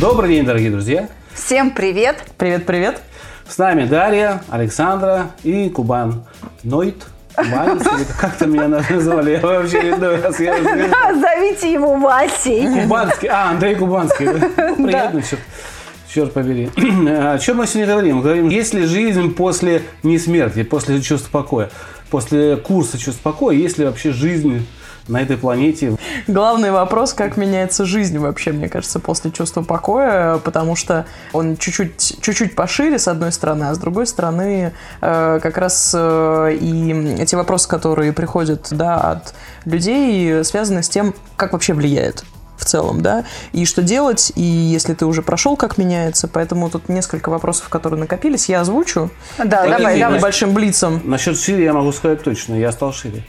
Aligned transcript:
Добрый 0.00 0.30
день, 0.36 0.46
дорогие 0.46 0.70
друзья! 0.70 1.08
Всем 1.34 1.72
привет! 1.72 2.16
Привет-привет. 2.38 3.02
С 3.46 3.58
нами 3.58 3.84
Дарья, 3.84 4.42
Александра 4.48 5.32
и 5.42 5.68
Кубан. 5.68 6.24
Нойт. 6.62 6.96
Кубанец, 7.36 7.82
или 7.82 8.06
как 8.18 8.36
там 8.36 8.52
меня 8.52 8.68
назвали? 8.68 9.32
Я 9.32 9.40
вообще 9.40 9.82
не 9.82 9.96
знаю, 9.96 10.22
раз 10.22 10.40
я 10.40 10.54
уже- 10.54 10.90
Зовите 11.20 11.72
его 11.72 11.96
Васей. 11.96 12.82
Кубанский. 12.82 13.28
А, 13.28 13.50
Андрей 13.50 13.74
Кубанский. 13.74 14.26
Ну, 14.78 14.86
Приятно, 14.86 15.22
черт, 15.22 15.40
черт 16.12 16.32
побери. 16.32 16.70
О 16.76 17.38
чем 17.38 17.58
мы 17.58 17.66
сегодня 17.66 17.92
говорим? 17.92 18.16
Мы 18.16 18.22
говорим, 18.22 18.48
есть 18.48 18.72
ли 18.72 18.86
жизнь 18.86 19.34
после 19.34 19.82
несмерти, 20.02 20.62
после 20.62 21.00
чувства 21.02 21.30
покоя? 21.30 21.70
После 22.10 22.56
курса 22.56 22.96
чувства 22.98 23.30
покоя, 23.32 23.54
есть 23.54 23.76
ли 23.76 23.84
вообще 23.84 24.12
жизнь 24.12 24.66
на 25.10 25.22
этой 25.22 25.36
планете? 25.36 25.96
Главный 26.26 26.70
вопрос, 26.70 27.12
как 27.12 27.36
меняется 27.36 27.84
жизнь 27.84 28.18
вообще, 28.18 28.52
мне 28.52 28.68
кажется, 28.68 29.00
после 29.00 29.30
чувства 29.30 29.62
покоя, 29.62 30.38
потому 30.38 30.76
что 30.76 31.06
он 31.32 31.56
чуть-чуть, 31.56 32.18
чуть-чуть 32.20 32.54
пошире, 32.54 32.98
с 32.98 33.08
одной 33.08 33.32
стороны, 33.32 33.64
а 33.64 33.74
с 33.74 33.78
другой 33.78 34.06
стороны, 34.06 34.72
э, 35.00 35.40
как 35.42 35.58
раз 35.58 35.92
э, 35.96 36.56
и 36.60 37.16
эти 37.18 37.34
вопросы, 37.34 37.68
которые 37.68 38.12
приходят 38.12 38.68
да, 38.70 38.96
от 38.96 39.34
людей, 39.64 40.44
связаны 40.44 40.82
с 40.82 40.88
тем, 40.88 41.14
как 41.36 41.52
вообще 41.52 41.74
влияет 41.74 42.24
в 42.60 42.64
целом, 42.64 43.00
да, 43.00 43.24
и 43.52 43.64
что 43.64 43.82
делать, 43.82 44.32
и 44.36 44.42
если 44.42 44.94
ты 44.94 45.06
уже 45.06 45.22
прошел, 45.22 45.56
как 45.56 45.78
меняется, 45.78 46.28
поэтому 46.28 46.70
тут 46.70 46.88
несколько 46.88 47.30
вопросов, 47.30 47.68
которые 47.68 47.98
накопились, 47.98 48.48
я 48.48 48.60
озвучу. 48.60 49.10
Да, 49.38 49.62
Подожди, 49.62 49.70
давай, 49.70 50.00
давай. 50.00 50.20
Большим 50.20 50.52
блицом. 50.52 51.00
Насчет 51.04 51.38
шире 51.38 51.64
я 51.64 51.72
могу 51.72 51.90
сказать 51.92 52.22
точно, 52.22 52.54
я 52.54 52.70
стал 52.70 52.92
шире. 52.92 53.24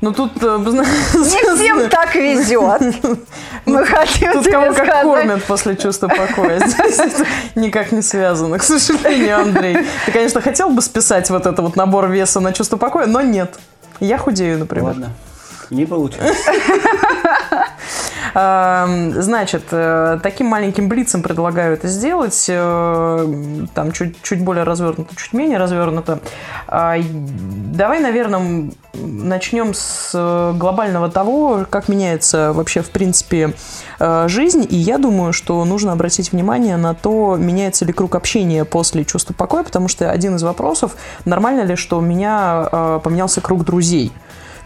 Ну 0.00 0.12
тут... 0.12 0.32
э, 0.42 0.58
Не 0.64 1.56
всем 1.56 1.90
так 1.90 2.14
везет. 2.14 2.82
Мы 3.66 3.84
хотим 3.84 4.32
Тут 4.32 4.46
кого 4.46 4.72
как 4.72 5.02
кормят 5.02 5.44
после 5.44 5.76
чувства 5.76 6.08
покоя. 6.08 6.60
Здесь 6.66 7.00
никак 7.54 7.92
не 7.92 8.02
связано, 8.02 8.58
к 8.58 8.62
сожалению, 8.62 9.40
Андрей. 9.40 9.76
Ты, 10.06 10.12
конечно, 10.12 10.40
хотел 10.40 10.70
бы 10.70 10.80
списать 10.80 11.28
вот 11.30 11.46
это 11.46 11.60
вот 11.60 11.76
набор 11.76 12.08
веса 12.08 12.40
на 12.40 12.52
чувство 12.52 12.78
покоя, 12.78 13.06
но 13.06 13.20
нет. 13.20 13.58
Я 14.00 14.16
худею, 14.16 14.58
например. 14.58 14.86
Ладно, 14.86 15.10
не 15.68 15.84
получилось. 15.84 16.38
Эм, 18.34 19.22
Значит, 19.22 19.64
э, 19.70 20.18
таким 20.22 20.46
маленьким 20.46 20.88
блицем 20.88 21.22
предлагаю 21.22 21.74
это 21.74 21.88
сделать. 21.88 22.46
э, 22.48 23.66
Там 23.74 23.92
чуть, 23.92 24.20
чуть 24.22 24.42
более 24.44 24.64
развернуто, 24.64 25.14
чуть 25.16 25.32
менее 25.32 25.58
развернуто. 25.58 26.20
А, 26.66 26.96
Давай, 27.74 28.00
наверное, 28.00 28.70
начнем 28.94 29.74
с 29.74 30.10
э, 30.14 30.52
глобального 30.56 31.10
того, 31.10 31.66
как 31.68 31.88
меняется 31.88 32.52
вообще, 32.52 32.82
в 32.82 32.90
принципе, 32.90 33.54
жизнь. 34.26 34.66
И 34.68 34.76
я 34.76 34.98
думаю, 34.98 35.32
что 35.32 35.62
нужно 35.64 35.92
обратить 35.92 36.32
внимание 36.32 36.76
на 36.76 36.94
то, 36.94 37.36
меняется 37.36 37.84
ли 37.84 37.92
круг 37.92 38.14
общения 38.14 38.64
после 38.64 39.04
чувства 39.04 39.34
покоя, 39.34 39.62
потому 39.62 39.88
что 39.88 40.10
один 40.10 40.36
из 40.36 40.42
вопросов, 40.42 40.96
нормально 41.24 41.62
ли, 41.62 41.76
что 41.76 41.98
у 41.98 42.00
меня 42.00 42.98
поменялся 43.04 43.40
круг 43.40 43.64
друзей. 43.64 44.12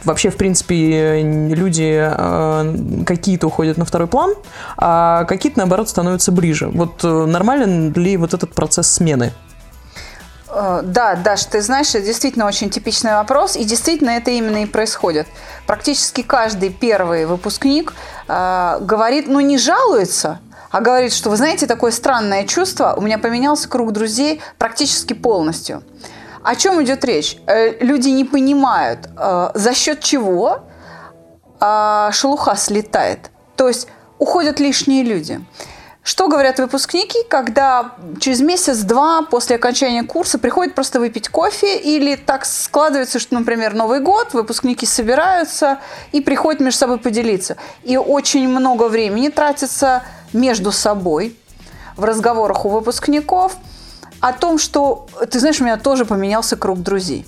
Вообще, 0.04 0.30
в 0.30 0.36
принципе, 0.36 1.22
люди 1.22 1.98
э, 1.98 3.04
какие-то 3.06 3.46
уходят 3.46 3.78
на 3.78 3.84
второй 3.84 4.06
план, 4.06 4.34
а 4.76 5.24
какие-то, 5.24 5.58
наоборот, 5.58 5.88
становятся 5.88 6.30
ближе. 6.30 6.68
Вот 6.68 7.02
э, 7.04 7.08
нормален 7.08 7.92
ли 7.92 8.16
вот 8.16 8.34
этот 8.34 8.54
процесс 8.54 8.88
смены? 8.88 9.32
Э, 10.48 10.82
Да, 10.84 11.14
Даш, 11.16 11.44
ты 11.44 11.62
знаешь, 11.62 11.94
это 11.94 12.04
действительно 12.04 12.46
очень 12.46 12.70
типичный 12.70 13.14
вопрос, 13.14 13.56
и 13.56 13.64
действительно 13.64 14.10
это 14.10 14.30
именно 14.30 14.62
и 14.62 14.66
происходит. 14.66 15.26
Практически 15.66 16.22
каждый 16.22 16.70
первый 16.70 17.26
выпускник 17.26 17.94
э, 18.28 18.78
говорит, 18.80 19.26
ну 19.26 19.40
не 19.40 19.58
жалуется, 19.58 20.40
а 20.70 20.80
говорит, 20.80 21.12
что 21.12 21.30
вы 21.30 21.36
знаете, 21.36 21.66
такое 21.66 21.92
странное 21.92 22.44
чувство, 22.44 22.94
у 22.96 23.00
меня 23.00 23.18
поменялся 23.18 23.68
круг 23.68 23.92
друзей 23.92 24.40
практически 24.58 25.12
полностью. 25.12 25.82
О 26.44 26.54
чем 26.56 26.82
идет 26.82 27.04
речь? 27.04 27.38
Э, 27.46 27.72
Люди 27.80 28.10
не 28.10 28.24
понимают, 28.24 29.08
э, 29.16 29.50
за 29.54 29.74
счет 29.74 30.00
чего 30.00 30.60
а, 31.58 32.12
шелуха 32.12 32.56
слетает. 32.56 33.30
То 33.56 33.68
есть 33.68 33.88
уходят 34.18 34.60
лишние 34.60 35.02
люди. 35.02 35.40
Что 36.02 36.28
говорят 36.28 36.58
выпускники, 36.58 37.18
когда 37.30 37.92
через 38.20 38.40
месяц-два 38.40 39.22
после 39.22 39.56
окончания 39.56 40.02
курса 40.02 40.38
приходят 40.38 40.74
просто 40.74 41.00
выпить 41.00 41.30
кофе 41.30 41.78
или 41.78 42.16
так 42.16 42.44
складывается, 42.44 43.18
что, 43.18 43.38
например, 43.38 43.72
Новый 43.72 44.00
год, 44.00 44.34
выпускники 44.34 44.84
собираются 44.84 45.78
и 46.12 46.20
приходят 46.20 46.60
между 46.60 46.78
собой 46.78 46.98
поделиться. 46.98 47.56
И 47.84 47.96
очень 47.96 48.46
много 48.46 48.88
времени 48.88 49.30
тратится 49.30 50.02
между 50.34 50.72
собой 50.72 51.34
в 51.96 52.04
разговорах 52.04 52.66
у 52.66 52.68
выпускников 52.68 53.56
о 54.24 54.32
том, 54.32 54.56
что, 54.58 55.06
ты 55.30 55.38
знаешь, 55.38 55.60
у 55.60 55.64
меня 55.64 55.76
тоже 55.76 56.06
поменялся 56.06 56.56
круг 56.56 56.82
друзей. 56.82 57.26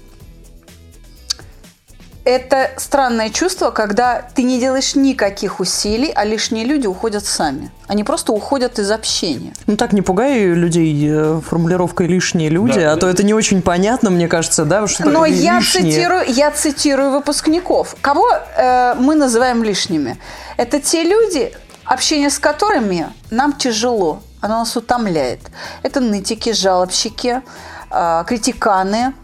Это 2.25 2.71
странное 2.79 3.29
чувство, 3.29 3.71
когда 3.71 4.23
ты 4.35 4.43
не 4.43 4.59
делаешь 4.59 4.95
никаких 4.95 5.61
усилий, 5.61 6.11
а 6.15 6.25
лишние 6.25 6.65
люди 6.65 6.87
уходят 6.87 7.27
сами. 7.27 7.71
Они 7.87 8.03
просто 8.03 8.33
уходят 8.33 8.79
из 8.79 8.91
общения. 8.91 9.53
Ну 9.67 9.77
так 9.77 9.93
не 9.93 10.01
пугай 10.01 10.47
людей 10.47 11.07
э, 11.07 11.41
формулировкой 11.47 12.07
«лишние 12.07 12.49
люди», 12.49 12.81
Да, 12.81 12.95
а 12.95 12.97
то 12.97 13.09
это 13.09 13.23
не 13.23 13.35
очень 13.35 13.61
понятно, 13.61 14.09
мне 14.09 14.27
кажется, 14.27 14.65
да? 14.65 14.87
Что 14.87 15.05
Но 15.05 15.27
я 15.27 15.59
лишние? 15.59 15.93
цитирую, 15.93 16.25
я 16.27 16.51
цитирую 16.51 17.11
выпускников. 17.11 17.95
Кого 18.01 18.27
э, 18.33 18.95
мы 18.99 19.17
называем 19.17 19.63
лишними? 19.63 20.17
Это 20.57 20.81
те 20.81 21.05
люди, 21.05 21.53
общение 21.85 22.31
с 22.31 22.39
которыми 22.39 23.07
нам 23.31 23.53
тяжело, 23.53 24.23
оно 24.47 24.59
нас 24.61 24.77
утомляет. 24.77 25.41
Это 25.83 26.01
нытики, 26.01 26.53
жалобщики, 26.53 27.43
э, 27.91 28.25
критиканы. 28.27 29.15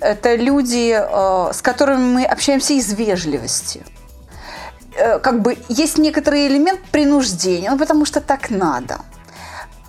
Это 0.00 0.34
люди, 0.36 0.96
э, 0.96 1.52
с 1.52 1.62
которыми 1.62 2.04
мы 2.14 2.24
общаемся 2.24 2.74
из 2.74 2.92
вежливости. 2.92 3.84
Э, 4.96 5.18
как 5.18 5.42
бы 5.42 5.56
есть 5.68 5.98
некоторый 5.98 6.46
элемент 6.46 6.80
принуждения, 6.92 7.70
ну 7.70 7.78
потому 7.78 8.04
что 8.04 8.20
так 8.20 8.50
надо. 8.50 8.98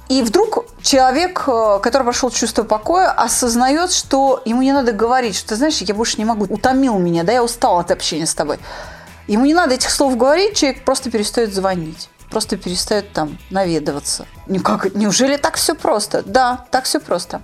И 0.07 0.21
вдруг 0.21 0.65
человек, 0.81 1.43
э, 1.47 1.79
который 1.81 2.03
прошел 2.03 2.29
чувство 2.29 2.63
покоя, 2.63 3.09
осознает, 3.11 3.91
что 3.91 4.41
ему 4.45 4.61
не 4.61 4.73
надо 4.73 4.91
говорить, 4.91 5.35
что, 5.35 5.55
знаешь, 5.55 5.77
я 5.81 5.95
больше 5.95 6.17
не 6.17 6.25
могу, 6.25 6.45
утомил 6.45 6.97
меня, 6.99 7.23
да, 7.23 7.33
я 7.33 7.43
устал 7.43 7.79
от 7.79 7.91
общения 7.91 8.25
с 8.25 8.35
тобой. 8.35 8.59
Ему 9.27 9.45
не 9.45 9.55
надо 9.55 9.73
этих 9.73 9.89
слов 9.89 10.15
говорить, 10.17 10.55
человек 10.55 10.85
просто 10.85 11.09
перестает 11.09 11.53
звонить, 11.53 12.09
просто 12.29 12.57
перестает 12.57 13.13
там 13.13 13.37
наведываться. 13.49 14.25
Ну 14.47 14.59
как, 14.59 14.93
неужели 14.95 15.37
так 15.37 15.55
все 15.55 15.75
просто? 15.75 16.23
Да, 16.23 16.65
так 16.71 16.85
все 16.85 16.99
просто. 16.99 17.41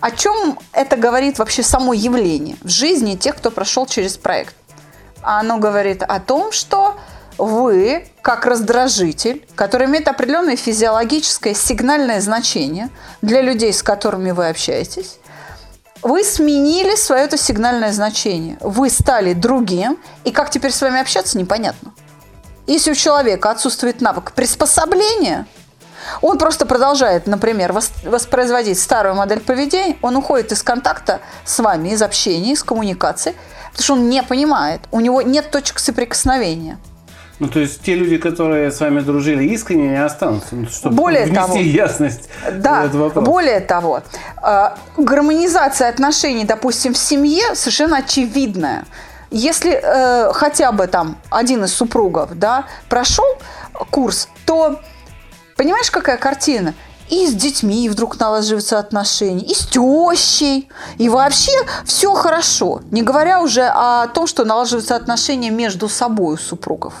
О 0.00 0.10
чем 0.10 0.58
это 0.72 0.96
говорит 0.96 1.38
вообще 1.38 1.62
само 1.62 1.92
явление 1.92 2.56
в 2.62 2.68
жизни 2.68 3.16
тех, 3.16 3.36
кто 3.36 3.50
прошел 3.50 3.86
через 3.86 4.16
проект? 4.16 4.54
Оно 5.22 5.58
говорит 5.58 6.02
о 6.02 6.20
том, 6.20 6.52
что 6.52 6.96
вы, 7.36 8.08
как 8.22 8.46
раздражитель, 8.46 9.46
который 9.54 9.86
имеет 9.86 10.08
определенное 10.08 10.56
физиологическое 10.56 11.54
сигнальное 11.54 12.20
значение 12.20 12.90
для 13.22 13.42
людей, 13.42 13.72
с 13.72 13.82
которыми 13.82 14.30
вы 14.30 14.48
общаетесь, 14.48 15.18
вы 16.02 16.22
сменили 16.22 16.94
свое 16.94 17.24
это 17.24 17.36
сигнальное 17.36 17.92
значение. 17.92 18.56
Вы 18.60 18.90
стали 18.90 19.32
другим, 19.32 19.98
и 20.24 20.30
как 20.30 20.50
теперь 20.50 20.70
с 20.70 20.80
вами 20.80 21.00
общаться, 21.00 21.38
непонятно. 21.38 21.92
Если 22.68 22.90
у 22.92 22.94
человека 22.94 23.50
отсутствует 23.50 24.00
навык 24.02 24.32
приспособления, 24.32 25.46
он 26.20 26.38
просто 26.38 26.66
продолжает, 26.66 27.26
например, 27.26 27.72
вос- 27.72 27.90
воспроизводить 28.08 28.78
старую 28.78 29.14
модель 29.14 29.40
поведения, 29.40 29.96
он 30.02 30.16
уходит 30.16 30.52
из 30.52 30.62
контакта 30.62 31.20
с 31.44 31.58
вами, 31.58 31.88
из 31.88 32.02
общения, 32.02 32.52
из 32.52 32.62
коммуникации, 32.62 33.34
потому 33.72 33.82
что 33.82 33.92
он 33.94 34.08
не 34.10 34.22
понимает, 34.22 34.82
у 34.90 35.00
него 35.00 35.22
нет 35.22 35.50
точек 35.50 35.78
соприкосновения. 35.78 36.78
Ну, 37.38 37.48
то 37.48 37.58
есть 37.60 37.82
те 37.82 37.94
люди, 37.94 38.18
которые 38.18 38.70
с 38.70 38.80
вами 38.80 39.00
дружили 39.00 39.44
искренне, 39.44 39.88
не 39.90 40.04
останутся. 40.04 40.56
Ну, 40.56 40.68
чтобы 40.68 40.94
Более 40.96 41.22
внести 41.24 41.36
того- 41.40 41.56
ясность 41.58 42.28
Да, 42.52 42.82
в 42.82 42.84
этот 42.86 42.96
вопрос. 42.96 43.24
более 43.24 43.60
того, 43.60 44.02
э, 44.42 44.70
гармонизация 44.96 45.88
отношений, 45.88 46.44
допустим, 46.44 46.92
в 46.94 46.98
семье 46.98 47.54
совершенно 47.54 47.98
очевидная. 47.98 48.84
Если 49.30 49.72
э, 49.72 50.32
хотя 50.32 50.72
бы 50.72 50.86
там 50.86 51.16
один 51.30 51.64
из 51.64 51.74
супругов 51.74 52.30
да, 52.34 52.64
прошел 52.88 53.26
курс, 53.90 54.28
то 54.46 54.80
понимаешь, 55.56 55.90
какая 55.90 56.16
картина? 56.16 56.74
и 57.10 57.26
с 57.26 57.34
детьми 57.34 57.88
вдруг 57.88 58.18
налаживаются 58.20 58.78
отношения, 58.78 59.44
и 59.44 59.54
с 59.54 59.66
тещей, 59.66 60.68
и 60.98 61.08
вообще 61.08 61.52
все 61.84 62.12
хорошо. 62.14 62.80
Не 62.90 63.02
говоря 63.02 63.40
уже 63.40 63.62
о 63.62 64.08
том, 64.08 64.26
что 64.26 64.44
налаживаются 64.44 64.96
отношения 64.96 65.50
между 65.50 65.88
собой 65.88 66.34
у 66.34 66.36
супругов. 66.36 66.94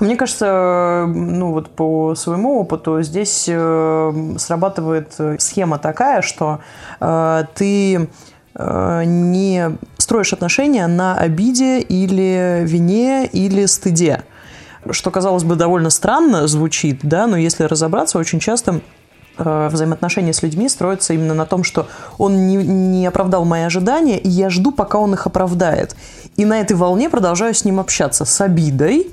Мне 0.00 0.16
кажется, 0.16 1.04
ну 1.06 1.52
вот 1.52 1.70
по 1.70 2.14
своему 2.16 2.58
опыту 2.60 3.02
здесь 3.02 3.44
э, 3.46 4.34
срабатывает 4.38 5.14
схема 5.38 5.78
такая, 5.78 6.22
что 6.22 6.58
э, 6.98 7.44
ты 7.54 8.08
э, 8.54 9.02
не 9.04 9.76
строишь 10.12 10.34
отношения 10.34 10.86
на 10.88 11.16
обиде 11.16 11.80
или 11.80 12.64
вине 12.66 13.24
или 13.24 13.64
стыде. 13.64 14.24
Что, 14.90 15.10
казалось 15.10 15.42
бы, 15.42 15.56
довольно 15.56 15.88
странно 15.88 16.46
звучит, 16.48 16.98
да, 17.02 17.26
но 17.26 17.38
если 17.38 17.64
разобраться, 17.64 18.18
очень 18.18 18.38
часто 18.38 18.82
э, 19.38 19.68
взаимоотношения 19.72 20.34
с 20.34 20.42
людьми 20.42 20.68
строятся 20.68 21.14
именно 21.14 21.32
на 21.32 21.46
том, 21.46 21.64
что 21.64 21.88
он 22.18 22.46
не, 22.46 22.56
не 22.56 23.06
оправдал 23.06 23.46
мои 23.46 23.62
ожидания, 23.62 24.18
и 24.18 24.28
я 24.28 24.50
жду, 24.50 24.70
пока 24.70 24.98
он 24.98 25.14
их 25.14 25.26
оправдает. 25.26 25.96
И 26.36 26.44
на 26.44 26.60
этой 26.60 26.76
волне 26.76 27.08
продолжаю 27.08 27.54
с 27.54 27.64
ним 27.64 27.80
общаться 27.80 28.26
с 28.26 28.40
обидой, 28.42 29.10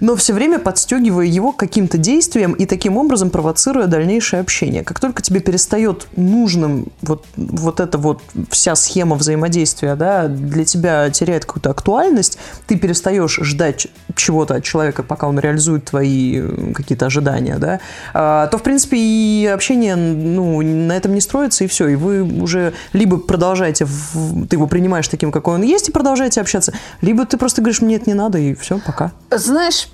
но 0.00 0.16
все 0.16 0.32
время 0.32 0.58
подстегивая 0.58 1.26
его 1.26 1.52
каким-то 1.52 1.98
действием 1.98 2.52
и 2.52 2.66
таким 2.66 2.96
образом 2.96 3.30
провоцируя 3.30 3.86
дальнейшее 3.86 4.40
общение. 4.40 4.84
Как 4.84 5.00
только 5.00 5.22
тебе 5.22 5.40
перестает 5.40 6.06
нужным 6.16 6.86
вот, 7.02 7.24
вот 7.36 7.80
эта 7.80 7.98
вот 7.98 8.22
вся 8.50 8.74
схема 8.74 9.16
взаимодействия, 9.16 9.94
да, 9.94 10.28
для 10.28 10.64
тебя 10.64 11.10
теряет 11.10 11.44
какую-то 11.44 11.70
актуальность, 11.70 12.38
ты 12.66 12.76
перестаешь 12.76 13.38
ждать 13.42 13.88
чего-то 14.14 14.54
от 14.56 14.64
человека, 14.64 15.02
пока 15.02 15.28
он 15.28 15.38
реализует 15.38 15.86
твои 15.86 16.40
э, 16.40 16.72
какие-то 16.74 17.06
ожидания, 17.06 17.58
да, 17.58 17.80
а, 18.14 18.46
то, 18.46 18.58
в 18.58 18.62
принципе, 18.62 18.96
и 18.98 19.46
общение, 19.46 19.96
ну, 19.96 20.60
на 20.62 20.96
этом 20.96 21.14
не 21.14 21.20
строится, 21.20 21.64
и 21.64 21.66
все, 21.66 21.88
и 21.88 21.94
вы 21.96 22.22
уже 22.22 22.72
либо 22.92 23.18
продолжаете, 23.18 23.84
в, 23.84 24.46
ты 24.46 24.56
его 24.56 24.66
принимаешь 24.66 25.08
таким, 25.08 25.32
какой 25.32 25.54
он 25.54 25.62
есть, 25.62 25.88
и 25.88 25.92
продолжаете 25.92 26.40
общаться, 26.40 26.72
либо 27.00 27.24
ты 27.26 27.36
просто 27.36 27.62
говоришь, 27.62 27.80
мне 27.80 27.96
это 27.96 28.08
не 28.08 28.14
надо, 28.14 28.38
и 28.38 28.54
все, 28.54 28.78
пока. 28.84 29.12
Знаешь, 29.30 29.85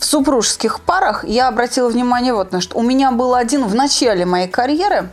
в 0.00 0.04
супружеских 0.04 0.80
парах 0.80 1.24
я 1.24 1.46
обратила 1.48 1.88
внимание 1.88 2.32
вот 2.32 2.52
на 2.52 2.60
что. 2.62 2.76
У 2.78 2.82
меня 2.82 3.12
был 3.12 3.34
один 3.34 3.66
в 3.66 3.74
начале 3.74 4.24
моей 4.24 4.48
карьеры, 4.48 5.10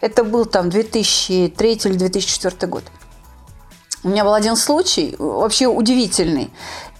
это 0.00 0.24
был 0.24 0.46
там 0.46 0.70
2003 0.70 1.72
или 1.84 1.92
2004 1.92 2.66
год. 2.66 2.84
У 4.02 4.08
меня 4.08 4.24
был 4.24 4.32
один 4.32 4.56
случай, 4.56 5.14
вообще 5.18 5.66
удивительный. 5.66 6.50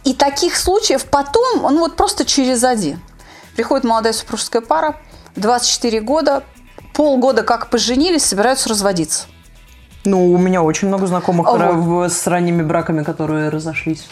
И 0.05 0.13
таких 0.13 0.55
случаев 0.57 1.07
потом, 1.07 1.65
он 1.65 1.79
вот 1.79 1.97
просто 1.97 2.27
через 2.27 2.63
один. 2.63 3.01
Приходит 3.57 3.85
молодая 3.85 4.13
супружеская 4.13 4.61
пара, 4.61 4.97
24 5.37 6.01
года, 6.03 6.43
полгода 6.93 7.43
как 7.43 7.71
поженились, 7.71 8.27
собираются 8.27 8.69
разводиться. 8.69 9.25
Ну, 10.05 10.31
у 10.33 10.39
меня 10.39 10.63
очень 10.63 10.89
много 10.89 11.07
знакомых 11.07 11.47
вот. 11.47 12.13
с 12.13 12.27
ранними 12.27 12.63
браками, 12.63 13.03
которые 13.03 13.49
разошлись. 13.49 14.07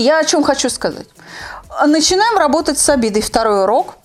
Я 0.00 0.18
о 0.18 0.24
чем 0.24 0.42
хочу 0.42 0.70
сказать. 0.70 1.06
Начинаем 1.86 2.38
работать 2.38 2.78
с 2.78 2.88
обидой. 2.88 3.20
Второй 3.20 3.64
урок. 3.64 3.96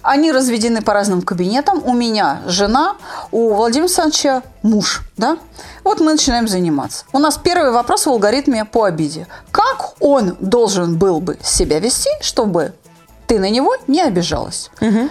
Они 0.00 0.32
разведены 0.32 0.80
по 0.80 0.94
разным 0.94 1.20
кабинетам. 1.20 1.82
У 1.84 1.92
меня 1.92 2.40
жена, 2.46 2.96
у 3.32 3.52
Владимира 3.52 3.84
Александровича 3.84 4.42
муж. 4.62 5.02
Да? 5.18 5.36
Вот 5.84 6.00
мы 6.00 6.12
начинаем 6.12 6.48
заниматься. 6.48 7.04
У 7.12 7.18
нас 7.18 7.36
первый 7.36 7.70
вопрос 7.70 8.06
в 8.06 8.10
алгоритме 8.10 8.64
по 8.64 8.84
обиде. 8.84 9.26
Как 9.50 10.00
он 10.00 10.38
должен 10.40 10.96
был 10.96 11.20
бы 11.20 11.36
себя 11.42 11.80
вести, 11.80 12.10
чтобы 12.22 12.72
ты 13.26 13.38
на 13.38 13.50
него 13.50 13.76
не 13.88 14.00
обижалась? 14.00 14.70
Угу. 14.80 15.10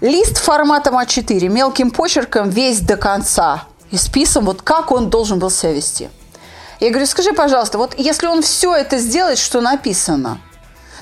Лист 0.00 0.38
форматом 0.38 0.96
А4, 0.96 1.48
мелким 1.48 1.90
почерком, 1.90 2.48
весь 2.48 2.80
до 2.80 2.96
конца. 2.96 3.64
И 3.90 3.98
списом, 3.98 4.46
вот 4.46 4.62
как 4.62 4.90
он 4.90 5.10
должен 5.10 5.38
был 5.38 5.50
себя 5.50 5.72
вести. 5.72 6.08
Я 6.80 6.90
говорю, 6.90 7.06
скажи, 7.06 7.32
пожалуйста, 7.32 7.78
вот 7.78 7.94
если 7.98 8.26
он 8.26 8.42
все 8.42 8.74
это 8.74 8.98
сделает, 8.98 9.38
что 9.38 9.60
написано– 9.60 10.40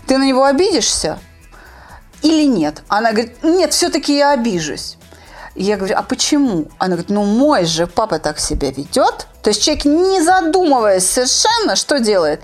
ты 0.08 0.16
на 0.16 0.24
него 0.24 0.44
обидишься 0.44 1.18
или 2.22 2.44
нет? 2.44 2.82
Она 2.88 3.12
говорит, 3.12 3.44
нет, 3.44 3.72
все-таки 3.72 4.16
я 4.16 4.30
обижусь. 4.32 4.96
Я 5.54 5.76
говорю, 5.76 5.96
а 5.96 6.02
почему? 6.02 6.68
Она 6.78 6.92
говорит, 6.92 7.10
ну 7.10 7.24
мой 7.24 7.64
же 7.66 7.86
папа 7.86 8.18
так 8.18 8.38
себя 8.38 8.70
ведет. 8.70 9.26
То 9.42 9.50
есть 9.50 9.62
человек, 9.62 9.84
не 9.84 10.22
задумываясь 10.22 11.08
совершенно, 11.08 11.76
что 11.76 12.00
делает? 12.00 12.40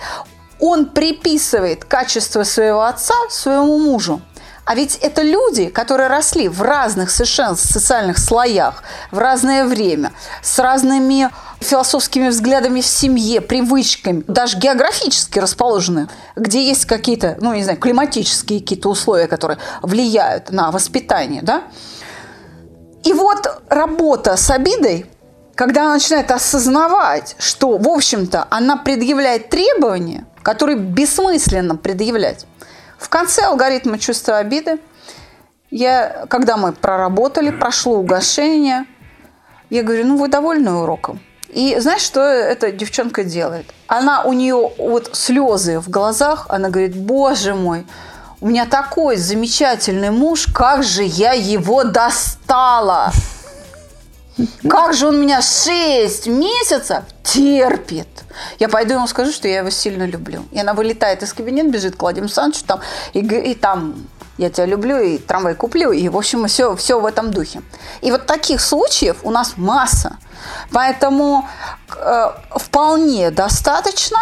Он 0.61 0.87
приписывает 0.87 1.85
качество 1.85 2.45
своего 2.45 2.83
отца 2.83 3.15
своему 3.31 3.79
мужу. 3.79 4.21
А 4.67 4.75
ведь 4.75 4.97
это 4.97 5.23
люди, 5.23 5.67
которые 5.67 6.09
росли 6.09 6.49
в 6.49 6.63
разных 6.63 7.11
совершенно 7.11 7.55
социальных 7.55 8.19
слоях, 8.19 8.83
в 9.11 9.19
разное 9.19 9.65
время, 9.65 10.13
с 10.43 10.59
разными 10.59 11.31
философскими 11.61 12.29
взглядами 12.29 12.81
в 12.81 12.87
семье, 12.87 13.41
привычками, 13.41 14.25
даже 14.27 14.59
географически 14.59 15.39
расположены, 15.39 16.09
где 16.37 16.67
есть 16.67 16.85
какие-то, 16.85 17.37
ну, 17.41 17.55
не 17.55 17.63
знаю, 17.63 17.79
климатические 17.79 18.61
какие-то 18.61 18.89
условия, 18.89 19.27
которые 19.27 19.59
влияют 19.83 20.51
на 20.51 20.71
воспитание, 20.71 21.43
да. 21.43 21.65
И 23.05 23.13
вот 23.13 23.63
работа 23.69 24.37
с 24.37 24.51
обидой, 24.51 25.07
когда 25.55 25.83
она 25.83 25.95
начинает 25.95 26.31
осознавать, 26.31 27.37
что, 27.39 27.77
в 27.79 27.89
общем-то, 27.89 28.47
она 28.51 28.77
предъявляет 28.77 29.51
требования, 29.51 30.27
которые 30.43 30.79
бессмысленно 30.79 31.77
предъявлять, 31.77 32.47
в 32.99 33.09
конце 33.09 33.43
алгоритма 33.43 33.99
чувства 33.99 34.39
обиды, 34.39 34.79
я, 35.71 36.27
когда 36.29 36.57
мы 36.57 36.73
проработали, 36.73 37.51
прошло 37.51 37.99
угошение, 37.99 38.87
я 39.71 39.83
говорю, 39.83 40.07
ну 40.07 40.17
вы 40.17 40.29
довольны 40.29 40.73
уроком? 40.73 41.21
И 41.55 41.79
знаешь, 41.79 42.03
что 42.03 42.21
эта 42.21 42.73
девчонка 42.73 43.23
делает? 43.23 43.67
Она, 43.87 44.23
у 44.25 44.33
нее 44.33 44.73
вот 44.77 45.11
слезы 45.13 45.79
в 45.79 45.89
глазах, 45.89 46.47
она 46.49 46.69
говорит, 46.69 46.97
боже 46.97 47.55
мой, 47.55 47.87
у 48.41 48.49
меня 48.49 48.67
такой 48.67 49.17
замечательный 49.17 50.11
муж, 50.11 50.49
как 50.53 50.83
же 50.83 51.05
я 51.05 51.33
его 51.33 51.85
достала! 51.85 53.13
Как 54.69 54.95
же 54.95 55.07
он 55.07 55.21
меня 55.21 55.41
6 55.41 56.27
месяцев 56.27 57.05
терпит. 57.23 58.09
Я 58.59 58.69
пойду 58.69 58.95
ему 58.95 59.07
скажу, 59.07 59.31
что 59.31 59.47
я 59.47 59.59
его 59.59 59.71
сильно 59.71 60.03
люблю. 60.03 60.45
И 60.51 60.59
она 60.59 60.75
вылетает 60.75 61.23
из 61.23 61.33
кабинета, 61.33 61.69
бежит 61.69 61.95
к 61.95 62.03
Владимиру 62.03 62.27
Александровичу 62.27 62.65
там, 62.67 62.81
и, 63.13 63.21
и 63.21 63.55
там 63.55 63.95
я 64.39 64.51
тебя 64.51 64.67
люблю, 64.67 64.99
и 64.99 65.19
трамвай 65.19 65.55
куплю, 65.55 65.93
и, 65.93 66.09
в 66.09 66.17
общем, 66.17 66.47
все, 66.47 66.75
все 66.77 67.01
в 67.01 67.07
этом 67.07 67.31
духе. 67.31 67.63
И 68.03 68.11
вот 68.11 68.27
таких 68.27 68.61
случаев 68.61 69.17
у 69.23 69.31
нас 69.31 69.55
масса. 69.57 70.17
Поэтому 70.73 71.47
э, 71.97 72.27
вполне 72.57 73.31
достаточно 73.31 74.19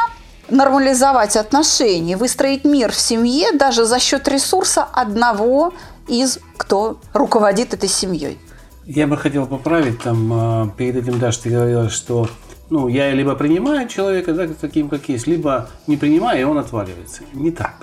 нормализовать 0.48 1.36
отношения, 1.36 2.16
выстроить 2.16 2.64
мир 2.64 2.92
в 2.92 3.00
семье 3.00 3.52
даже 3.52 3.84
за 3.84 3.98
счет 3.98 4.28
ресурса 4.28 4.82
одного 4.84 5.72
из, 6.08 6.38
кто 6.56 6.98
руководит 7.14 7.74
этой 7.74 7.88
семьей. 7.88 8.38
Я 8.84 9.06
бы 9.06 9.16
хотел 9.16 9.46
поправить, 9.46 10.02
там, 10.02 10.66
э, 10.66 10.70
перед 10.76 10.96
этим, 10.96 11.18
Даша, 11.18 11.42
ты 11.42 11.50
говорила, 11.50 11.88
что 11.88 12.28
ну, 12.68 12.88
я 12.88 13.10
либо 13.12 13.34
принимаю 13.34 13.88
человека 13.88 14.32
да, 14.32 14.48
таким, 14.48 14.88
как 14.88 15.08
есть, 15.08 15.26
либо 15.26 15.68
не 15.86 15.96
принимаю, 15.96 16.40
и 16.40 16.44
он 16.44 16.58
отваливается. 16.58 17.22
Не 17.32 17.50
так. 17.50 17.74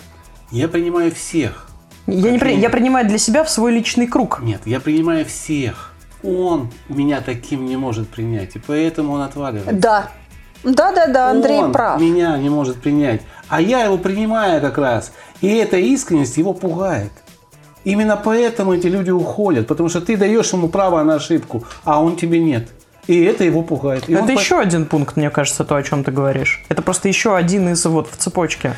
Я 0.52 0.68
принимаю 0.68 1.14
всех. 1.14 1.69
Я, 2.10 2.32
не 2.32 2.40
при... 2.40 2.56
я 2.56 2.70
принимаю 2.70 3.08
для 3.08 3.18
себя 3.18 3.44
в 3.44 3.50
свой 3.50 3.72
личный 3.72 4.08
круг. 4.08 4.42
Нет, 4.42 4.62
я 4.66 4.80
принимаю 4.80 5.26
всех. 5.26 5.94
Он 6.24 6.70
меня 6.90 7.22
таким 7.22 7.66
не 7.66 7.78
может 7.78 8.10
принять, 8.10 8.56
и 8.56 8.60
поэтому 8.60 9.14
он 9.14 9.22
отваливается. 9.22 9.74
Да. 9.74 10.12
Да, 10.64 10.92
да, 10.92 11.08
да, 11.08 11.30
Андрей 11.30 11.60
он 11.60 11.72
прав. 11.72 12.02
меня 12.02 12.38
не 12.38 12.50
может 12.50 12.82
принять. 12.82 13.22
А 13.48 13.62
я 13.62 13.84
его 13.84 13.98
принимаю 13.98 14.60
как 14.60 14.78
раз. 14.78 15.14
И 15.40 15.48
эта 15.48 15.78
искренность 15.78 16.36
его 16.36 16.54
пугает. 16.54 17.12
Именно 17.86 18.18
поэтому 18.18 18.74
эти 18.74 18.88
люди 18.88 19.10
уходят, 19.10 19.68
потому 19.68 19.88
что 19.88 20.02
ты 20.02 20.18
даешь 20.18 20.52
ему 20.52 20.68
право 20.68 21.02
на 21.04 21.16
ошибку, 21.16 21.64
а 21.86 22.04
он 22.04 22.18
тебе 22.18 22.40
нет. 22.40 22.68
И 23.08 23.24
это 23.24 23.44
его 23.44 23.64
пугает. 23.64 24.08
И 24.10 24.14
это 24.14 24.32
еще 24.34 24.56
по... 24.56 24.62
один 24.62 24.86
пункт, 24.86 25.16
мне 25.16 25.30
кажется, 25.30 25.64
то, 25.64 25.76
о 25.76 25.82
чем 25.82 26.04
ты 26.04 26.12
говоришь. 26.12 26.64
Это 26.70 26.82
просто 26.82 27.08
еще 27.08 27.36
один 27.36 27.70
из 27.70 27.84
вот 27.86 28.08
в 28.12 28.18
цепочке 28.18 28.74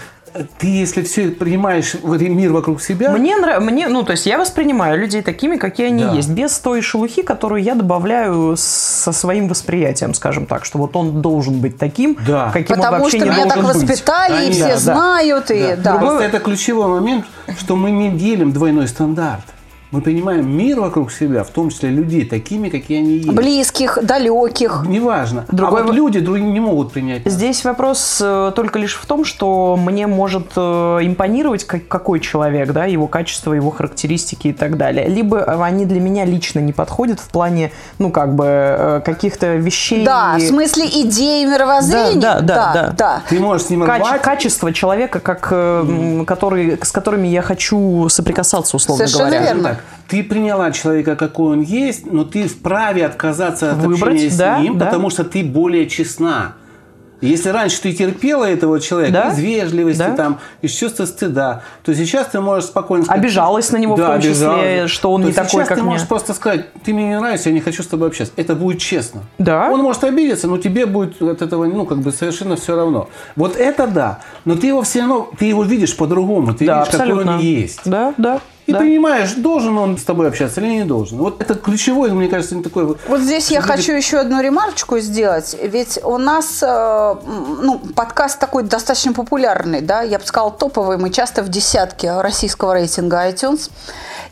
ты, 0.57 0.67
если 0.67 1.03
все 1.03 1.29
принимаешь 1.29 1.95
мир 2.03 2.51
вокруг 2.51 2.81
себя... 2.81 3.11
Мне 3.11 3.35
нравится, 3.37 3.61
мне, 3.61 3.87
ну, 3.87 4.03
то 4.03 4.11
есть 4.11 4.25
я 4.25 4.37
воспринимаю 4.37 4.99
людей 4.99 5.21
такими, 5.21 5.57
какие 5.57 5.87
они 5.87 6.03
да. 6.03 6.13
есть, 6.13 6.29
без 6.29 6.57
той 6.59 6.81
шелухи, 6.81 7.21
которую 7.21 7.61
я 7.61 7.75
добавляю 7.75 8.55
со 8.57 9.11
своим 9.11 9.47
восприятием, 9.47 10.13
скажем 10.13 10.45
так, 10.45 10.65
что 10.65 10.77
вот 10.77 10.95
он 10.95 11.21
должен 11.21 11.59
быть 11.59 11.77
таким, 11.77 12.17
да. 12.25 12.51
каким 12.51 12.77
Потому 12.77 12.95
он 12.95 13.01
вообще 13.01 13.17
что 13.17 13.27
не 13.27 13.31
меня 13.33 13.45
должен 13.45 13.65
так 13.65 13.89
воспитали, 13.89 14.47
быть. 14.47 14.49
и 14.49 14.51
все 14.51 14.67
да, 14.67 14.77
знают. 14.77 15.45
Да. 15.47 15.53
И, 15.53 15.75
да. 15.75 15.93
Да. 15.93 15.97
Просто 15.97 16.23
это 16.23 16.39
ключевой 16.39 16.87
момент, 16.87 17.25
что 17.59 17.75
мы 17.75 17.91
не 17.91 18.11
делим 18.11 18.51
двойной 18.51 18.87
стандарт. 18.87 19.43
Мы 19.91 19.99
принимаем 19.99 20.49
мир 20.49 20.79
вокруг 20.79 21.11
себя, 21.11 21.43
в 21.43 21.49
том 21.49 21.69
числе 21.69 21.89
людей, 21.89 22.23
такими, 22.25 22.69
какие 22.69 22.99
они 22.99 23.15
есть. 23.15 23.29
Близких, 23.29 23.97
далеких. 24.01 24.85
Неважно. 24.87 25.43
Другой 25.51 25.81
а 25.81 25.83
вот 25.83 25.89
во- 25.89 25.95
люди 25.95 26.19
не 26.19 26.61
могут 26.61 26.93
принять. 26.93 27.25
нас. 27.25 27.33
Здесь 27.33 27.65
вопрос 27.65 28.19
э, 28.23 28.53
только 28.55 28.79
лишь 28.79 28.95
в 28.95 29.05
том, 29.05 29.25
что 29.25 29.77
мне 29.77 30.07
может 30.07 30.47
э, 30.55 30.61
импонировать 31.01 31.65
как- 31.65 31.89
какой 31.89 32.21
человек, 32.21 32.71
да, 32.71 32.85
его 32.85 33.07
качество, 33.07 33.51
его 33.51 33.69
характеристики 33.69 34.47
и 34.47 34.53
так 34.53 34.77
далее. 34.77 35.09
Либо 35.09 35.43
они 35.61 35.85
для 35.85 35.99
меня 35.99 36.23
лично 36.23 36.59
не 36.59 36.71
подходят 36.71 37.19
в 37.19 37.27
плане, 37.27 37.73
ну, 37.99 38.11
как 38.11 38.33
бы, 38.33 38.45
э, 38.47 39.01
каких-то 39.03 39.55
вещей. 39.55 40.05
Да, 40.05 40.37
в 40.37 40.41
смысле 40.41 40.85
идеи 40.85 41.43
мировоззрения. 41.43 42.21
Да, 42.21 42.39
да, 42.39 42.71
да, 42.73 42.93
да. 42.97 43.21
Ты 43.27 43.41
можешь 43.41 43.67
с 43.67 43.69
ним 43.69 43.83
Каче- 43.83 43.99
рвать, 43.99 44.21
качество 44.21 44.71
человека, 44.71 45.19
как, 45.19 45.49
м, 45.51 46.25
который, 46.25 46.79
с 46.81 46.93
которыми 46.93 47.27
я 47.27 47.41
хочу 47.41 48.07
соприкасаться, 48.07 48.77
условно 48.77 49.05
Совершенно 49.05 49.31
говоря. 49.37 49.53
верно. 49.53 49.77
Ты 50.11 50.23
приняла 50.25 50.71
человека, 50.71 51.15
какой 51.15 51.53
он 51.53 51.61
есть, 51.61 52.05
но 52.11 52.25
ты 52.25 52.45
вправе 52.49 53.05
отказаться 53.05 53.71
от 53.71 53.77
Выбрать, 53.77 54.01
общения 54.01 54.29
с 54.29 54.35
да, 54.37 54.59
ним, 54.59 54.77
да. 54.77 54.87
потому 54.87 55.09
что 55.09 55.23
ты 55.23 55.41
более 55.41 55.87
честна. 55.87 56.55
Если 57.21 57.49
раньше 57.49 57.79
ты 57.81 57.93
терпела 57.93 58.45
этого 58.45 58.79
человека 58.79 59.13
Да, 59.13 59.29
из 59.29 59.39
вежливости, 59.39 59.99
да. 59.99 60.15
там, 60.15 60.39
из 60.63 60.71
чувства 60.71 61.05
стыда, 61.05 61.61
то 61.83 61.93
сейчас 61.93 62.27
ты 62.27 62.41
можешь 62.41 62.65
спокойно 62.65 63.05
сказать... 63.05 63.21
Обижалась 63.21 63.71
на 63.71 63.77
него 63.77 63.95
в 63.95 63.99
том 63.99 64.19
числе, 64.19 64.87
что 64.87 65.13
он 65.13 65.21
То 65.21 65.27
не 65.27 65.33
такой, 65.33 65.49
сейчас 65.49 65.67
как 65.67 65.77
ты 65.77 65.83
мне. 65.83 65.91
можешь 65.93 66.07
просто 66.07 66.33
сказать, 66.33 66.65
ты 66.83 66.93
мне 66.93 67.09
не 67.09 67.19
нравишься, 67.19 67.49
я 67.49 67.55
не 67.55 67.61
хочу 67.61 67.83
с 67.83 67.87
тобой 67.87 68.07
общаться. 68.09 68.33
Это 68.35 68.55
будет 68.55 68.79
честно. 68.81 69.21
Да. 69.37 69.69
Он 69.71 69.81
может 69.81 70.03
обидеться, 70.03 70.47
но 70.47 70.57
тебе 70.57 70.85
будет 70.87 71.21
от 71.21 71.41
этого, 71.43 71.65
ну, 71.65 71.85
как 71.85 71.99
бы 71.99 72.11
совершенно 72.11 72.55
все 72.57 72.75
равно. 72.75 73.07
Вот 73.37 73.55
это 73.55 73.85
да. 73.87 74.19
Но 74.43 74.55
ты 74.55 74.67
его 74.67 74.81
все 74.81 75.01
равно, 75.01 75.29
ты 75.37 75.45
его 75.45 75.63
видишь 75.63 75.95
по-другому. 75.95 76.53
Ты 76.55 76.65
Да, 76.65 76.79
видишь, 76.79 76.91
какой 76.91 77.05
абсолютно. 77.05 77.33
он 77.35 77.39
есть. 77.39 77.81
Да, 77.85 78.13
да. 78.17 78.41
И 78.67 78.73
да. 78.73 78.79
понимаешь, 78.79 79.33
должен 79.33 79.77
он 79.77 79.97
с 79.97 80.03
тобой 80.03 80.27
общаться 80.27 80.61
или 80.61 80.69
не 80.69 80.85
должен. 80.85 81.17
Вот 81.17 81.41
это 81.41 81.55
ключевой, 81.55 82.11
мне 82.11 82.27
кажется, 82.27 82.55
не 82.55 82.63
такой... 82.63 82.95
Вот 83.07 83.19
здесь 83.19 83.49
я 83.49 83.61
хочу 83.61 83.93
еще 83.93 84.19
одну 84.19 84.41
ремарочку 84.41 84.99
сделать. 84.99 85.55
Ведь 85.61 85.99
у 86.03 86.17
нас 86.17 86.61
э, 86.61 87.15
ну, 87.25 87.81
подкаст 87.95 88.39
такой 88.39 88.63
достаточно 88.63 89.13
популярный, 89.13 89.81
да, 89.81 90.01
я 90.03 90.19
бы 90.19 90.25
сказала, 90.25 90.51
топовый. 90.51 90.97
Мы 90.97 91.09
часто 91.09 91.41
в 91.41 91.49
десятке 91.49 92.21
российского 92.21 92.73
рейтинга 92.73 93.27
iTunes. 93.29 93.71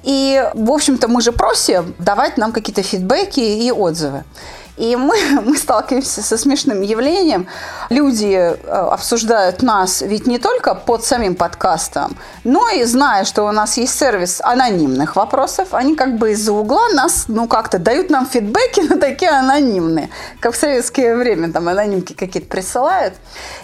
И, 0.03 0.43
в 0.53 0.71
общем-то, 0.71 1.07
мы 1.07 1.21
же 1.21 1.31
просим 1.31 1.95
давать 1.99 2.37
нам 2.37 2.51
какие-то 2.51 2.83
фидбэки 2.83 3.39
и 3.39 3.71
отзывы. 3.71 4.23
И 4.79 4.95
мы, 4.95 5.17
мы 5.45 5.57
сталкиваемся 5.57 6.21
со 6.21 6.37
смешным 6.37 6.81
явлением. 6.81 7.47
Люди 7.89 8.33
э, 8.33 8.53
обсуждают 8.71 9.61
нас 9.61 10.01
ведь 10.01 10.25
не 10.25 10.39
только 10.39 10.73
под 10.73 11.03
самим 11.03 11.35
подкастом, 11.35 12.15
но 12.43 12.69
и 12.69 12.85
зная, 12.85 13.25
что 13.25 13.43
у 13.43 13.51
нас 13.51 13.77
есть 13.77 13.99
сервис 13.99 14.41
анонимных 14.41 15.15
вопросов, 15.15 15.69
они 15.73 15.95
как 15.95 16.17
бы 16.17 16.31
из-за 16.31 16.53
угла 16.53 16.87
нас, 16.93 17.25
ну, 17.27 17.47
как-то 17.47 17.77
дают 17.77 18.09
нам 18.09 18.25
фидбэки, 18.25 18.79
но 18.89 18.97
такие 18.97 19.31
анонимные. 19.31 20.09
Как 20.39 20.53
в 20.53 20.57
советское 20.57 21.15
время 21.15 21.51
там 21.51 21.67
анонимки 21.67 22.13
какие-то 22.13 22.49
присылают. 22.49 23.15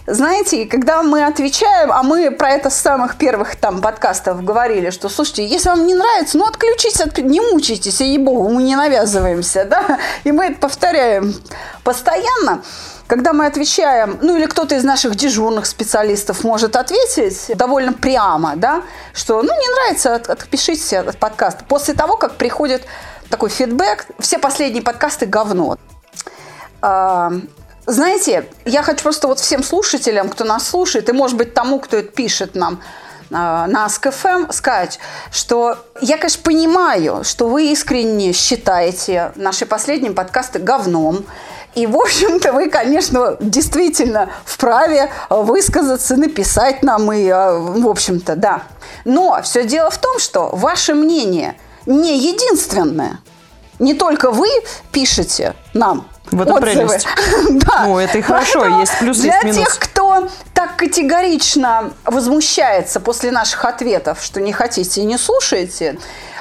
Знаете, 0.08 0.64
и 0.64 0.66
когда 0.66 1.02
мы 1.02 1.26
отвечаем, 1.26 1.92
а 1.92 2.04
мы 2.04 2.30
про 2.32 2.52
это 2.52 2.70
с 2.70 2.76
самых 2.76 3.16
первых 3.16 3.56
там 3.56 3.82
подкастов 3.82 4.44
говорили, 4.44 4.90
что, 4.90 5.08
слушайте, 5.08 5.46
если 5.46 5.70
вам 5.70 5.88
не 5.88 5.96
нравится, 5.96 6.38
ну, 6.38 6.46
отключитесь, 6.46 7.00
отк- 7.00 7.22
не 7.22 7.40
мучайтесь, 7.40 8.02
ей-богу, 8.02 8.50
мы 8.50 8.64
не 8.64 8.76
навязываемся, 8.76 9.66
да, 9.70 9.98
и 10.26 10.32
мы 10.32 10.48
это 10.48 10.60
повторяем 10.60 11.05
постоянно. 11.84 12.64
Когда 13.08 13.34
мы 13.34 13.46
отвечаем, 13.46 14.18
ну 14.22 14.36
или 14.36 14.48
кто-то 14.48 14.76
из 14.76 14.84
наших 14.84 15.16
дежурных 15.16 15.68
специалистов 15.68 16.44
может 16.44 16.76
ответить 16.76 17.56
довольно 17.56 17.94
прямо, 17.94 18.56
да, 18.56 18.82
что 19.14 19.44
ну 19.44 19.54
не 19.54 19.68
нравится, 19.76 20.16
от- 20.16 20.30
отпишитесь 20.30 20.92
от 20.94 21.18
подкаста. 21.20 21.64
После 21.68 21.94
того, 21.94 22.18
как 22.18 22.36
приходит 22.38 22.84
такой 23.30 23.50
фидбэк, 23.50 24.08
все 24.20 24.40
последние 24.40 24.82
подкасты 24.82 25.28
говно. 25.28 25.78
А, 26.82 27.32
Знаете, 27.88 28.50
я 28.66 28.82
хочу 28.82 29.04
просто 29.04 29.28
вот 29.28 29.40
всем 29.40 29.64
слушателям, 29.64 30.30
кто 30.30 30.44
нас 30.44 30.68
слушает, 30.68 31.08
и, 31.08 31.12
может 31.12 31.38
быть, 31.38 31.54
тому, 31.54 31.80
кто 31.80 31.98
это 31.98 32.12
пишет 32.12 32.56
нам 32.56 32.82
на 33.30 33.86
АСКФМ, 33.86 34.52
сказать, 34.52 35.00
что 35.32 35.78
я, 36.02 36.18
конечно, 36.18 36.44
понимаю, 36.44 37.24
что 37.24 37.48
вы 37.48 37.72
искренне 37.72 38.34
считаете 38.34 39.32
наши 39.36 39.66
последние 39.66 40.12
подкасты 40.12 40.60
говном, 40.60 41.26
и, 41.76 41.88
в 41.88 41.98
общем-то, 41.98 42.54
вы, 42.54 42.70
конечно, 42.70 43.36
действительно 43.42 44.30
вправе 44.46 45.12
высказаться, 45.30 46.16
написать 46.16 46.84
нам 46.84 47.12
и, 47.12 47.28
а, 47.28 47.60
в 47.60 47.88
общем-то, 47.88 48.38
да. 48.38 48.64
Но 49.04 49.42
все 49.44 49.66
дело 49.66 49.90
в 49.90 49.98
том, 49.98 50.20
что 50.20 50.50
ваше 50.54 50.94
мнение 50.94 51.58
не 51.86 52.18
единственное. 52.18 53.20
Не 53.78 53.94
только 53.94 54.32
вы 54.32 54.48
пишете 54.94 55.54
нам 55.74 56.08
В 56.32 56.42
этом 56.42 56.56
отзывы. 56.58 56.88
прелесть. 56.88 57.08
Да. 57.66 57.86
Ну, 57.86 58.00
это 58.00 58.18
и 58.18 58.22
хорошо, 58.22 58.60
Поэтому 58.60 58.80
есть 58.80 58.98
плюс, 59.00 59.18
Для 59.20 59.34
есть 59.34 59.44
минус. 59.44 59.58
тех, 59.60 59.80
кто 59.80 60.28
так 60.54 60.76
категорично 60.76 61.92
возмущается 62.04 63.00
после 63.00 63.32
наших 63.32 63.66
ответов, 63.66 64.20
что 64.22 64.42
не 64.42 64.52
хотите 64.54 65.02
и 65.02 65.06
не 65.06 65.18
слушаете, 65.18 65.98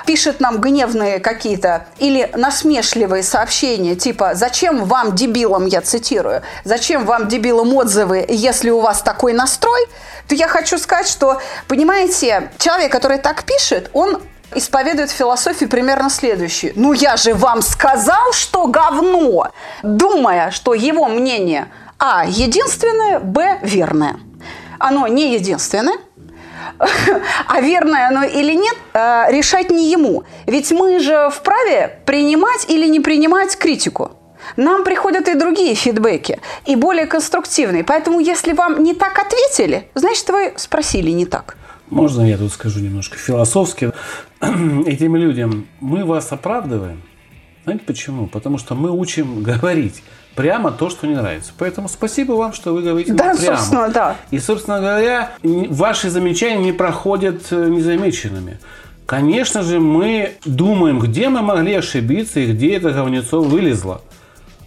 пишет 0.07 0.41
нам 0.41 0.59
гневные 0.61 1.19
какие-то 1.19 1.87
или 1.99 2.31
насмешливые 2.35 3.23
сообщения, 3.23 3.95
типа 3.97 4.35
«Зачем 4.35 4.85
вам, 4.85 5.15
дебилам, 5.15 5.67
я 5.67 5.81
цитирую, 5.81 6.43
зачем 6.65 7.05
вам, 7.07 7.29
дебилам, 7.29 7.75
отзывы, 7.75 8.25
если 8.29 8.71
у 8.71 8.81
вас 8.81 9.03
такой 9.03 9.33
настрой?» 9.33 9.87
то 10.29 10.35
я 10.35 10.49
хочу 10.49 10.79
сказать, 10.79 11.07
что, 11.07 11.39
понимаете, 11.69 12.51
человек, 12.59 12.91
который 12.91 13.19
так 13.19 13.45
пишет, 13.45 13.91
он 13.93 14.23
исповедует 14.55 15.11
философию 15.11 15.69
примерно 15.69 16.11
следующую. 16.11 16.73
Ну, 16.77 16.93
я 16.93 17.17
же 17.17 17.35
вам 17.35 17.63
сказал, 17.63 18.33
что 18.33 18.67
говно, 18.67 19.51
думая, 19.83 20.51
что 20.51 20.75
его 20.75 21.07
мнение 21.07 21.69
А 21.99 22.25
единственное, 22.27 23.21
Б 23.21 23.59
верное. 23.63 24.17
Оно 24.79 25.07
не 25.07 25.35
единственное, 25.35 25.97
а 27.47 27.61
верное 27.61 28.09
оно 28.09 28.25
или 28.25 28.55
нет, 28.55 28.77
э, 28.93 29.27
решать 29.31 29.71
не 29.71 29.91
ему. 29.91 30.25
Ведь 30.47 30.73
мы 30.73 30.99
же 31.01 31.31
вправе 31.31 31.99
принимать 32.05 32.67
или 32.69 32.87
не 32.87 33.01
принимать 33.01 33.57
критику. 33.57 34.13
Нам 34.57 34.85
приходят 34.85 35.29
и 35.29 35.35
другие 35.35 35.75
фидбэки, 35.75 36.41
и 36.67 36.77
более 36.77 37.07
конструктивные. 37.07 37.83
Поэтому, 37.83 38.21
если 38.21 38.53
вам 38.53 38.83
не 38.83 38.95
так 38.95 39.19
ответили, 39.19 39.89
значит, 39.95 40.29
вы 40.29 40.53
спросили 40.57 41.11
не 41.11 41.27
так. 41.27 41.57
Можно 41.91 42.23
я 42.23 42.39
тут 42.39 42.53
скажу 42.53 42.81
немножко 42.81 43.17
философски? 43.19 43.93
Этим 44.41 45.17
людям 45.17 45.67
мы 45.81 46.05
вас 46.05 46.33
оправдываем. 46.33 47.03
Знаете 47.65 47.85
почему? 47.87 48.27
Потому 48.27 48.59
что 48.59 48.75
мы 48.75 48.91
учим 48.91 49.43
говорить 49.43 50.03
прямо 50.35 50.71
то, 50.73 50.91
что 50.91 51.07
не 51.07 51.15
нравится. 51.15 51.53
Поэтому 51.59 51.89
спасибо 51.89 52.33
вам, 52.33 52.53
что 52.53 52.75
вы 52.75 52.83
говорите 52.83 53.13
Да, 53.13 53.35
прямо. 53.35 53.57
собственно, 53.57 53.89
да. 53.89 54.17
И, 54.31 54.39
собственно 54.39 54.81
говоря, 54.81 55.33
ваши 55.43 56.11
замечания 56.11 56.63
не 56.63 56.73
проходят 56.73 57.45
э, 57.51 57.69
незамеченными. 57.69 58.59
Конечно 59.07 59.63
же, 59.63 59.81
мы 59.81 60.33
думаем, 60.45 60.99
где 60.99 61.29
мы 61.29 61.43
могли 61.43 61.75
ошибиться 61.75 62.41
и 62.41 62.53
где 62.53 62.77
это 62.77 62.91
говнецо 62.91 63.43
вылезло. 63.43 64.01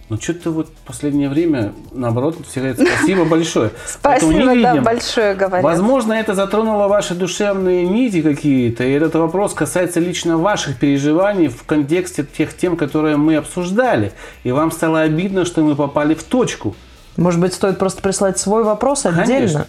Но 0.09 0.17
что-то 0.17 0.51
вот 0.51 0.67
в 0.69 0.87
последнее 0.87 1.27
время, 1.27 1.73
наоборот, 1.91 2.37
все 2.47 2.61
говорят 2.61 2.79
спасибо 2.79 3.25
большое. 3.25 3.71
Поэтому 4.01 4.31
не 4.31 4.41
Спасибо, 4.41 4.61
да, 4.63 4.71
видим. 4.71 4.83
большое 4.83 5.35
говорят. 5.35 5.63
Возможно, 5.63 6.13
это 6.13 6.33
затронуло 6.33 6.87
ваши 6.87 7.13
душевные 7.13 7.85
нити 7.85 8.21
какие-то, 8.21 8.85
и 8.85 8.91
этот 8.91 9.15
вопрос 9.15 9.53
касается 9.53 9.99
лично 9.99 10.37
ваших 10.37 10.79
переживаний 10.79 11.49
в 11.49 11.63
контексте 11.63 12.23
тех 12.23 12.55
тем, 12.55 12.77
которые 12.77 13.17
мы 13.17 13.35
обсуждали. 13.35 14.13
И 14.43 14.51
вам 14.51 14.71
стало 14.71 15.01
обидно, 15.01 15.43
что 15.43 15.61
мы 15.61 15.75
попали 15.75 16.13
в 16.13 16.23
точку. 16.23 16.73
Может 17.17 17.41
быть, 17.41 17.53
стоит 17.53 17.77
просто 17.77 18.01
прислать 18.01 18.39
свой 18.39 18.63
вопрос 18.63 19.05
отдельно? 19.05 19.25
Конечно, 19.25 19.67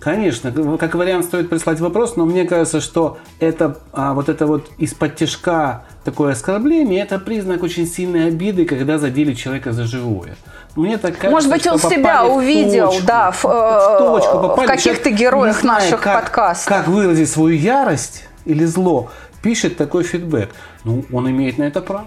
как 0.00 0.94
вариант 0.94 1.24
стоит 1.24 1.50
прислать 1.50 1.80
вопрос, 1.80 2.16
но 2.16 2.24
мне 2.24 2.44
кажется, 2.44 2.80
что 2.80 3.18
это 3.40 3.78
а, 3.92 4.14
вот 4.14 4.28
это 4.28 4.46
вот 4.46 4.70
из-под 4.78 5.16
тяжка 5.16 5.84
такое 6.04 6.32
оскорбление, 6.32 7.02
это 7.02 7.18
признак 7.18 7.62
очень 7.62 7.86
сильной 7.86 8.28
обиды, 8.28 8.64
когда 8.64 8.98
задели 8.98 9.34
человека 9.34 9.72
за 9.72 9.84
живое. 9.84 10.36
Мне 10.76 10.98
так 10.98 11.14
кажется, 11.14 11.30
Может 11.30 11.50
быть, 11.50 11.66
он 11.66 11.78
себя 11.78 12.24
в 12.24 12.36
увидел, 12.36 12.90
точку. 12.90 13.06
да, 13.06 13.30
в, 13.32 13.44
э, 13.44 13.48
в, 13.48 13.98
точку 13.98 14.38
в 14.38 14.42
попали. 14.42 14.66
каких-то 14.68 15.04
Человек, 15.04 15.20
героях 15.20 15.56
не 15.56 15.62
зная, 15.62 15.80
наших 15.80 16.00
как, 16.00 16.22
подкастов. 16.22 16.68
Как 16.68 16.86
выразить 16.86 17.28
свою 17.28 17.56
ярость 17.56 18.24
или 18.44 18.64
зло, 18.64 19.10
пишет 19.42 19.76
такой 19.76 20.04
фидбэк. 20.04 20.50
Ну, 20.84 21.04
он 21.12 21.28
имеет 21.30 21.58
на 21.58 21.64
это 21.64 21.80
право. 21.80 22.06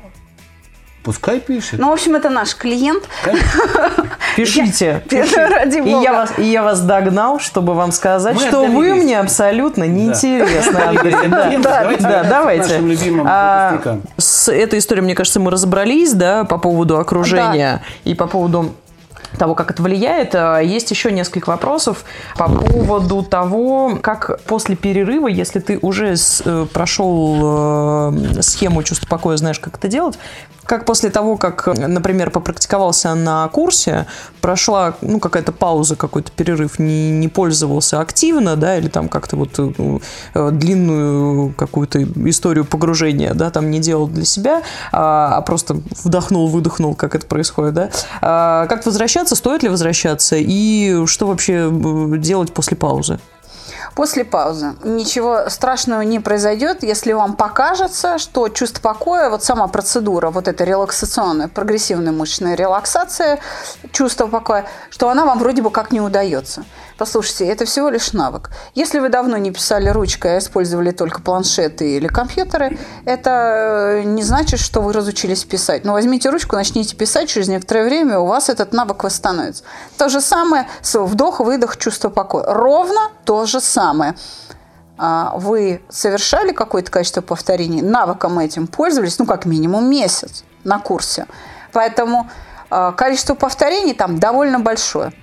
Пускай 1.04 1.40
пишет. 1.40 1.80
Ну, 1.80 1.90
в 1.90 1.94
общем, 1.94 2.16
это 2.16 2.30
наш 2.30 2.56
клиент. 2.56 3.04
Конечно. 3.24 4.08
Пишите. 4.36 5.04
Я- 5.10 5.50
ради 5.50 5.78
И 5.78 5.82
бога. 5.82 6.02
я, 6.04 6.14
вас, 6.14 6.34
и 6.38 6.44
я 6.44 6.62
вас 6.62 6.82
догнал, 6.82 7.40
чтобы 7.40 7.74
вам 7.74 7.92
сказать, 7.92 8.36
Мы 8.36 8.42
что 8.48 8.66
вы 8.66 8.94
мне 8.94 9.20
абсолютно 9.20 9.86
неинтересны, 9.86 10.74
Да. 10.74 10.90
Андрей. 10.90 11.16
Да. 11.28 11.60
Давайте 11.62 12.04
Да, 12.04 12.24
да, 12.24 13.24
А, 13.26 14.00
с 14.18 14.52
этой 14.52 14.80
историей, 14.80 15.04
мне 15.04 15.16
кажется, 15.16 15.40
мы 15.40 15.50
разобрались, 15.50 16.14
да, 16.14 16.44
по 16.44 16.58
поводу 16.58 16.98
окружения 17.00 17.82
и 18.04 18.14
по 18.14 18.28
поводу 18.28 18.74
того, 19.38 19.56
как 19.56 19.72
это 19.72 19.82
влияет, 19.82 20.36
э, 20.36 20.62
есть 20.64 20.92
еще 20.92 21.12
несколько 21.12 21.50
вопросов 21.50 22.04
по 22.38 22.50
поводу 22.50 23.24
того, 23.24 23.98
как 24.02 24.42
после 24.44 24.76
перерыва, 24.76 25.28
если 25.28 25.60
ты 25.60 25.80
уже 25.82 26.16
э, 26.46 26.66
прошел 26.74 28.12
э, 28.14 28.42
схему 28.42 28.84
чувства 28.84 29.08
покоя, 29.08 29.38
знаешь, 29.38 29.60
как 29.60 29.78
это 29.78 29.88
делать, 29.88 30.20
как 30.66 30.86
после 30.86 31.10
того, 31.10 31.38
как, 31.38 31.68
например, 31.68 32.30
попрактиковался 32.30 33.14
на 33.16 33.48
курсе, 33.50 34.06
прошла 34.42 34.96
ну, 35.02 35.20
какая-то 35.20 35.52
пауза, 35.52 35.96
какой-то 35.96 36.32
перерыв, 36.32 36.80
не, 36.80 37.12
не 37.12 37.28
пользовался 37.28 38.00
активно, 38.00 38.56
да, 38.56 38.78
или 38.78 38.88
там 38.88 39.10
как-то 39.10 39.38
вот 39.38 39.60
длинную 40.34 41.54
какую-то 41.54 42.04
историю 42.30 42.66
погружения, 42.66 43.34
да, 43.34 43.50
там 43.50 43.70
не 43.70 43.80
делал 43.80 44.08
для 44.08 44.26
себя, 44.26 44.62
а, 44.92 45.38
а 45.38 45.42
просто 45.42 45.82
вдохнул, 46.04 46.48
выдохнул, 46.48 46.96
как 46.96 47.16
это 47.16 47.26
происходит, 47.26 47.74
да. 47.74 47.90
А, 48.22 48.68
как 48.68 48.86
возвращаться, 48.86 49.36
стоит 49.36 49.64
ли 49.64 49.70
возвращаться 49.70 50.36
и 50.40 51.06
что 51.06 51.28
вообще 51.28 51.70
делать 52.18 52.54
после 52.54 52.78
паузы? 52.78 53.20
После 53.96 54.24
паузы. 54.24 54.76
Ничего 54.84 55.50
страшного 55.50 56.02
не 56.02 56.20
произойдет, 56.20 56.84
если 56.84 57.12
вам 57.12 57.36
покажется, 57.36 58.18
что 58.18 58.48
чувство 58.50 58.82
покоя, 58.82 59.30
вот 59.30 59.44
сама 59.44 59.68
процедура, 59.68 60.30
вот 60.30 60.48
эта 60.48 60.64
релаксационная, 60.64 61.48
прогрессивная 61.48 62.14
мышечная 62.14 62.56
релаксация, 62.56 63.40
чувство 63.92 64.28
покоя, 64.28 64.66
что 64.90 65.10
она 65.10 65.26
вам 65.26 65.40
вроде 65.40 65.62
бы 65.62 65.72
как 65.72 65.92
не 65.92 66.00
удается. 66.00 66.64
Послушайте, 67.02 67.48
это 67.48 67.66
всего 67.66 67.90
лишь 67.90 68.14
навык. 68.14 68.52
Если 68.76 69.00
вы 69.00 69.10
давно 69.10 69.36
не 69.38 69.50
писали 69.50 69.90
ручкой, 69.90 70.36
а 70.36 70.38
использовали 70.38 70.92
только 70.92 71.20
планшеты 71.20 71.98
или 71.98 72.08
компьютеры, 72.08 72.78
это 73.06 74.02
э, 74.02 74.04
не 74.04 74.22
значит, 74.22 74.60
что 74.60 74.82
вы 74.82 74.94
разучились 74.94 75.44
писать. 75.44 75.84
Но 75.84 75.94
возьмите 75.94 76.30
ручку, 76.30 76.56
начните 76.56 76.96
писать, 76.96 77.28
через 77.28 77.48
некоторое 77.48 77.86
время 77.86 78.20
у 78.20 78.28
вас 78.28 78.50
этот 78.50 78.72
навык 78.72 79.04
восстановится. 79.04 79.64
То 79.98 80.10
же 80.10 80.22
самое 80.22 80.68
с 80.84 80.96
вдох, 81.00 81.40
выдох, 81.40 81.78
чувство 81.78 82.10
покоя. 82.10 82.44
Ровно 82.46 83.10
то 83.26 83.48
же 83.48 83.62
самое 83.62 84.14
а, 85.00 85.34
вы 85.38 85.82
совершали 85.90 86.52
какое-то 86.52 86.92
количество 86.92 87.22
повторений, 87.22 87.82
навыком 87.82 88.38
этим 88.38 88.68
пользовались, 88.68 89.18
ну, 89.18 89.26
как 89.26 89.46
минимум 89.46 89.90
месяц 89.90 90.44
на 90.64 90.78
курсе. 90.78 91.26
Поэтому 91.74 92.30
а, 92.70 92.92
количество 92.92 93.34
повторений 93.34 93.96
там 93.96 94.20
довольно 94.20 94.60
большое. 94.60 95.14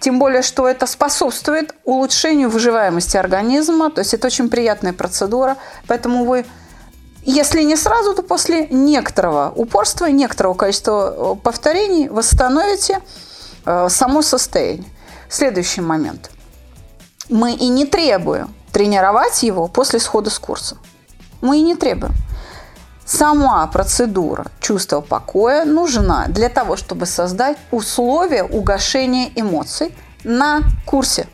Тем 0.00 0.18
более, 0.18 0.40
что 0.40 0.66
это 0.66 0.86
способствует 0.86 1.74
улучшению 1.84 2.48
выживаемости 2.48 3.18
организма. 3.18 3.90
То 3.90 4.00
есть 4.00 4.14
это 4.14 4.26
очень 4.26 4.48
приятная 4.48 4.94
процедура. 4.94 5.58
Поэтому 5.86 6.24
вы, 6.24 6.46
если 7.22 7.62
не 7.62 7.76
сразу, 7.76 8.14
то 8.14 8.22
после 8.22 8.66
некоторого 8.68 9.52
упорства, 9.54 10.06
некоторого 10.06 10.54
количества 10.54 11.34
э, 11.34 11.36
повторений 11.42 12.08
восстановите 12.08 13.00
э, 13.66 13.88
само 13.90 14.22
состояние. 14.22 14.88
Следующий 15.28 15.82
момент. 15.82 16.30
Мы 17.28 17.52
и 17.52 17.68
не 17.68 17.84
требуем 17.84 18.54
тренировать 18.72 19.42
его 19.42 19.68
после 19.68 20.00
схода 20.00 20.30
с 20.30 20.38
курса. 20.38 20.78
Мы 21.42 21.58
и 21.58 21.62
не 21.62 21.74
требуем 21.74 22.14
сама 23.10 23.66
процедура 23.66 24.46
чувства 24.60 25.00
покоя 25.00 25.64
нужна 25.64 26.26
для 26.28 26.48
того, 26.48 26.76
чтобы 26.76 27.06
создать 27.06 27.56
условия 27.70 28.44
угошения 28.44 29.30
эмоций 29.34 29.94
на 30.22 30.60
курсе. 30.86 31.26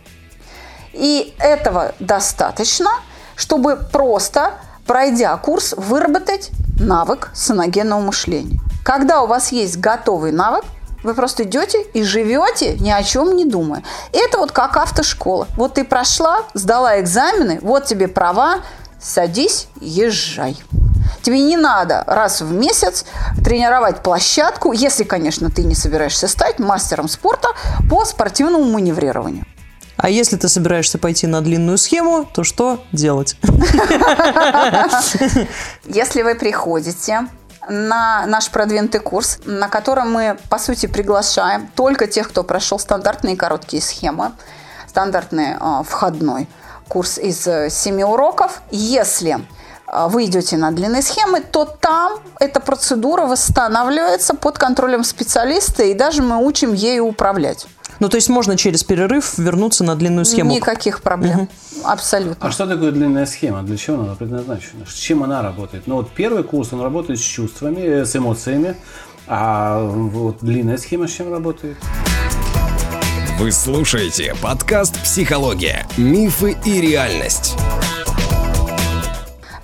И 0.92 1.34
этого 1.38 1.94
достаточно, 2.00 2.90
чтобы 3.34 3.76
просто, 3.76 4.54
пройдя 4.86 5.36
курс, 5.36 5.74
выработать 5.76 6.50
навык 6.80 7.30
саногенного 7.34 8.00
мышления. 8.00 8.58
Когда 8.82 9.20
у 9.22 9.26
вас 9.26 9.52
есть 9.52 9.76
готовый 9.76 10.32
навык, 10.32 10.64
вы 11.02 11.12
просто 11.12 11.42
идете 11.42 11.82
и 11.92 12.02
живете, 12.02 12.76
ни 12.78 12.90
о 12.90 13.02
чем 13.02 13.36
не 13.36 13.44
думая. 13.44 13.82
Это 14.12 14.38
вот 14.38 14.50
как 14.50 14.78
автошкола. 14.78 15.46
Вот 15.56 15.74
ты 15.74 15.84
прошла, 15.84 16.40
сдала 16.54 16.98
экзамены, 17.00 17.58
вот 17.60 17.84
тебе 17.84 18.08
права, 18.08 18.60
садись, 18.98 19.68
езжай. 19.80 20.56
Тебе 21.22 21.40
не 21.40 21.56
надо 21.56 22.04
раз 22.06 22.40
в 22.40 22.52
месяц 22.52 23.04
тренировать 23.44 24.02
площадку, 24.02 24.72
если, 24.72 25.04
конечно, 25.04 25.50
ты 25.50 25.64
не 25.64 25.74
собираешься 25.74 26.28
стать 26.28 26.58
мастером 26.58 27.08
спорта 27.08 27.48
по 27.90 28.04
спортивному 28.04 28.64
маневрированию. 28.64 29.44
А 29.96 30.10
если 30.10 30.36
ты 30.36 30.48
собираешься 30.48 30.98
пойти 30.98 31.26
на 31.26 31.40
длинную 31.40 31.78
схему, 31.78 32.24
то 32.24 32.44
что 32.44 32.84
делать? 32.92 33.36
Если 35.86 36.22
вы 36.22 36.34
приходите 36.34 37.28
на 37.68 38.26
наш 38.26 38.50
продвинутый 38.50 39.00
курс, 39.00 39.38
на 39.44 39.68
котором 39.68 40.12
мы, 40.12 40.38
по 40.50 40.58
сути, 40.58 40.86
приглашаем 40.86 41.68
только 41.74 42.06
тех, 42.06 42.28
кто 42.28 42.44
прошел 42.44 42.78
стандартные 42.78 43.36
короткие 43.36 43.82
схемы, 43.82 44.32
стандартный 44.86 45.54
э, 45.58 45.82
входной 45.84 46.48
курс 46.88 47.18
из 47.18 47.46
э, 47.46 47.70
семи 47.70 48.04
уроков. 48.04 48.62
Если 48.70 49.38
вы 49.92 50.24
идете 50.24 50.56
на 50.56 50.70
длинные 50.72 51.02
схемы, 51.02 51.40
то 51.40 51.64
там 51.64 52.18
эта 52.40 52.60
процедура 52.60 53.26
восстанавливается 53.26 54.34
под 54.34 54.58
контролем 54.58 55.04
специалиста, 55.04 55.84
и 55.84 55.94
даже 55.94 56.22
мы 56.22 56.36
учим 56.44 56.72
ею 56.72 57.06
управлять. 57.06 57.66
Ну, 57.98 58.08
то 58.08 58.16
есть 58.16 58.28
можно 58.28 58.56
через 58.56 58.84
перерыв 58.84 59.38
вернуться 59.38 59.84
на 59.84 59.94
длинную 59.94 60.24
схему? 60.24 60.52
Никаких 60.52 61.00
проблем. 61.00 61.42
Угу. 61.42 61.48
Абсолютно. 61.84 62.46
А 62.46 62.50
что 62.50 62.66
такое 62.66 62.92
длинная 62.92 63.26
схема? 63.26 63.62
Для 63.62 63.76
чего 63.76 64.02
она 64.02 64.14
предназначена? 64.14 64.84
С 64.86 64.94
чем 64.94 65.22
она 65.22 65.40
работает? 65.40 65.86
Ну, 65.86 65.96
вот 65.96 66.10
первый 66.10 66.42
курс, 66.42 66.72
он 66.72 66.82
работает 66.82 67.18
с 67.18 67.22
чувствами, 67.22 68.04
с 68.04 68.14
эмоциями. 68.14 68.76
А 69.28 69.82
вот 69.82 70.38
длинная 70.40 70.76
схема 70.76 71.08
с 71.08 71.12
чем 71.12 71.32
работает? 71.32 71.76
Вы 73.38 73.52
слушаете 73.52 74.34
подкаст 74.42 75.02
«Психология. 75.02 75.86
Мифы 75.96 76.56
и 76.64 76.80
реальность». 76.80 77.54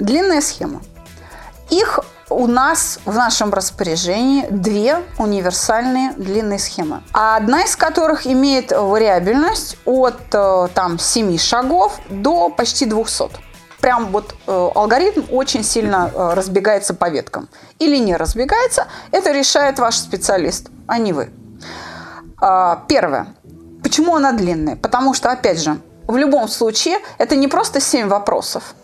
Длинная 0.03 0.41
схема. 0.41 0.83
Их 1.71 2.01
у 2.29 2.49
нас 2.49 2.99
в 3.05 3.15
нашем 3.15 3.55
распоряжении 3.55 4.45
две 4.51 4.97
универсальные 5.17 6.15
длинные 6.15 6.59
схемы. 6.59 7.03
Одна 7.13 7.63
из 7.63 7.77
которых 7.77 8.27
имеет 8.27 8.73
вариабельность 8.73 9.79
от 9.85 10.21
э, 10.33 10.69
там, 10.75 10.99
7 10.99 11.39
шагов 11.39 12.01
до 12.11 12.49
почти 12.49 12.85
200 12.85 13.31
прям 13.81 14.09
вот 14.09 14.35
э, 14.49 14.71
алгоритм 14.75 15.23
очень 15.31 15.63
сильно 15.63 16.11
э, 16.13 16.35
разбегается 16.35 16.95
по 16.95 17.09
веткам. 17.09 17.49
Или 17.79 17.99
не 17.99 18.17
разбегается, 18.17 18.89
это 19.13 19.31
решает 19.31 19.79
ваш 19.79 19.97
специалист, 19.97 20.69
а 20.89 20.99
не 20.99 21.13
вы. 21.13 21.31
Э, 22.41 22.77
первое. 22.89 23.29
Почему 23.85 24.17
она 24.17 24.33
длинная? 24.33 24.75
Потому 24.75 25.15
что, 25.15 25.31
опять 25.31 25.61
же, 25.61 25.79
в 26.09 26.17
любом 26.17 26.49
случае 26.49 26.99
это 27.19 27.37
не 27.37 27.47
просто 27.47 27.81
7 27.81 28.09
вопросов. 28.09 28.75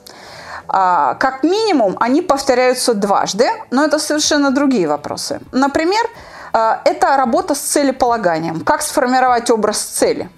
А, 0.68 1.14
как 1.14 1.42
минимум, 1.42 1.96
они 1.98 2.20
повторяются 2.20 2.94
дважды, 2.94 3.48
но 3.70 3.84
это 3.84 3.98
совершенно 3.98 4.50
другие 4.50 4.86
вопросы. 4.86 5.40
Например, 5.50 6.04
а, 6.52 6.82
это 6.84 7.16
работа 7.16 7.54
с 7.54 7.60
целеполаганием. 7.60 8.60
Как 8.60 8.82
сформировать 8.82 9.50
образ 9.50 9.80
цели, 9.80 10.28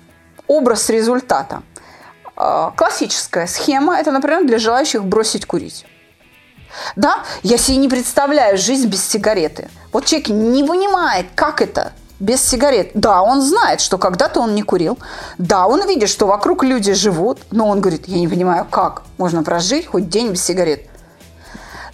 образ 0.46 0.88
результата. 0.88 1.62
А, 2.36 2.72
классическая 2.76 3.46
схема– 3.46 3.98
это, 4.00 4.12
например, 4.12 4.46
для 4.46 4.58
желающих 4.58 5.04
бросить 5.04 5.46
курить. 5.46 5.84
Да, 6.94 7.24
я 7.42 7.58
себе 7.58 7.78
не 7.78 7.88
представляю 7.88 8.56
жизнь 8.56 8.88
без 8.88 9.04
сигареты. 9.04 9.68
Вот 9.92 10.04
человек 10.04 10.28
не 10.28 10.62
понимает, 10.62 11.26
как 11.34 11.60
это 11.60 11.92
без 12.20 12.42
сигарет. 12.42 12.92
Да, 12.94 13.22
он 13.22 13.40
знает, 13.40 13.80
что 13.80 13.98
когда-то 13.98 14.40
он 14.40 14.54
не 14.54 14.62
курил. 14.62 14.98
Да, 15.38 15.66
он 15.66 15.86
видит, 15.88 16.08
что 16.08 16.26
вокруг 16.26 16.62
люди 16.62 16.92
живут, 16.92 17.40
но 17.50 17.68
он 17.68 17.80
говорит, 17.80 18.06
я 18.06 18.18
не 18.18 18.28
понимаю, 18.28 18.66
как 18.70 19.02
можно 19.18 19.42
прожить 19.42 19.86
хоть 19.86 20.08
день 20.08 20.30
без 20.30 20.44
сигарет. 20.44 20.86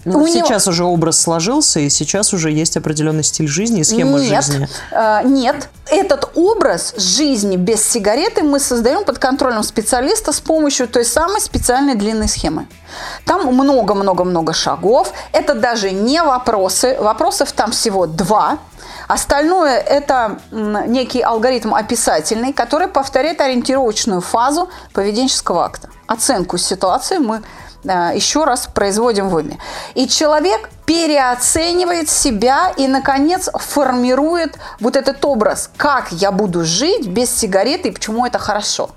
Ну, 0.05 0.25
сейчас 0.29 0.67
него... 0.67 0.73
уже 0.73 0.85
образ 0.85 1.21
сложился, 1.21 1.81
и 1.81 1.89
сейчас 1.89 2.33
уже 2.33 2.53
есть 2.53 2.77
определенный 2.77 3.25
стиль 3.25 3.49
жизни 3.49 3.81
и 3.81 3.85
схема 3.85 4.21
нет, 4.21 4.45
жизни. 4.45 4.69
Э, 4.93 5.21
нет, 5.25 5.69
этот 5.91 6.31
образ 6.37 6.95
жизни 6.97 7.57
без 7.57 7.85
сигареты 7.85 8.45
мы 8.45 8.61
создаем 8.61 9.05
под 9.05 9.19
контролем 9.19 9.65
специалиста 9.65 10.31
с 10.31 10.39
помощью 10.39 10.87
той 10.87 11.05
самой 11.05 11.41
специальной 11.41 11.97
длинной 11.97 12.29
схемы. 12.29 12.69
Там 13.25 13.53
много-много-много 13.53 14.53
шагов. 14.53 15.13
Это 15.33 15.55
даже 15.55 15.91
не 15.91 16.23
вопросы. 16.23 16.97
Вопросов 17.01 17.51
там 17.51 17.73
всего 17.73 18.07
два. 18.07 18.59
Остальное– 19.09 19.79
это 19.89 20.41
некий 20.51 21.21
алгоритм 21.21 21.75
описательный, 21.75 22.53
который 22.53 22.89
повторяет 22.89 23.41
ориентировочную 23.41 24.21
фазу 24.21 24.69
поведенческого 24.93 25.65
акта. 25.65 25.89
Оценку 26.09 26.59
ситуации 26.59 27.19
мы 27.19 27.43
э, 27.85 28.11
еще 28.15 28.45
раз 28.45 28.67
производим 28.67 29.29
в 29.29 29.35
уме. 29.35 29.59
И 29.95 30.09
человек 30.09 30.69
переоценивает 30.87 32.09
себя 32.09 32.73
и, 32.77 32.89
наконец, 32.89 33.49
формирует 33.55 34.59
вот 34.81 34.97
этот 34.97 35.25
образ, 35.25 35.71
как 35.77 36.11
я 36.11 36.33
буду 36.33 36.65
жить 36.65 37.07
без 37.07 37.31
сигареты 37.31 37.89
и 37.89 37.93
почему 37.93 38.27
это 38.27 38.39
хорошо. 38.39 38.91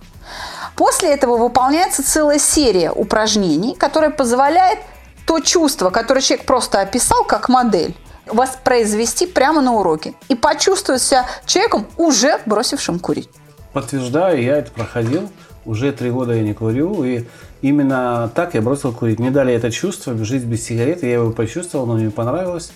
После 0.76 1.14
этого 1.14 1.38
выполняется 1.38 2.04
целая 2.04 2.40
серия 2.40 2.92
упражнений, 2.92 3.76
которая 3.76 4.12
позволяет 4.12 4.80
то 5.26 5.40
чувство, 5.40 5.90
которое 5.92 6.22
человек 6.22 6.46
просто 6.46 6.80
описал 6.80 7.24
как 7.26 7.50
модель, 7.50 7.96
воспроизвести 8.32 9.28
прямо 9.28 9.62
на 9.62 9.74
уроке 9.74 10.14
и 10.28 10.36
почувствовать 10.36 11.02
себя 11.02 11.26
человеком, 11.46 11.88
уже 11.98 12.40
бросившим 12.46 13.00
курить. 13.00 13.30
Подтверждаю, 13.74 14.42
я 14.42 14.58
это 14.58 14.72
проходил. 14.72 15.30
Уже 15.66 15.92
три 15.92 16.10
года 16.10 16.34
я 16.34 16.42
не 16.42 16.54
курю, 16.54 17.04
и 17.04 17.26
именно 17.62 18.32
так 18.34 18.56
я 18.56 18.62
бросил 18.62 18.92
курить. 18.94 19.20
Мне 19.20 19.30
дали 19.30 19.54
это 19.54 19.70
чувство, 19.70 20.16
жить 20.24 20.44
без 20.44 20.64
сигареты, 20.64 21.06
я 21.08 21.16
его 21.16 21.32
почувствовал, 21.32 21.86
но 21.86 21.96
мне 21.96 22.10
понравилось. 22.10 22.72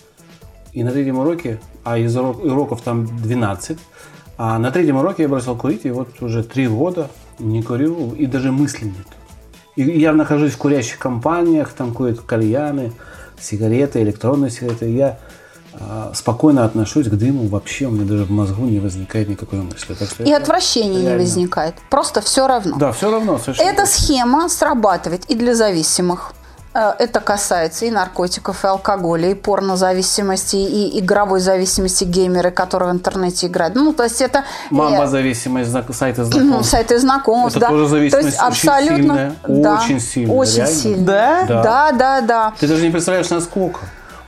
И 0.73 0.83
на 0.83 0.91
третьем 0.91 1.17
уроке, 1.17 1.59
а 1.83 1.97
из 1.97 2.15
урок- 2.15 2.43
уроков 2.43 2.81
там 2.81 3.05
12, 3.21 3.77
а 4.37 4.59
на 4.59 4.69
третьем 4.71 4.97
уроке 4.97 5.23
я 5.23 5.29
бросил 5.29 5.55
курить, 5.55 5.85
и 5.85 5.91
вот 5.91 6.21
уже 6.21 6.43
три 6.43 6.67
года 6.67 7.09
не 7.39 7.63
курю, 7.63 8.13
и 8.13 8.25
даже 8.25 8.51
мысли 8.51 8.85
нет. 8.85 9.07
И 9.75 9.81
я 9.99 10.13
нахожусь 10.13 10.53
в 10.53 10.57
курящих 10.57 10.99
компаниях, 10.99 11.73
там 11.73 11.93
курят 11.93 12.19
кальяны, 12.19 12.91
сигареты, 13.39 14.01
электронные 14.01 14.51
сигареты. 14.51 14.89
Я 14.91 15.17
спокойно 16.13 16.65
отношусь 16.65 17.07
к 17.07 17.11
дыму, 17.13 17.47
вообще 17.47 17.85
у 17.87 17.91
меня 17.91 18.05
даже 18.05 18.25
в 18.25 18.31
мозгу 18.31 18.63
не 18.65 18.79
возникает 18.79 19.27
никакой 19.29 19.59
мысли. 19.59 19.93
Так 19.93 20.09
что 20.09 20.23
И 20.23 20.31
отвращения 20.31 20.95
не 20.97 21.01
реально. 21.01 21.19
возникает. 21.23 21.75
Просто 21.89 22.21
все 22.21 22.47
равно. 22.47 22.77
Да, 22.77 22.91
все 22.91 23.11
равно. 23.11 23.37
совершенно 23.39 23.67
Эта 23.69 23.81
точно. 23.83 23.95
схема 24.03 24.49
срабатывает 24.49 25.25
и 25.25 25.35
для 25.35 25.55
зависимых. 25.55 26.33
Э, 26.75 26.93
Это 26.99 27.19
касается 27.19 27.85
и 27.85 27.91
наркотиков, 27.91 28.63
и 28.65 28.67
алкоголя, 28.67 29.29
и 29.31 29.33
порнозависимости, 29.35 30.55
и 30.55 30.99
игровой 30.99 31.39
зависимости 31.39 32.03
геймеры, 32.03 32.49
которые 32.51 32.89
в 32.91 32.95
интернете 32.95 33.47
играют. 33.47 33.75
Ну, 33.75 33.93
то 33.93 34.03
есть 34.03 34.21
это 34.21 34.39
э, 34.39 34.43
Мамба-зависимость, 34.71 35.69
знак- 35.69 35.93
сайты 35.93 36.23
знакомств. 36.23 36.71
сайты 36.71 36.99
знакомств, 36.99 37.57
Это 37.57 37.67
да. 37.67 37.69
тоже 37.71 37.87
зависимость 37.87 38.11
то 38.21 38.25
есть 38.25 38.37
очень 38.39 38.69
абсолютно, 38.69 38.95
сильная, 38.97 39.35
да, 39.47 39.75
очень 39.83 39.99
сильная, 39.99 40.35
очень 40.35 40.55
реально. 40.57 40.73
сильная. 40.75 41.05
Да? 41.05 41.45
Да. 41.47 41.63
Да, 41.63 41.91
да, 41.91 42.21
да. 42.21 42.53
Ты 42.59 42.67
даже 42.67 42.81
не 42.83 42.89
представляешь, 42.91 43.29
насколько. 43.29 43.79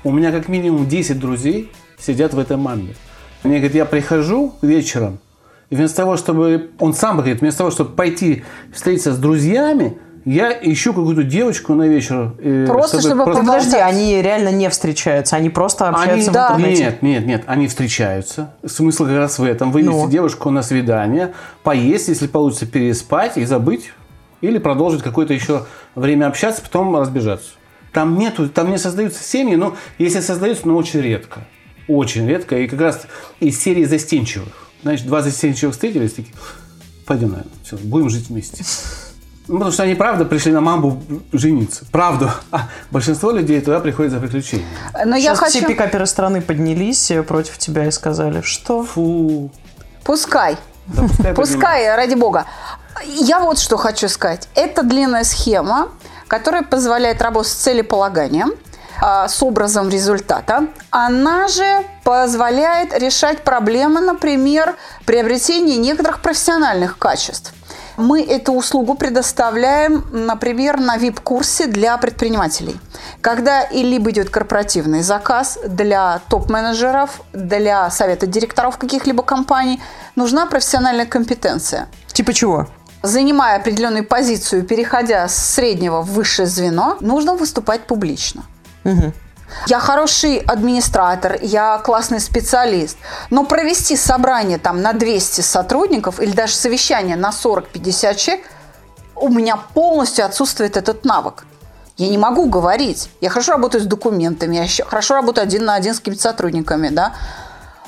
У 0.06 0.12
меня 0.12 0.32
как 0.32 0.48
минимум 0.50 0.88
10 0.88 1.20
друзей 1.20 1.72
сидят 1.98 2.34
в 2.36 2.40
этой 2.40 2.58
мамбе. 2.58 2.94
Мне 3.44 3.56
говорит, 3.58 3.76
я 3.76 3.86
прихожу 3.86 4.54
вечером, 4.62 5.18
и 5.72 5.76
вместо 5.76 5.98
того, 5.98 6.16
чтобы... 6.16 6.70
Он 6.80 6.94
сам 6.94 7.18
говорит, 7.18 7.42
вместо 7.42 7.58
того, 7.60 7.72
чтобы 7.72 7.90
пойти 7.96 8.44
встретиться 8.72 9.14
с 9.14 9.18
друзьями, 9.18 9.98
я 10.24 10.52
ищу 10.62 10.94
какую-то 10.94 11.24
девочку 11.24 11.74
на 11.74 11.88
вечер. 11.88 12.34
э, 12.40 12.66
Просто 12.68 13.00
чтобы 13.02 13.26
поболтать. 13.26 13.46
подожди, 13.46 13.78
они 13.78 14.22
реально 14.22 14.50
не 14.52 14.70
встречаются, 14.70 15.36
они 15.38 15.50
просто 15.50 15.88
Они, 15.88 15.96
общаются 15.98 16.32
да. 16.32 16.50
в 16.54 16.58
интернете. 16.58 16.84
Нет, 16.84 17.02
нет, 17.02 17.26
нет, 17.26 17.44
они 17.48 17.68
встречаются. 17.68 18.52
Смысл 18.64 19.06
как 19.06 19.18
раз 19.18 19.40
в 19.40 19.44
этом. 19.44 19.72
Вывести 19.72 19.92
Ну. 19.92 20.08
девушку 20.10 20.52
на 20.52 20.62
свидание, 20.62 21.34
поесть, 21.64 22.10
если 22.10 22.28
получится, 22.28 22.68
переспать 22.68 23.38
и 23.38 23.46
забыть. 23.46 23.92
Или 24.42 24.60
продолжить 24.60 25.02
какое-то 25.02 25.34
еще 25.34 25.66
время 25.96 26.28
общаться, 26.28 26.62
потом 26.62 26.96
разбежаться. 26.96 27.50
Там 27.96 28.18
нету, 28.18 28.50
там 28.50 28.72
не 28.72 28.78
создаются 28.78 29.24
семьи, 29.24 29.56
но 29.56 29.78
если 29.98 30.20
создаются, 30.20 30.68
но 30.68 30.76
очень 30.76 31.00
редко. 31.00 31.46
Очень 31.88 32.28
редко. 32.28 32.58
И 32.58 32.68
как 32.68 32.82
раз 32.82 33.04
из 33.40 33.58
серии 33.58 33.86
застенчивых. 33.86 34.50
Знаешь, 34.82 35.00
два 35.04 35.22
застенчивых 35.22 35.74
встретились, 35.74 36.12
такие, 36.12 36.34
пойдем, 37.06 37.30
наверное, 37.30 37.54
все, 37.64 37.78
будем 37.78 38.10
жить 38.10 38.28
вместе. 38.28 38.66
Ну, 39.48 39.56
потому 39.56 39.72
что 39.72 39.84
они, 39.84 39.96
правда, 39.96 40.26
пришли 40.26 40.52
на 40.52 40.60
мамбу 40.60 41.02
жениться. 41.32 41.86
Правда. 41.90 42.36
А 42.52 42.68
большинство 42.92 43.32
людей 43.32 43.62
туда 43.62 43.80
приходят 43.80 44.12
за 44.12 44.20
приключениями. 44.20 44.68
Но 45.06 45.16
я 45.16 45.30
Сейчас 45.30 45.40
хочу... 45.40 45.60
все 45.60 45.68
пикаперы 45.68 46.06
страны 46.06 46.42
поднялись 46.42 47.12
э, 47.12 47.24
против 47.24 47.58
тебя 47.60 47.86
и 47.86 47.92
сказали, 47.92 48.42
что? 48.42 48.84
Фу. 48.84 49.52
Пускай. 50.04 50.58
Да 50.88 51.04
пускай 51.04 51.34
Пускай, 51.34 51.96
ради 51.96 52.16
бога. 52.16 52.46
Я 53.06 53.40
вот 53.40 53.58
что 53.58 53.78
хочу 53.78 54.10
сказать. 54.10 54.50
Это 54.54 54.84
длинная 54.84 55.24
схема, 55.24 55.90
которая 56.28 56.64
позволяет 56.64 57.22
работать 57.22 57.52
с 57.52 57.56
целеполаганием, 57.56 58.54
а, 59.02 59.28
с 59.28 59.44
образом 59.44 59.90
результата. 59.90 60.68
Она 60.90 61.48
же 61.48 61.84
позволяет 62.04 62.98
решать 62.98 63.44
проблемы, 63.44 64.00
например, 64.00 64.76
приобретения 65.06 65.78
некоторых 65.78 66.22
профессиональных 66.22 66.98
качеств. 66.98 67.54
Мы 67.98 68.24
эту 68.24 68.54
услугу 68.54 68.96
предоставляем, 68.96 70.06
например, 70.12 70.80
на 70.80 70.98
VIP-курсе 70.98 71.68
для 71.68 71.98
предпринимателей. 71.98 72.78
Когда 73.22 73.62
и 73.62 73.84
либо 73.84 74.12
идет 74.12 74.30
корпоративный 74.30 75.02
заказ 75.02 75.58
для 75.66 76.20
топ-менеджеров, 76.30 77.22
для 77.32 77.90
совета 77.90 78.28
директоров 78.28 78.78
каких-либо 78.78 79.24
компаний, 79.24 79.82
нужна 80.16 80.46
профессиональная 80.46 81.06
компетенция. 81.06 81.88
Типа 82.08 82.34
чего? 82.34 82.68
Занимая 83.06 83.58
определенную 83.58 84.04
позицию, 84.06 84.64
переходя 84.64 85.28
с 85.28 85.36
среднего 85.36 86.02
в 86.02 86.12
высшее 86.14 86.48
звено, 86.48 86.98
нужно 87.02 87.36
выступать 87.36 87.88
публично. 87.88 88.44
Я 89.68 89.80
хороший 89.80 90.38
администратор, 90.38 91.38
я 91.42 91.78
классный 91.78 92.20
специалист, 92.20 92.98
но 93.30 93.46
провести 93.46 93.96
собрание 93.96 94.58
там 94.58 94.82
на 94.82 94.94
200 94.94 95.42
сотрудников 95.42 96.20
или 96.20 96.32
даже 96.32 96.56
совещание 96.56 97.16
на 97.16 97.30
40-50 97.30 98.16
человек, 98.16 98.46
у 99.16 99.30
меня 99.30 99.58
полностью 99.74 100.26
отсутствует 100.26 100.76
этот 100.76 101.06
навык. 101.06 101.46
Я 101.98 102.10
не 102.10 102.18
могу 102.18 102.50
говорить. 102.50 103.10
Я 103.22 103.30
хорошо 103.30 103.54
работаю 103.54 103.82
с 103.82 103.88
документами, 103.88 104.58
я 104.58 104.86
хорошо 104.86 105.14
работаю 105.14 105.44
один 105.44 105.66
на 105.66 105.76
один 105.76 105.94
с 105.94 106.00
какими-то 106.00 106.24
сотрудниками, 106.24 106.90
да. 106.90 107.14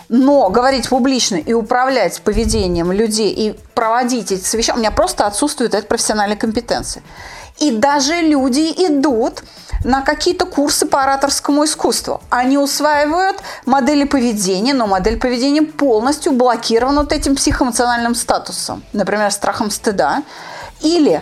Но 0.09 0.49
говорить 0.49 0.89
публично 0.89 1.35
и 1.35 1.53
управлять 1.53 2.21
поведением 2.21 2.91
людей 2.91 3.33
и 3.33 3.59
проводить 3.73 4.31
эти 4.31 4.43
совещания, 4.43 4.77
у 4.77 4.79
меня 4.79 4.91
просто 4.91 5.25
отсутствует 5.25 5.73
эта 5.73 5.85
профессиональная 5.85 6.37
компетенция. 6.37 7.03
И 7.59 7.71
даже 7.71 8.13
люди 8.21 8.71
идут 8.87 9.43
на 9.83 10.01
какие-то 10.01 10.45
курсы 10.45 10.85
по 10.85 11.03
ораторскому 11.03 11.65
искусству. 11.65 12.21
Они 12.29 12.57
усваивают 12.57 13.37
модели 13.65 14.03
поведения, 14.05 14.73
но 14.73 14.87
модель 14.87 15.19
поведения 15.19 15.63
полностью 15.63 16.33
блокирована 16.33 17.01
вот 17.01 17.11
этим 17.11 17.35
психоэмоциональным 17.35 18.15
статусом, 18.15 18.83
например, 18.93 19.31
страхом 19.31 19.71
стыда. 19.71 20.23
Или 20.81 21.21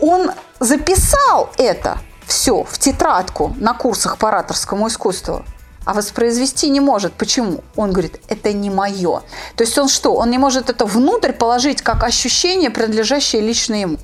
он 0.00 0.30
записал 0.60 1.50
это 1.58 1.98
все 2.26 2.62
в 2.62 2.78
тетрадку 2.78 3.54
на 3.58 3.74
курсах 3.74 4.16
по 4.16 4.28
ораторскому 4.28 4.88
искусству, 4.88 5.44
а 5.84 5.94
воспроизвести 5.94 6.70
не 6.70 6.80
может. 6.80 7.12
Почему? 7.12 7.62
Он 7.76 7.92
говорит, 7.92 8.20
это 8.28 8.52
не 8.52 8.70
мое. 8.70 9.22
То 9.56 9.64
есть 9.64 9.78
он 9.78 9.88
что? 9.88 10.14
Он 10.14 10.30
не 10.30 10.38
может 10.38 10.70
это 10.70 10.86
внутрь 10.86 11.32
положить 11.32 11.82
как 11.82 12.04
ощущение, 12.04 12.70
принадлежащее 12.70 13.42
лично 13.42 13.74
ему. 13.74 13.98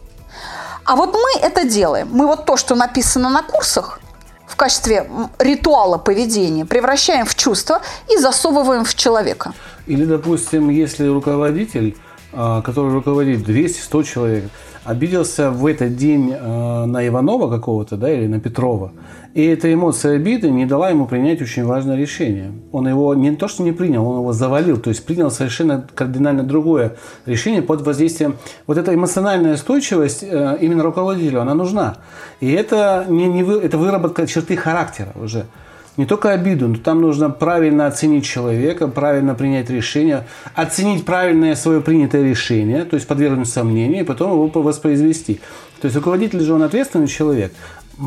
А 0.84 0.96
вот 0.96 1.12
мы 1.14 1.40
это 1.40 1.68
делаем. 1.68 2.08
Мы 2.10 2.26
вот 2.26 2.46
то, 2.46 2.56
что 2.56 2.74
написано 2.74 3.30
на 3.30 3.42
курсах, 3.42 4.00
в 4.46 4.56
качестве 4.56 5.08
ритуала 5.38 5.98
поведения 5.98 6.64
превращаем 6.64 7.26
в 7.26 7.34
чувство 7.34 7.82
и 8.10 8.16
засовываем 8.16 8.84
в 8.84 8.94
человека. 8.94 9.52
Или, 9.86 10.04
допустим, 10.04 10.70
если 10.70 11.06
руководитель, 11.06 11.96
а, 12.32 12.62
который 12.62 12.92
руководит 12.92 13.46
200-100 13.46 14.04
человек, 14.04 14.44
обиделся 14.84 15.50
в 15.50 15.66
этот 15.66 15.96
день 15.96 16.34
а, 16.34 16.86
на 16.86 17.06
Иванова 17.06 17.50
какого-то, 17.50 17.96
да, 17.96 18.10
или 18.10 18.26
на 18.26 18.40
Петрова, 18.40 18.92
и 19.38 19.44
эта 19.44 19.72
эмоция 19.72 20.16
обиды 20.16 20.50
не 20.50 20.66
дала 20.66 20.90
ему 20.90 21.06
принять 21.06 21.40
очень 21.40 21.64
важное 21.64 21.96
решение. 21.96 22.50
Он 22.72 22.88
его 22.88 23.14
не 23.14 23.36
то, 23.36 23.46
что 23.46 23.62
не 23.62 23.70
принял, 23.70 24.04
он 24.04 24.18
его 24.18 24.32
завалил, 24.32 24.78
то 24.78 24.90
есть 24.90 25.06
принял 25.06 25.30
совершенно 25.30 25.86
кардинально 25.94 26.42
другое 26.42 26.96
решение 27.24 27.62
под 27.62 27.82
воздействием. 27.82 28.36
Вот 28.66 28.78
эта 28.78 28.92
эмоциональная 28.92 29.54
устойчивость 29.54 30.24
э, 30.24 30.58
именно 30.60 30.82
руководителю, 30.82 31.40
она 31.40 31.54
нужна. 31.54 31.98
И 32.40 32.50
это, 32.50 33.06
не, 33.08 33.28
не 33.28 33.44
вы- 33.44 33.60
это 33.60 33.78
выработка 33.78 34.26
черты 34.26 34.56
характера 34.56 35.12
уже 35.14 35.44
не 35.96 36.04
только 36.04 36.30
обиду, 36.30 36.66
но 36.66 36.76
там 36.76 37.00
нужно 37.00 37.30
правильно 37.30 37.86
оценить 37.86 38.24
человека, 38.24 38.88
правильно 38.88 39.36
принять 39.36 39.70
решение, 39.70 40.26
оценить 40.56 41.04
правильное 41.04 41.54
свое 41.54 41.80
принятое 41.80 42.28
решение, 42.28 42.84
то 42.84 42.94
есть 42.94 43.06
подвергнуть 43.06 43.48
сомнению, 43.48 44.00
и 44.00 44.04
потом 44.04 44.32
его 44.32 44.62
воспроизвести. 44.62 45.40
То 45.80 45.86
есть 45.86 45.96
руководитель 45.96 46.40
же 46.40 46.54
он 46.54 46.64
ответственный 46.64 47.06
человек. 47.06 47.52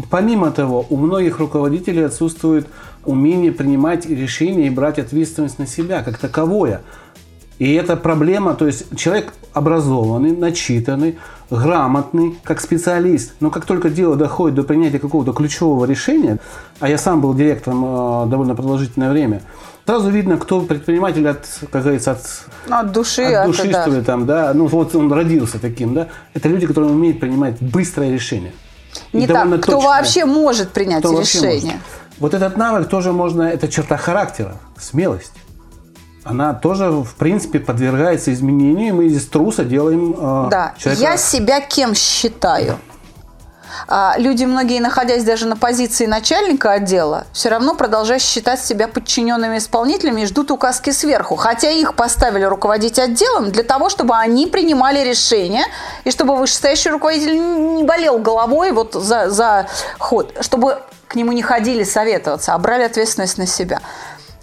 Помимо 0.09 0.51
того, 0.51 0.85
у 0.89 0.97
многих 0.97 1.39
руководителей 1.39 2.03
отсутствует 2.03 2.67
умение 3.05 3.51
принимать 3.51 4.05
решения 4.05 4.67
и 4.67 4.69
брать 4.69 4.99
ответственность 4.99 5.59
на 5.59 5.67
себя 5.67 6.03
как 6.03 6.17
таковое. 6.17 6.81
И 7.59 7.73
это 7.73 7.95
проблема, 7.95 8.55
то 8.55 8.65
есть 8.65 8.85
человек 8.97 9.33
образованный, 9.53 10.35
начитанный, 10.35 11.19
грамотный, 11.51 12.35
как 12.43 12.61
специалист, 12.61 13.33
но 13.39 13.51
как 13.51 13.65
только 13.65 13.89
дело 13.89 14.15
доходит 14.15 14.55
до 14.55 14.63
принятия 14.63 14.97
какого-то 14.97 15.33
ключевого 15.33 15.85
решения, 15.85 16.39
а 16.79 16.89
я 16.89 16.97
сам 16.97 17.21
был 17.21 17.35
директором 17.35 17.83
э, 17.83 18.29
довольно 18.29 18.55
продолжительное 18.55 19.11
время, 19.11 19.43
сразу 19.85 20.09
видно, 20.09 20.37
кто 20.37 20.61
предприниматель 20.61 21.27
от, 21.27 21.45
как 21.71 21.83
говорится, 21.83 22.11
от, 22.11 22.45
От 22.69 22.91
души, 22.93 23.23
от 23.23 23.47
души, 23.47 23.69
что 23.69 23.89
ли, 23.89 24.01
там, 24.01 24.25
да, 24.25 24.53
ну 24.55 24.65
вот 24.65 24.95
он 24.95 25.11
родился 25.11 25.59
таким, 25.59 25.93
да, 25.93 26.07
это 26.33 26.47
люди, 26.49 26.65
которые 26.65 26.91
умеют 26.91 27.19
принимать 27.19 27.61
быстрое 27.61 28.11
решение. 28.11 28.53
Не 29.13 29.27
так. 29.27 29.61
Кто 29.61 29.79
вообще 29.79 30.25
может 30.25 30.71
принять 30.71 31.03
Кто 31.03 31.19
решение? 31.19 31.73
может. 31.73 31.81
Вот 32.19 32.33
этот 32.33 32.55
навык 32.55 32.87
тоже 32.87 33.11
можно, 33.13 33.43
это 33.43 33.67
черта 33.67 33.97
характера, 33.97 34.57
смелость. 34.77 35.33
Она 36.23 36.53
тоже, 36.53 36.91
в 36.91 37.15
принципе, 37.15 37.59
подвергается 37.59 38.31
изменению, 38.31 38.89
и 38.89 38.91
мы 38.91 39.05
из 39.07 39.25
труса 39.25 39.63
делаем 39.63 40.13
э, 40.15 40.47
Да. 40.51 40.75
человека... 40.77 41.01
Я 41.03 41.17
себя 41.17 41.61
кем 41.61 41.95
считаю? 41.95 42.73
а, 42.73 42.90
люди, 44.17 44.45
многие, 44.45 44.79
находясь 44.79 45.23
даже 45.23 45.47
на 45.47 45.57
позиции 45.57 46.05
начальника 46.05 46.71
отдела, 46.71 47.25
все 47.33 47.49
равно 47.49 47.75
продолжают 47.75 48.23
считать 48.23 48.63
себя 48.63 48.87
подчиненными 48.87 49.57
исполнителями 49.57 50.21
и 50.21 50.25
ждут 50.25 50.51
указки 50.51 50.91
сверху. 50.91 51.35
Хотя 51.35 51.69
их 51.69 51.95
поставили 51.95 52.43
руководить 52.43 52.99
отделом 52.99 53.51
для 53.51 53.63
того, 53.63 53.89
чтобы 53.89 54.15
они 54.15 54.47
принимали 54.47 55.03
решения, 55.07 55.65
и 56.03 56.11
чтобы 56.11 56.35
вышестоящий 56.35 56.91
руководитель 56.91 57.35
не 57.75 57.83
болел 57.83 58.19
головой 58.19 58.71
вот 58.71 58.93
за, 58.93 59.29
за 59.29 59.67
ход, 59.99 60.37
чтобы 60.41 60.79
к 61.07 61.15
нему 61.15 61.31
не 61.33 61.41
ходили 61.41 61.83
советоваться, 61.83 62.53
а 62.53 62.57
брали 62.57 62.83
ответственность 62.83 63.37
на 63.37 63.45
себя. 63.45 63.81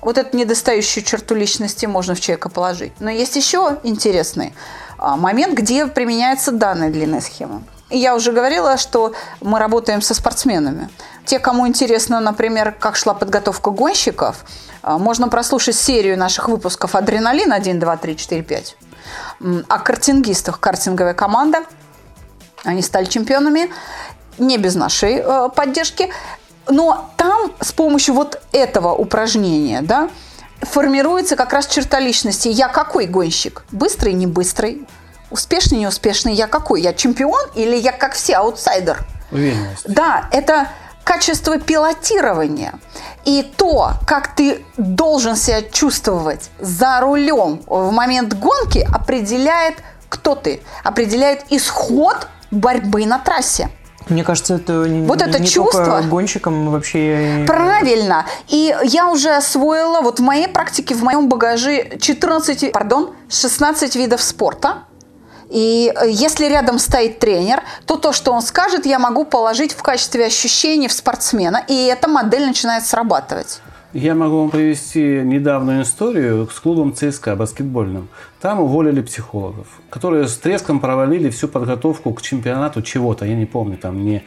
Вот 0.00 0.18
эту 0.18 0.36
недостающую 0.36 1.02
черту 1.02 1.34
личности 1.34 1.86
можно 1.86 2.14
в 2.14 2.20
человека 2.20 2.50
положить. 2.50 2.92
Но 3.00 3.10
есть 3.10 3.36
еще 3.36 3.78
интересный 3.82 4.54
а, 4.98 5.16
момент, 5.16 5.54
где 5.54 5.86
применяется 5.86 6.52
данная 6.52 6.90
длинная 6.90 7.20
схема. 7.20 7.62
Я 7.90 8.14
уже 8.14 8.32
говорила, 8.32 8.76
что 8.76 9.14
мы 9.40 9.58
работаем 9.58 10.02
со 10.02 10.14
спортсменами. 10.14 10.90
Те, 11.24 11.38
кому 11.38 11.66
интересно, 11.66 12.20
например, 12.20 12.72
как 12.72 12.96
шла 12.96 13.14
подготовка 13.14 13.70
гонщиков, 13.70 14.44
а, 14.82 14.98
можно 14.98 15.28
прослушать 15.28 15.76
серию 15.76 16.18
наших 16.18 16.48
выпусков 16.48 16.94
«Адреналин» 16.94 17.52
1, 17.52 17.80
2, 17.80 17.96
3, 17.96 18.16
4, 18.16 18.42
5. 18.42 18.76
О 19.68 19.78
картингистах. 19.78 20.60
Картинговая 20.60 21.14
команда. 21.14 21.64
Они 22.64 22.82
стали 22.82 23.06
чемпионами. 23.06 23.70
Не 24.38 24.58
без 24.58 24.74
нашей 24.74 25.16
э, 25.16 25.48
поддержки. 25.54 26.10
Но 26.68 27.10
там 27.16 27.52
с 27.60 27.72
помощью 27.72 28.14
вот 28.14 28.40
этого 28.52 28.92
упражнения, 28.92 29.80
да, 29.82 30.10
формируется 30.60 31.34
как 31.36 31.52
раз 31.52 31.66
черта 31.66 31.98
личности. 31.98 32.48
Я 32.48 32.68
какой 32.68 33.06
гонщик? 33.06 33.64
Быстрый, 33.70 34.12
не 34.12 34.26
быстрый? 34.26 34.86
Успешный, 35.30 35.78
неуспешный? 35.78 36.34
Я 36.34 36.46
какой? 36.46 36.80
Я 36.80 36.92
чемпион 36.92 37.50
или 37.54 37.76
я 37.76 37.92
как 37.92 38.14
все 38.14 38.36
аутсайдер? 38.36 39.04
Уверенность. 39.30 39.84
Да, 39.86 40.28
это 40.32 40.68
качество 41.04 41.58
пилотирования. 41.58 42.74
И 43.24 43.42
то, 43.56 43.92
как 44.06 44.34
ты 44.34 44.64
должен 44.76 45.36
себя 45.36 45.62
чувствовать 45.62 46.50
за 46.58 47.00
рулем 47.00 47.62
в 47.66 47.90
момент 47.92 48.34
гонки, 48.34 48.86
определяет, 48.92 49.76
кто 50.08 50.34
ты, 50.34 50.60
определяет 50.84 51.44
исход 51.50 52.28
борьбы 52.50 53.06
на 53.06 53.18
трассе. 53.18 53.70
Мне 54.08 54.24
кажется, 54.24 54.54
это 54.54 54.88
не, 54.88 55.06
вот 55.06 55.20
это 55.20 55.38
не 55.38 55.46
чувство, 55.46 55.84
только 55.84 56.02
гонщикам 56.08 56.70
вообще. 56.70 57.44
Правильно. 57.46 58.24
И 58.48 58.74
я 58.84 59.10
уже 59.10 59.30
освоила 59.30 60.00
вот 60.00 60.20
в 60.20 60.22
моей 60.22 60.48
практике, 60.48 60.94
в 60.94 61.02
моем 61.02 61.28
багаже 61.28 61.98
14, 62.00 62.72
пардон, 62.72 63.14
16 63.28 63.96
видов 63.96 64.22
спорта. 64.22 64.84
И 65.50 65.92
если 66.06 66.46
рядом 66.46 66.78
стоит 66.78 67.18
тренер, 67.18 67.62
то 67.86 67.96
то, 67.96 68.12
что 68.12 68.32
он 68.32 68.42
скажет, 68.42 68.86
я 68.86 68.98
могу 68.98 69.24
положить 69.24 69.72
в 69.72 69.82
качестве 69.82 70.26
ощущений 70.26 70.88
в 70.88 70.92
спортсмена, 70.92 71.64
и 71.68 71.86
эта 71.86 72.08
модель 72.08 72.46
начинает 72.46 72.84
срабатывать. 72.84 73.60
Я 73.94 74.14
могу 74.14 74.40
вам 74.40 74.50
привести 74.50 75.22
недавнюю 75.24 75.82
историю 75.82 76.46
с 76.52 76.60
клубом 76.60 76.94
ЦСКА 76.94 77.36
баскетбольным. 77.36 78.10
Там 78.38 78.60
уволили 78.60 79.00
психологов, 79.00 79.66
которые 79.88 80.28
с 80.28 80.36
треском 80.36 80.78
провалили 80.80 81.30
всю 81.30 81.48
подготовку 81.48 82.12
к 82.12 82.20
чемпионату 82.20 82.82
чего-то, 82.82 83.24
я 83.24 83.34
не 83.34 83.46
помню, 83.46 83.78
там 83.78 84.04
не... 84.04 84.24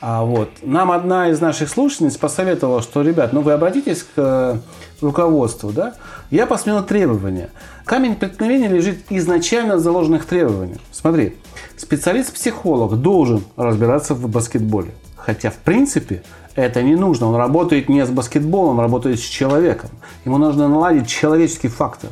А 0.00 0.24
вот 0.24 0.48
нам 0.62 0.90
одна 0.90 1.28
из 1.28 1.40
наших 1.40 1.68
слушательниц 1.68 2.16
посоветовала, 2.16 2.82
что, 2.82 3.02
ребят, 3.02 3.32
ну 3.32 3.42
вы 3.42 3.52
обратитесь 3.52 4.02
к 4.02 4.08
э, 4.16 4.56
руководству, 5.00 5.70
да? 5.70 5.94
Я 6.30 6.46
посмотрел 6.46 6.82
требования. 6.82 7.50
Камень 7.84 8.16
преткновения 8.16 8.68
лежит 8.68 8.98
изначально 9.10 9.76
в 9.76 9.80
заложенных 9.80 10.24
требованиях. 10.24 10.78
Смотри, 10.92 11.36
специалист-психолог 11.76 12.96
должен 12.96 13.44
разбираться 13.56 14.14
в 14.14 14.28
баскетболе. 14.28 14.90
Хотя, 15.16 15.50
в 15.50 15.56
принципе, 15.56 16.22
это 16.54 16.82
не 16.82 16.96
нужно. 16.96 17.28
Он 17.28 17.36
работает 17.36 17.88
не 17.88 18.04
с 18.04 18.10
баскетболом, 18.10 18.78
он 18.78 18.80
работает 18.80 19.18
с 19.18 19.22
человеком. 19.22 19.90
Ему 20.24 20.38
нужно 20.38 20.68
наладить 20.68 21.08
человеческий 21.08 21.68
фактор. 21.68 22.10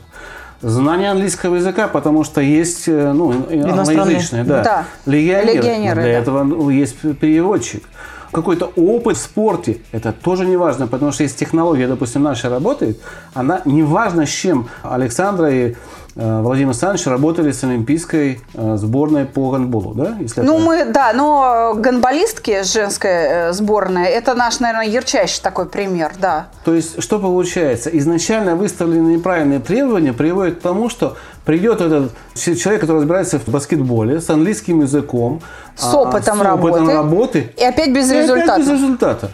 Знание 0.62 1.10
английского 1.10 1.56
языка, 1.56 1.88
потому 1.88 2.22
что 2.22 2.42
есть 2.42 2.86
э, 2.86 3.12
ну, 3.12 3.32
англоязычные, 3.32 4.44
да. 4.44 4.62
да. 4.62 4.84
Легионеры. 5.06 5.56
Легионеры 5.56 6.02
Для 6.02 6.12
да. 6.12 6.18
этого 6.18 6.42
ну, 6.44 6.68
есть 6.68 6.98
переводчик. 6.98 7.82
Какой-то 8.32 8.72
опыт 8.76 9.16
в 9.16 9.20
спорте, 9.20 9.80
это 9.92 10.12
тоже 10.12 10.46
не 10.46 10.56
важно, 10.56 10.86
потому 10.86 11.10
что 11.10 11.24
если 11.24 11.38
технология, 11.38 11.88
допустим, 11.88 12.22
наша 12.22 12.48
работает, 12.48 13.00
она 13.34 13.60
не 13.64 13.82
важно 13.82 14.24
с 14.24 14.30
чем. 14.30 14.68
Александра 14.82 15.50
и 15.50 15.74
Владимир 16.16 16.70
Александрович 16.70 17.06
работали 17.06 17.52
с 17.52 17.62
олимпийской 17.62 18.40
э, 18.54 18.76
сборной 18.76 19.26
по 19.26 19.50
гандболу, 19.50 19.94
да? 19.94 20.16
Если 20.18 20.40
ну, 20.40 20.56
это... 20.56 20.64
мы, 20.64 20.84
да, 20.86 21.12
но 21.12 21.74
гандболистки, 21.76 22.64
женская 22.64 23.50
э, 23.50 23.52
сборная, 23.52 24.06
это 24.06 24.34
наш, 24.34 24.58
наверное, 24.58 24.86
ярчайший 24.86 25.40
такой 25.40 25.66
пример, 25.66 26.12
да. 26.18 26.48
То 26.64 26.74
есть, 26.74 27.00
что 27.00 27.20
получается? 27.20 27.90
Изначально 27.90 28.56
выставленные 28.56 29.18
неправильные 29.18 29.60
требования 29.60 30.12
приводят 30.12 30.58
к 30.58 30.62
тому, 30.62 30.88
что 30.88 31.16
придет 31.44 31.80
этот 31.80 32.12
человек, 32.34 32.80
который 32.80 32.98
разбирается 32.98 33.38
в 33.38 33.48
баскетболе, 33.48 34.20
с 34.20 34.28
английским 34.30 34.80
языком, 34.80 35.40
с 35.76 35.94
опытом, 35.94 36.08
а, 36.08 36.12
с 36.12 36.16
опытом 36.16 36.42
работы, 36.42 36.92
работы, 36.92 37.52
и 37.56 37.64
опять 37.64 37.92
без 37.92 38.10
и 38.10 38.14
результата. 38.14 38.54
Опять 38.54 38.66
без 38.66 38.72
результата. 38.72 39.30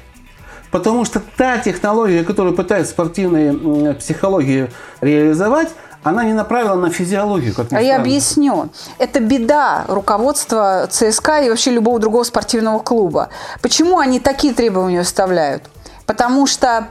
Потому 0.70 1.04
что 1.06 1.22
та 1.36 1.58
технология, 1.58 2.22
которую 2.22 2.54
пытается 2.54 2.92
спортивная 2.92 3.94
психология 3.94 4.70
реализовать, 5.00 5.68
она 6.06 6.24
не 6.24 6.34
направила 6.34 6.76
на 6.76 6.90
физиологию, 6.90 7.52
как 7.52 7.72
ни 7.72 7.76
А 7.76 7.80
я 7.80 7.96
объясню. 7.96 8.68
Это 8.98 9.18
беда 9.18 9.84
руководства 9.88 10.86
ЦСКА 10.88 11.40
и 11.40 11.50
вообще 11.50 11.72
любого 11.72 11.98
другого 11.98 12.22
спортивного 12.22 12.78
клуба. 12.78 13.28
Почему 13.60 13.98
они 13.98 14.20
такие 14.20 14.54
требования 14.54 15.00
выставляют? 15.00 15.64
Потому 16.06 16.46
что 16.46 16.86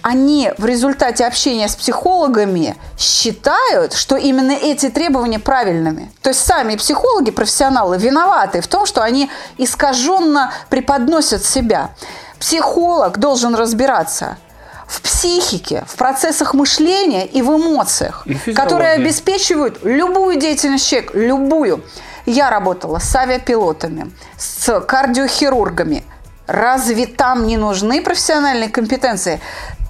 они 0.00 0.50
в 0.56 0.64
результате 0.64 1.26
общения 1.26 1.68
с 1.68 1.76
психологами 1.76 2.76
считают, 2.96 3.92
что 3.92 4.16
именно 4.16 4.52
эти 4.52 4.88
требования 4.88 5.38
правильными. 5.38 6.10
То 6.22 6.30
есть 6.30 6.40
сами 6.40 6.76
психологи, 6.76 7.30
профессионалы, 7.30 7.98
виноваты 7.98 8.62
в 8.62 8.66
том, 8.66 8.86
что 8.86 9.02
они 9.02 9.30
искаженно 9.58 10.52
преподносят 10.70 11.44
себя. 11.44 11.90
Психолог 12.38 13.18
должен 13.18 13.54
разбираться– 13.54 14.38
в 14.88 15.02
психике, 15.02 15.84
в 15.86 15.96
процессах 15.96 16.54
мышления 16.54 17.26
и 17.26 17.42
в 17.42 17.50
эмоциях, 17.50 18.26
и 18.26 18.52
которые 18.52 18.92
обеспечивают 18.92 19.80
любую 19.84 20.40
деятельность 20.40 20.88
человека, 20.88 21.18
любую. 21.18 21.84
Я 22.24 22.50
работала 22.50 22.98
с 22.98 23.14
авиапилотами, 23.14 24.10
с 24.36 24.80
кардиохирургами. 24.80 26.04
Разве 26.46 27.06
там 27.06 27.46
не 27.46 27.58
нужны 27.58 28.02
профессиональные 28.02 28.70
компетенции? 28.70 29.40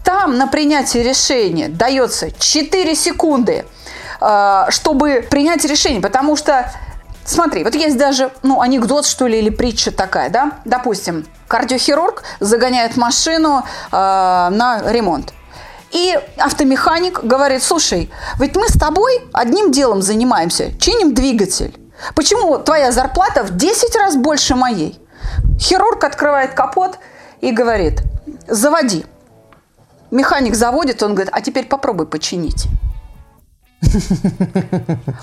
Там 0.04 0.37
на 0.37 0.48
принятие 0.48 1.04
решения 1.04 1.68
дается 1.68 2.30
4 2.32 2.94
секунды, 2.96 3.64
э, 4.20 4.64
чтобы 4.70 5.26
принять 5.30 5.64
решение, 5.64 6.02
потому 6.02 6.37
что 6.37 6.70
Смотри, 7.24 7.62
вот 7.62 7.74
есть 7.74 7.98
даже, 7.98 8.30
ну, 8.42 8.62
анекдот, 8.62 9.04
что 9.04 9.26
ли, 9.26 9.38
или 9.38 9.50
притча 9.50 9.90
такая, 9.90 10.30
да? 10.30 10.52
Допустим, 10.64 11.26
кардиохирург 11.48 12.22
загоняет 12.40 12.96
машину 12.96 13.64
э, 13.90 13.96
на 13.96 14.82
ремонт. 14.87 15.32
И 15.90 16.18
автомеханик 16.37 17.24
говорит, 17.24 17.62
слушай, 17.62 18.11
ведь 18.38 18.56
мы 18.56 18.68
с 18.68 18.78
тобой 18.78 19.28
одним 19.32 19.72
делом 19.72 20.02
занимаемся, 20.02 20.78
чиним 20.78 21.14
двигатель. 21.14 21.74
Почему 22.14 22.58
твоя 22.58 22.92
зарплата 22.92 23.42
в 23.42 23.56
10 23.56 23.96
раз 23.96 24.16
больше 24.16 24.54
моей? 24.54 25.00
Хирург 25.58 26.04
открывает 26.04 26.52
капот 26.52 26.98
и 27.40 27.50
говорит, 27.52 28.02
заводи. 28.46 29.06
Механик 30.11 30.54
заводит, 30.54 31.02
он 31.02 31.14
говорит, 31.14 31.32
а 31.34 31.40
теперь 31.40 31.66
попробуй 31.66 32.06
починить. 32.06 32.66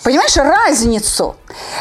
Понимаешь 0.04 0.38
разницу? 0.38 1.36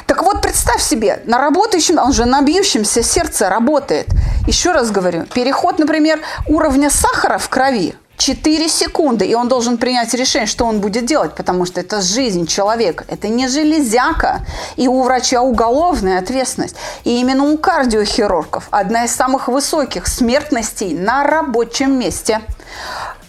Так 0.07 0.23
вот, 0.23 0.43
представь 0.43 0.83
себе, 0.83 1.23
на 1.25 1.39
работающем, 1.39 1.99
он 1.99 2.13
же 2.13 2.25
на 2.25 2.43
бьющемся 2.43 3.03
сердце 3.03 3.49
работает. 3.49 4.09
Еще 4.47 4.73
раз 4.73 4.91
говорю, 4.91 5.25
переход, 5.27 5.79
например, 5.79 6.21
уровня 6.47 6.91
сахара 6.91 7.39
в 7.39 7.49
крови 7.49 7.95
4 8.17 8.69
секунды, 8.69 9.27
и 9.27 9.35
он 9.35 9.49
должен 9.49 9.77
принять 9.77 10.15
решение, 10.15 10.47
что 10.47 10.67
он 10.67 10.81
будет 10.81 11.05
делать, 11.07 11.35
потому 11.35 11.67
что 11.67 11.81
это 11.81 12.01
жизнь 12.01 12.47
человека, 12.47 13.05
это 13.09 13.29
не 13.29 13.49
железяка. 13.49 14.47
И 14.77 14.89
у 14.89 15.03
врача 15.03 15.43
уголовная 15.43 16.19
ответственность. 16.19 16.77
И 17.05 17.21
именно 17.21 17.45
у 17.45 17.59
кардиохирургов 17.59 18.69
одна 18.71 19.05
из 19.05 19.15
самых 19.15 19.49
высоких 19.49 20.07
смертностей 20.07 20.95
на 20.95 21.25
рабочем 21.25 21.99
месте. 21.99 22.41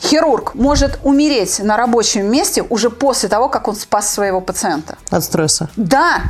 Хирург 0.02 0.56
может 0.56 1.00
умереть 1.04 1.60
на 1.60 1.78
рабочем 1.78 2.32
месте 2.32 2.62
уже 2.62 2.90
после 2.90 3.30
того, 3.30 3.50
как 3.50 3.68
он 3.68 3.76
спас 3.76 4.14
своего 4.14 4.42
пациента. 4.42 4.98
От 5.10 5.24
стресса. 5.24 5.70
Да, 5.76 6.22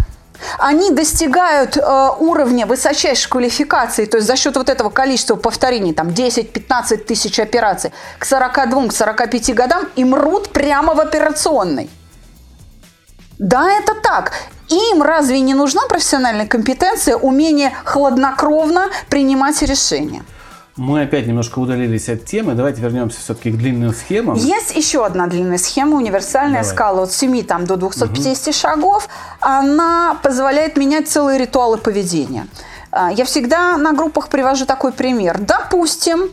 они 0.57 0.91
достигают 0.91 1.77
э, 1.77 2.09
уровня 2.19 2.65
высочайшей 2.65 3.29
квалификации, 3.29 4.05
то 4.05 4.17
есть 4.17 4.27
за 4.27 4.35
счет 4.35 4.55
вот 4.55 4.69
этого 4.69 4.89
количества 4.89 5.35
повторений, 5.35 5.93
там 5.93 6.09
10-15 6.09 6.97
тысяч 6.97 7.39
операций, 7.39 7.91
к 8.19 8.25
42-45 8.25 9.53
годам 9.53 9.87
и 9.95 10.03
мрут 10.03 10.49
прямо 10.49 10.93
в 10.93 10.99
операционной. 10.99 11.89
Да, 13.37 13.69
это 13.71 13.93
так. 13.95 14.31
Им 14.69 15.03
разве 15.03 15.41
не 15.41 15.53
нужна 15.53 15.81
профессиональная 15.87 16.47
компетенция, 16.47 17.17
умение 17.17 17.73
хладнокровно 17.83 18.89
принимать 19.09 19.61
решения? 19.61 20.23
Мы 20.77 21.03
опять 21.03 21.25
немножко 21.25 21.59
удалились 21.59 22.09
от 22.09 22.25
темы. 22.25 22.53
Давайте 22.53 22.81
вернемся 22.81 23.19
все-таки 23.19 23.49
к 23.49 23.55
длинным 23.57 23.93
схемам. 23.93 24.35
Есть 24.35 24.75
еще 24.75 25.05
одна 25.05 25.27
длинная 25.27 25.57
схема, 25.57 25.95
универсальная 25.95 26.63
Давай. 26.63 26.75
скала 26.75 27.03
от 27.03 27.13
7 27.13 27.43
там, 27.43 27.65
до 27.65 27.77
250 27.77 28.53
шагов. 28.53 29.07
Она 29.39 30.17
позволяет 30.21 30.75
менять 30.75 31.07
целые 31.07 31.39
ритуалы 31.39 31.77
поведения. 31.77 32.47
А, 32.91 33.09
Я 33.11 33.23
всегда 33.23 33.77
на 33.77 33.93
группах 33.93 34.27
привожу 34.27 34.65
такой 34.65 34.91
пример. 34.91 35.37
Допустим, 35.39 36.29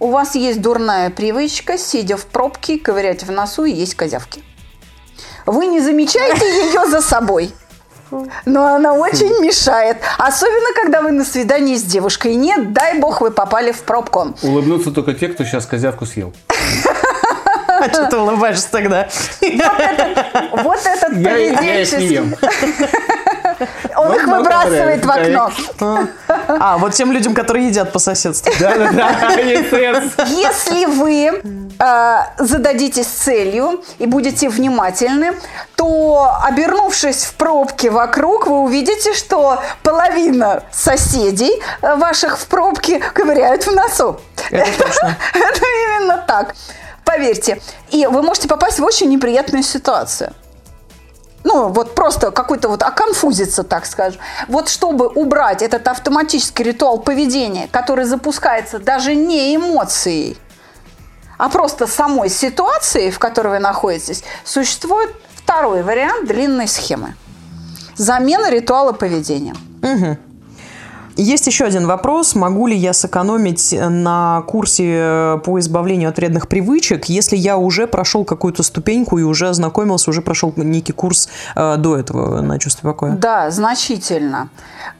у 0.00 0.10
вас 0.10 0.34
есть 0.34 0.60
дурная 0.60 1.10
привычка, 1.10 1.78
сидя 1.78 2.16
в 2.16 2.26
пробке, 2.26 2.80
ковырять 2.80 3.22
в 3.22 3.30
носу 3.30 3.64
и 3.64 3.72
есть 3.72 3.94
козявки. 3.94 4.42
Вы 5.46 5.66
не 5.66 5.80
замечаете 5.80 6.44
ее 6.66 6.84
за 6.90 7.00
собой. 7.00 7.52
Но 8.44 8.66
она 8.74 8.92
очень 8.92 9.40
мешает. 9.40 9.98
Особенно, 10.18 10.74
когда 10.82 11.02
вы 11.02 11.12
на 11.12 11.24
свидании 11.24 11.76
с 11.76 11.82
девушкой. 11.82 12.34
Нет, 12.34 12.72
дай 12.72 12.98
бог, 12.98 13.20
вы 13.20 13.30
попали 13.30 13.72
в 13.72 13.82
пробку. 13.82 14.34
Улыбнутся 14.42 14.90
только 14.90 15.14
те, 15.14 15.28
кто 15.28 15.44
сейчас 15.44 15.66
козявку 15.66 16.06
съел. 16.06 16.32
А 17.66 17.88
что 17.88 18.06
ты 18.06 18.16
улыбаешься 18.16 18.70
тогда? 18.70 19.08
Вот 19.42 20.80
этот 20.86 21.22
поведенческий... 21.22 22.20
Он 23.96 24.12
их 24.14 24.26
выбрасывает 24.26 25.04
в 25.04 25.10
окно. 25.10 25.50
А, 26.48 26.78
вот 26.78 26.92
тем 26.94 27.12
людям, 27.12 27.34
которые 27.34 27.68
едят 27.68 27.92
по 27.92 27.98
соседству. 27.98 28.52
Если 30.26 30.86
вы 30.86 31.42
э, 31.78 32.16
зададитесь 32.38 33.06
целью 33.06 33.82
и 33.98 34.06
будете 34.06 34.48
внимательны, 34.48 35.32
то, 35.76 36.36
обернувшись 36.42 37.24
в 37.24 37.34
пробке 37.34 37.90
вокруг, 37.90 38.46
вы 38.46 38.60
увидите, 38.60 39.14
что 39.14 39.60
половина 39.82 40.62
соседей 40.72 41.62
э, 41.82 41.96
ваших 41.96 42.38
в 42.38 42.46
пробке 42.46 42.98
ковыряют 42.98 43.66
в 43.66 43.72
носу. 43.74 44.20
Это 44.50 44.84
точно. 44.84 45.16
Это 45.34 45.60
именно 45.86 46.24
так. 46.26 46.54
Поверьте. 47.04 47.60
И 47.90 48.06
вы 48.06 48.22
можете 48.22 48.48
попасть 48.48 48.78
в 48.78 48.84
очень 48.84 49.08
неприятную 49.10 49.62
ситуацию. 49.62 50.32
Ну, 51.44 51.68
вот 51.68 51.94
просто 51.94 52.30
какой-то 52.30 52.68
вот 52.68 52.82
оконфузиться, 52.82 53.62
так 53.62 53.86
скажем. 53.86 54.20
Вот 54.48 54.68
чтобы 54.68 55.08
убрать 55.08 55.62
этот 55.62 55.86
автоматический 55.86 56.64
ритуал 56.64 56.98
поведения, 56.98 57.68
который 57.70 58.06
запускается 58.06 58.78
даже 58.78 59.14
не 59.14 59.54
эмоцией, 59.54 60.38
а 61.36 61.48
просто 61.50 61.86
самой 61.86 62.30
ситуацией, 62.30 63.10
в 63.10 63.18
которой 63.18 63.48
вы 63.48 63.58
находитесь, 63.58 64.24
существует 64.44 65.10
второй 65.34 65.82
вариант 65.82 66.26
длинной 66.26 66.66
схемы. 66.66 67.14
Замена 67.96 68.50
ритуала 68.50 68.92
поведения. 68.92 69.54
Есть 71.16 71.46
еще 71.46 71.64
один 71.64 71.86
вопрос. 71.86 72.34
Могу 72.34 72.66
ли 72.66 72.76
я 72.76 72.92
сэкономить 72.92 73.72
на 73.78 74.42
курсе 74.48 75.40
по 75.44 75.58
избавлению 75.60 76.08
от 76.08 76.16
вредных 76.16 76.48
привычек, 76.48 77.04
если 77.06 77.36
я 77.36 77.56
уже 77.56 77.86
прошел 77.86 78.24
какую-то 78.24 78.62
ступеньку 78.62 79.18
и 79.18 79.22
уже 79.22 79.48
ознакомился, 79.48 80.10
уже 80.10 80.22
прошел 80.22 80.52
некий 80.56 80.92
курс 80.92 81.28
э, 81.54 81.76
до 81.76 81.96
этого 81.96 82.40
на 82.40 82.58
чувство 82.58 82.88
покоя? 82.88 83.12
Да, 83.12 83.50
значительно. 83.50 84.48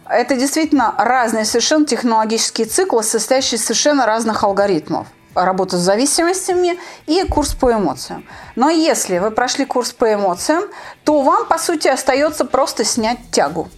Это 0.09 0.37
действительно 0.37 0.94
разные 0.98 1.44
совершенно 1.44 1.85
технологические 1.85 2.66
циклы, 2.68 3.03
состоящие 3.03 3.59
из 3.59 3.64
совершенно 3.64 4.07
разных 4.07 4.44
алгоритмов 4.44 5.07
работа 5.35 5.79
с 5.79 5.81
зависимостями 5.81 6.79
и 7.07 7.24
курс 7.24 7.55
по 7.55 7.72
эмоциям. 7.72 8.24
Но 8.55 8.70
если 8.70 9.18
вы 9.18 9.33
прошли 9.33 9.64
курс 9.64 9.92
по 9.92 10.12
эмоциям, 10.14 10.62
то 11.05 11.22
вам, 11.22 11.46
по 11.46 11.59
сути, 11.59 11.88
остается 11.88 12.44
просто 12.44 12.85
снять 12.85 13.18
тягу. 13.33 13.68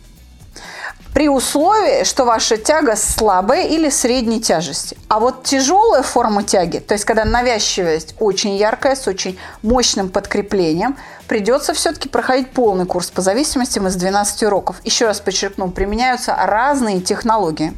При 1.17 1.31
условии, 1.31 2.05
что 2.05 2.27
ваша 2.27 2.59
тяга 2.59 2.95
слабая 2.95 3.67
или 3.69 3.89
средней 3.89 4.39
тяжести. 4.39 4.99
А 5.09 5.19
вот 5.19 5.45
тяжелая 5.45 6.03
форма 6.03 6.43
тяги, 6.43 6.77
то 6.77 6.93
есть 6.93 7.07
когда 7.07 7.25
навязчивость 7.25 8.15
очень 8.21 8.55
яркая, 8.55 8.95
с 8.95 9.09
очень 9.09 9.39
мощным 9.63 10.11
подкреплением, 10.11 10.95
придется 11.27 11.73
все-таки 11.73 12.11
проходить 12.11 12.51
полный 12.51 12.85
курс 12.85 13.11
по 13.11 13.23
зависимостям 13.23 13.87
из 13.87 13.97
12 13.97 14.43
уроков. 14.43 14.77
Еще 14.85 15.07
раз 15.07 15.21
подчеркну, 15.21 15.71
применяются 15.71 16.37
разные 16.37 17.01
технологии. 17.01 17.75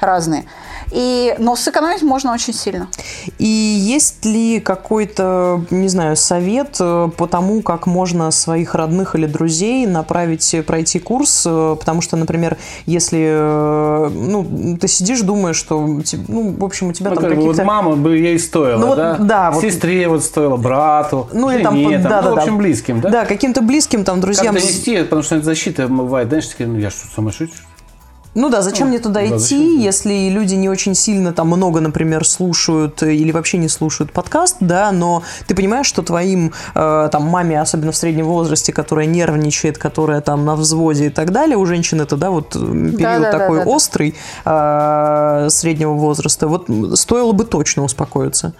Разные. 0.00 0.44
И, 0.90 1.34
но 1.38 1.56
сэкономить 1.56 2.02
можно 2.02 2.32
очень 2.32 2.52
сильно. 2.52 2.88
И 3.38 3.46
есть 3.46 4.24
ли 4.24 4.60
какой-то, 4.60 5.64
не 5.70 5.88
знаю, 5.88 6.16
совет 6.16 6.76
э, 6.80 7.08
по 7.16 7.26
тому, 7.26 7.62
как 7.62 7.86
можно 7.86 8.30
своих 8.30 8.74
родных 8.74 9.14
или 9.14 9.26
друзей 9.26 9.86
направить 9.86 10.52
э, 10.54 10.62
пройти 10.62 10.98
курс? 10.98 11.44
Э, 11.46 11.76
Потому 11.78 12.02
что, 12.02 12.16
например, 12.16 12.58
если 12.86 14.08
ну, 14.10 14.76
ты 14.78 14.88
сидишь, 14.88 15.20
думаешь, 15.22 15.56
что, 15.56 15.80
ну, 16.28 16.54
в 16.58 16.64
общем, 16.64 16.88
у 16.88 16.92
тебя 16.92 17.10
Ну, 17.10 17.16
там 17.16 17.24
как 17.24 17.36
бы 17.36 17.42
вот 17.44 17.64
мама 17.64 17.96
бы 17.96 18.16
ей 18.18 18.38
стоила, 18.38 18.78
Ну 18.78 18.86
вот, 18.88 18.96
да? 18.96 19.16
да, 19.18 19.50
вот- 19.50 19.62
Сестре 19.62 20.08
вот 20.08 20.22
стоило, 20.24 20.56
брату, 20.56 21.28
Ну, 21.32 21.50
или 21.50 21.62
там, 21.62 21.74
жене, 21.74 21.98
да, 21.98 22.08
там, 22.08 22.10
да, 22.10 22.22
ну, 22.22 22.32
в 22.32 22.34
да. 22.36 22.42
общем, 22.42 22.58
близким, 22.58 23.00
да? 23.00 23.08
Да, 23.10 23.24
каким-то 23.24 23.62
близким 23.62 24.04
там 24.04 24.20
друзьям. 24.20 24.54
Как 24.54 24.62
донести, 24.62 25.02
потому 25.02 25.22
что 25.22 25.40
защита 25.40 25.88
бывает, 25.88 26.28
знаешь, 26.28 26.46
такие, 26.48 26.68
ну 26.68 26.78
я 26.78 26.90
что, 26.90 27.06
сумасшедший? 27.14 27.64
Ну 28.34 28.48
да, 28.48 28.62
зачем 28.62 28.88
мне 28.88 28.98
туда 28.98 29.20
да, 29.20 29.26
идти, 29.26 29.36
зачем? 29.36 29.78
если 29.78 30.28
люди 30.30 30.54
не 30.54 30.70
очень 30.70 30.94
сильно 30.94 31.34
там 31.34 31.48
много, 31.48 31.80
например, 31.80 32.26
слушают 32.26 33.02
э, 33.02 33.12
или 33.12 33.30
вообще 33.30 33.58
не 33.58 33.68
слушают 33.68 34.10
подкаст, 34.10 34.56
да, 34.60 34.90
но 34.90 35.22
ты 35.46 35.54
понимаешь, 35.54 35.86
что 35.86 36.02
твоим 36.02 36.52
э, 36.74 37.08
там 37.12 37.24
маме, 37.24 37.60
особенно 37.60 37.92
в 37.92 37.96
среднем 37.96 38.24
возрасте, 38.24 38.72
которая 38.72 39.04
нервничает, 39.04 39.76
которая 39.76 40.22
там 40.22 40.46
на 40.46 40.56
взводе 40.56 41.06
и 41.06 41.10
так 41.10 41.30
далее, 41.30 41.58
у 41.58 41.66
женщин 41.66 42.00
это, 42.00 42.16
да, 42.16 42.30
вот 42.30 42.56
э, 42.56 42.58
период 42.58 42.96
Да-да-да-да-да. 42.98 43.38
такой 43.38 43.64
острый 43.64 44.14
э, 44.46 45.48
среднего 45.50 45.92
возраста, 45.92 46.48
вот 46.48 46.68
стоило 46.94 47.32
бы 47.32 47.44
точно 47.44 47.84
успокоиться. 47.84 48.54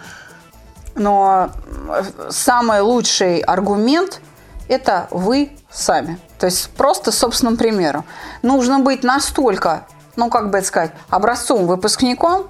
Но 0.95 1.49
э, 1.89 2.03
самый 2.29 2.83
лучший 2.83 3.39
аргумент– 3.39 4.21
это 4.69 5.09
вы 5.11 5.53
сами. 5.71 6.19
То 6.43 6.47
есть 6.47 6.71
просто 6.71 7.13
собственным 7.13 7.57
примером. 7.57 8.05
Нужно 8.43 8.81
быть 8.81 9.05
настолько, 9.05 9.87
ну 10.17 10.29
как 10.29 10.51
бы 10.51 10.59
это 10.59 10.67
сказать, 10.67 10.91
образцовым 11.09 11.69
выпускником, 11.69 12.49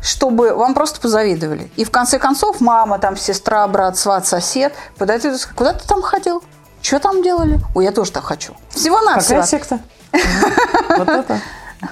чтобы 0.00 0.54
вам 0.54 0.72
просто 0.72 1.00
позавидовали. 1.00 1.68
И 1.74 1.84
в 1.84 1.90
конце 1.90 2.20
концов 2.20 2.60
мама, 2.60 3.00
там 3.00 3.16
сестра, 3.16 3.66
брат, 3.66 3.98
сват, 3.98 4.24
сосед 4.24 4.72
подойдут 4.98 5.32
и 5.32 5.38
скажут, 5.38 5.58
куда 5.58 5.72
ты 5.72 5.84
там 5.84 6.00
ходил? 6.00 6.44
Что 6.80 7.00
там 7.00 7.24
делали? 7.24 7.58
Ой, 7.74 7.84
я 7.84 7.90
тоже 7.90 8.12
так 8.12 8.22
хочу. 8.22 8.54
Всего-навсего. 8.68 9.40
Какая 9.40 9.46
секта? 9.48 9.80
Вот 10.96 11.08
это. 11.08 11.40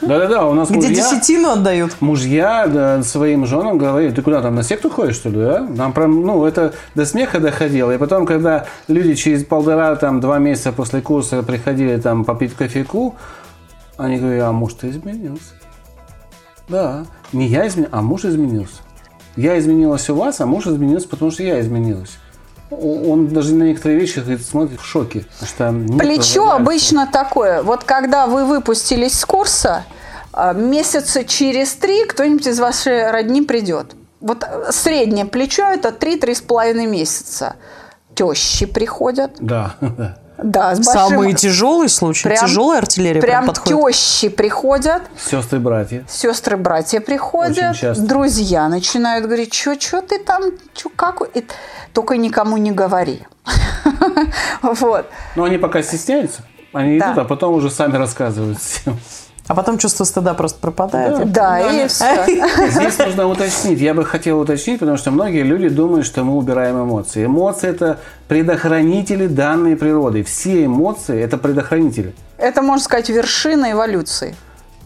Да-да-да, 0.00 0.46
у 0.46 0.54
нас 0.54 0.68
Где 0.68 0.76
мужья, 0.76 0.94
десятину 0.94 1.50
отдают. 1.50 2.00
мужья 2.00 2.66
да, 2.66 3.02
своим 3.02 3.46
женам 3.46 3.78
говорили, 3.78 4.12
ты 4.12 4.22
куда 4.22 4.40
там, 4.42 4.54
на 4.54 4.62
секту 4.62 4.90
ходишь, 4.90 5.16
что 5.16 5.28
ли, 5.28 5.36
да? 5.36 5.66
Там 5.76 5.92
прям, 5.92 6.22
ну, 6.22 6.44
это 6.44 6.72
до 6.94 7.04
смеха 7.04 7.40
доходило. 7.40 7.92
И 7.92 7.98
потом, 7.98 8.26
когда 8.26 8.66
люди 8.88 9.14
через 9.14 9.44
полтора, 9.44 9.94
там, 9.96 10.20
два 10.20 10.38
месяца 10.38 10.72
после 10.72 11.00
курса 11.00 11.42
приходили 11.42 11.96
там 11.98 12.24
попить 12.24 12.54
кофейку, 12.54 13.16
они 13.96 14.18
говорят, 14.18 14.48
а 14.48 14.52
муж-то 14.52 14.88
изменился. 14.88 15.52
Да, 16.68 17.04
не 17.32 17.46
я 17.48 17.66
изменился, 17.66 17.96
а 17.96 18.02
муж 18.02 18.24
изменился. 18.24 18.80
Я 19.36 19.58
изменилась 19.58 20.08
у 20.10 20.14
вас, 20.14 20.40
а 20.40 20.46
муж 20.46 20.66
изменился, 20.66 21.08
потому 21.08 21.30
что 21.30 21.42
я 21.42 21.60
изменилась. 21.60 22.18
Он 22.76 23.28
даже 23.28 23.54
на 23.54 23.64
некоторые 23.64 24.00
вещи 24.00 24.20
говорит, 24.20 24.44
смотрит 24.44 24.80
в 24.80 24.84
шоке. 24.84 25.24
что 25.44 25.70
нет 25.70 25.98
Плечо 25.98 26.50
обычно 26.50 27.06
такое. 27.06 27.62
Вот 27.62 27.84
когда 27.84 28.26
вы 28.26 28.44
выпустились 28.44 29.18
с 29.18 29.24
курса, 29.24 29.84
а, 30.32 30.52
месяца 30.52 31.24
через 31.24 31.74
три 31.74 32.04
кто-нибудь 32.06 32.46
из 32.46 32.58
вашей 32.58 33.10
родни 33.10 33.42
придет. 33.42 33.94
Вот 34.20 34.44
э, 34.44 34.70
среднее 34.70 35.26
плечо– 35.26 35.62
это 35.72 35.88
3-3,5 35.88 36.86
месяца. 36.86 37.56
Тещи 38.14 38.66
приходят. 38.66 39.32
Да, 39.40 39.74
да. 39.80 40.18
Да, 40.42 40.74
с 40.74 40.78
большим... 40.78 41.08
Самый 41.08 41.34
тяжелый 41.34 41.88
случай, 41.88 42.28
Прям- 42.28 42.46
тяжелая 42.46 42.78
артиллерия 42.78 43.20
прям, 43.20 43.44
Прям 43.44 43.54
подходит. 43.54 43.94
тещи 43.96 44.28
приходят, 44.28 45.02
Сестры, 45.18 45.58
братья. 45.60 46.04
сестры, 46.08 46.56
братья 46.56 47.00
приходят, 47.00 47.70
Очень 47.70 47.80
часто. 47.80 48.02
друзья 48.04 48.68
начинают 48.68 49.26
говорить, 49.26 49.52
что 49.54 49.78
что 49.80 50.02
ты 50.02 50.18
там, 50.18 50.42
чё, 50.74 50.90
как? 50.94 51.22
И 51.36 51.46
только 51.92 52.16
никому 52.16 52.56
не 52.56 52.72
говори. 52.72 53.20
Вот. 54.62 55.06
Но 55.36 55.44
они 55.44 55.58
пока 55.58 55.82
стесняются. 55.82 56.42
Они 56.72 56.98
Да. 56.98 57.06
идут, 57.12 57.18
а 57.18 57.24
потом 57.24 57.54
уже 57.54 57.70
сами 57.70 57.96
рассказывают 57.96 58.58
всем. 58.58 58.98
А 59.48 59.54
потом 59.54 59.76
чувство 59.78 60.04
стыда 60.04 60.34
просто 60.34 60.58
пропадает. 60.60 61.32
Да, 61.32 61.60
и 61.60 61.88
все. 61.88 62.24
Здесь 62.68 62.98
нужно 62.98 63.26
уточнить. 63.26 63.80
Я 63.80 63.92
бы 63.92 64.04
хотел 64.04 64.40
уточнить, 64.40 64.78
потому 64.78 64.96
что 64.96 65.10
многие 65.10 65.42
люди 65.42 65.68
думают, 65.68 66.06
что 66.06 66.22
мы 66.22 66.36
убираем 66.36 66.82
эмоции. 66.82 67.26
Эмоции– 67.26 67.68
это 67.70 67.98
предохранители 68.28 69.26
данной 69.26 69.76
природы. 69.76 70.22
Все 70.22 70.64
эмоции– 70.66 71.20
это 71.22 71.38
предохранители. 71.38 72.14
Это, 72.38 72.62
можно 72.62 72.84
сказать, 72.84 73.08
вершина 73.08 73.72
эволюции. 73.72 74.36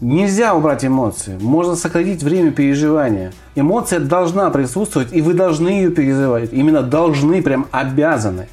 Нельзя 0.01 0.53
убрать 0.53 0.85
эмоции. 0.85 1.37
Можно 1.39 1.75
сократить 1.75 2.21
время 2.21 2.51
переживания. 2.51 3.33
Эмоция 3.55 3.99
должна 3.99 4.49
присутствовать, 4.49 5.11
и 5.11 5.21
вы 5.21 5.33
должны 5.33 5.69
ее 5.69 5.89
переживать. 5.89 6.51
Именно 6.51 6.83
должны, 6.83 7.41
прям 7.41 7.67
обязаны. 7.71 8.47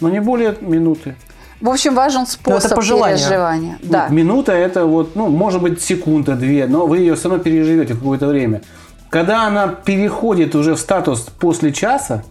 Но 0.00 0.08
не 0.08 0.20
более 0.20 0.56
минуты. 0.60 1.16
В 1.60 1.68
общем, 1.68 1.94
важен 1.94 2.26
способ 2.26 2.74
по 2.74 2.82
желанию. 2.82 3.18
переживания. 3.18 3.78
Да. 3.82 4.08
Минута 4.08 4.52
это 4.52 4.86
вот, 4.86 5.16
ну, 5.16 5.28
может 5.28 5.60
быть, 5.60 5.82
секунда, 5.82 6.34
две, 6.34 6.66
но 6.66 6.86
вы 6.86 6.98
ее 6.98 7.16
все 7.16 7.28
равно 7.28 7.42
переживете 7.42 7.94
какое-то 7.94 8.26
время. 8.26 8.62
Когда 9.10 9.44
она 9.46 9.68
переходит 9.68 10.54
уже 10.54 10.74
в 10.74 10.78
статус 10.78 11.22
после 11.40 11.72
часа, 11.72 12.22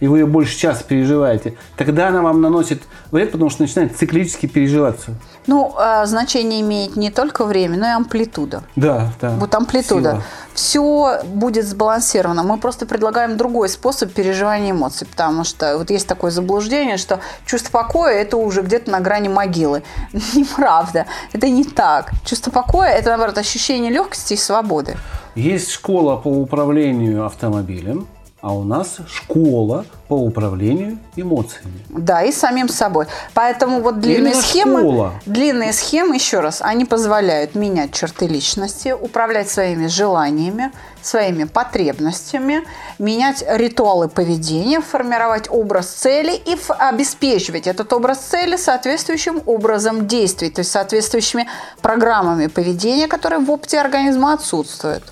и 0.00 0.06
вы 0.06 0.20
ее 0.20 0.26
больше 0.26 0.58
часа 0.58 0.82
переживаете, 0.82 1.54
тогда 1.76 2.08
она 2.08 2.22
вам 2.22 2.40
наносит 2.40 2.82
вред, 3.10 3.32
потому 3.32 3.50
что 3.50 3.62
начинает 3.62 3.96
циклически 3.96 4.46
переживаться. 4.46 5.14
Ну, 5.46 5.74
а, 5.76 6.04
значение 6.06 6.60
имеет 6.60 6.96
не 6.96 7.10
только 7.10 7.44
время, 7.44 7.76
но 7.78 7.86
и 7.86 7.90
амплитуда. 7.90 8.62
Да, 8.76 9.12
да. 9.20 9.30
Вот 9.30 9.54
амплитуда. 9.54 10.10
Сила. 10.10 10.22
Все 10.54 11.22
будет 11.24 11.66
сбалансировано. 11.66 12.42
Мы 12.42 12.58
просто 12.58 12.86
предлагаем 12.86 13.36
другой 13.36 13.68
способ 13.68 14.12
переживания 14.12 14.72
эмоций, 14.72 15.06
потому 15.06 15.44
что 15.44 15.78
вот 15.78 15.90
есть 15.90 16.06
такое 16.06 16.30
заблуждение, 16.30 16.96
что 16.96 17.20
чувство 17.46 17.70
покоя– 17.70 18.14
это 18.20 18.36
уже 18.36 18.62
где-то 18.62 18.90
на 18.90 19.00
грани 19.00 19.28
могилы. 19.28 19.82
Неправда. 20.12 21.06
Это 21.32 21.48
не 21.48 21.64
так. 21.64 22.10
Чувство 22.24 22.50
покоя– 22.50 22.90
это, 22.90 23.10
наоборот, 23.10 23.38
ощущение 23.38 23.90
легкости 23.90 24.34
и 24.34 24.36
свободы. 24.36 24.96
Есть 25.34 25.70
школа 25.70 26.16
по 26.16 26.28
управлению 26.28 27.24
автомобилем, 27.24 28.06
а 28.40 28.54
у 28.54 28.64
нас 28.64 28.98
школа 29.06 29.84
по 30.08 30.14
управлению 30.14 30.98
эмоциями. 31.14 31.84
Да, 31.88 32.22
и 32.22 32.32
самим 32.32 32.68
собой. 32.68 33.06
Поэтому 33.34 33.80
вот 33.80 34.00
длинные 34.00 34.32
Именно 34.32 34.42
схемы, 34.42 34.80
школа. 34.80 35.12
длинные 35.26 35.72
схемы, 35.72 36.14
еще 36.16 36.40
раз, 36.40 36.62
они 36.62 36.84
позволяют 36.84 37.54
менять 37.54 37.92
черты 37.92 38.26
личности, 38.26 38.94
управлять 38.98 39.50
своими 39.50 39.86
желаниями, 39.86 40.72
своими 41.02 41.44
потребностями, 41.44 42.62
менять 42.98 43.44
ритуалы 43.46 44.08
поведения, 44.08 44.80
формировать 44.80 45.48
образ 45.50 45.88
цели 45.88 46.32
и 46.32 46.56
обеспечивать 46.78 47.66
этот 47.66 47.92
образ 47.92 48.18
цели 48.18 48.56
соответствующим 48.56 49.42
образом 49.46 50.06
действий, 50.06 50.50
то 50.50 50.60
есть 50.60 50.70
соответствующими 50.70 51.46
программами 51.82 52.46
поведения, 52.48 53.06
которые 53.06 53.40
в 53.40 53.50
опыте 53.50 53.80
организма 53.80 54.32
отсутствуют. 54.32 55.04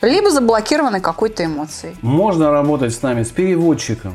Либо 0.00 0.30
заблокированы 0.30 1.00
какой-то 1.00 1.44
эмоцией. 1.44 1.96
Можно 2.02 2.50
работать 2.50 2.94
с 2.94 3.02
нами, 3.02 3.22
с 3.22 3.28
переводчиком. 3.28 4.14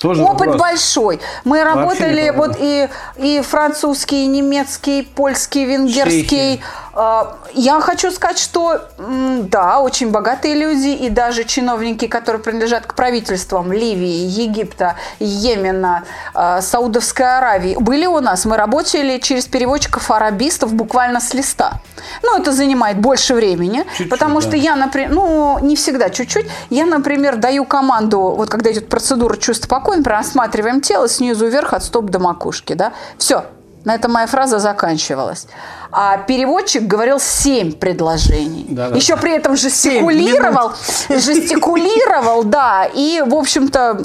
Тоже 0.00 0.22
Опыт 0.22 0.46
вопрос. 0.46 0.56
большой. 0.56 1.20
Мы 1.44 1.62
работали 1.62 2.32
вот 2.34 2.56
и, 2.58 2.88
и 3.18 3.42
французский, 3.42 4.24
и 4.24 4.26
немецкий, 4.28 5.02
польский, 5.02 5.66
венгерский. 5.66 6.22
Чехия. 6.22 6.60
А, 6.94 7.36
Я 7.54 7.80
хочу 7.80 8.10
сказать, 8.10 8.38
что 8.38 8.80
да, 8.98 9.80
очень 9.80 10.10
богатые 10.10 10.54
люди 10.54 10.88
и 10.88 11.08
даже 11.08 11.44
чиновники, 11.44 12.06
которые 12.06 12.42
принадлежат 12.42 12.86
к 12.86 12.94
правительствам 12.94 13.72
Ливии, 13.72 14.26
Египта, 14.26 14.96
Йемена, 15.20 16.04
а, 16.34 16.60
Саудовской 16.60 17.38
Аравии, 17.38 17.76
были 17.78 18.06
у 18.06 18.20
нас. 18.20 18.44
Мы 18.44 18.56
работали 18.56 19.18
через 19.18 19.46
переводчиков 19.46 20.10
арабистов 20.10 20.72
буквально 20.74 21.20
с 21.20 21.34
листа. 21.34 21.80
Ну, 22.22 22.38
это 22.38 22.52
занимает 22.52 22.98
больше 22.98 23.34
времени, 23.34 23.84
Чуть-чуть, 23.90 24.10
потому 24.10 24.40
да. 24.40 24.46
что 24.46 24.56
я, 24.56 24.76
например, 24.76 25.10
ну, 25.10 25.58
не 25.60 25.76
всегда 25.76 26.10
чуть-чуть. 26.10 26.46
Я, 26.70 26.86
например, 26.86 27.36
даю 27.36 27.64
команду, 27.64 28.20
вот 28.36 28.48
когда 28.50 28.72
идет 28.72 28.88
процедура 28.88 29.36
чувств 29.36 29.68
покоя, 29.68 29.98
например, 29.98 30.20
осматриваем 30.20 30.80
тело 30.80 31.08
снизу 31.08 31.46
вверх 31.46 31.72
от 31.72 31.84
стоп 31.84 32.06
до 32.06 32.18
макушки, 32.18 32.72
да, 32.72 32.92
все. 33.18 33.44
На 33.84 33.94
этом 33.94 34.12
моя 34.12 34.26
фраза 34.26 34.58
заканчивалась. 34.58 35.46
А 35.92 36.18
переводчик 36.18 36.82
говорил 36.82 37.18
семь 37.18 37.72
предложений. 37.72 38.66
Да-да. 38.68 38.96
Еще 38.96 39.16
при 39.16 39.32
этом 39.32 39.56
жестикулировал, 39.56 40.72
жестикулировал, 41.08 42.44
да, 42.44 42.84
и, 42.92 43.22
в 43.26 43.34
общем-то, 43.34 44.02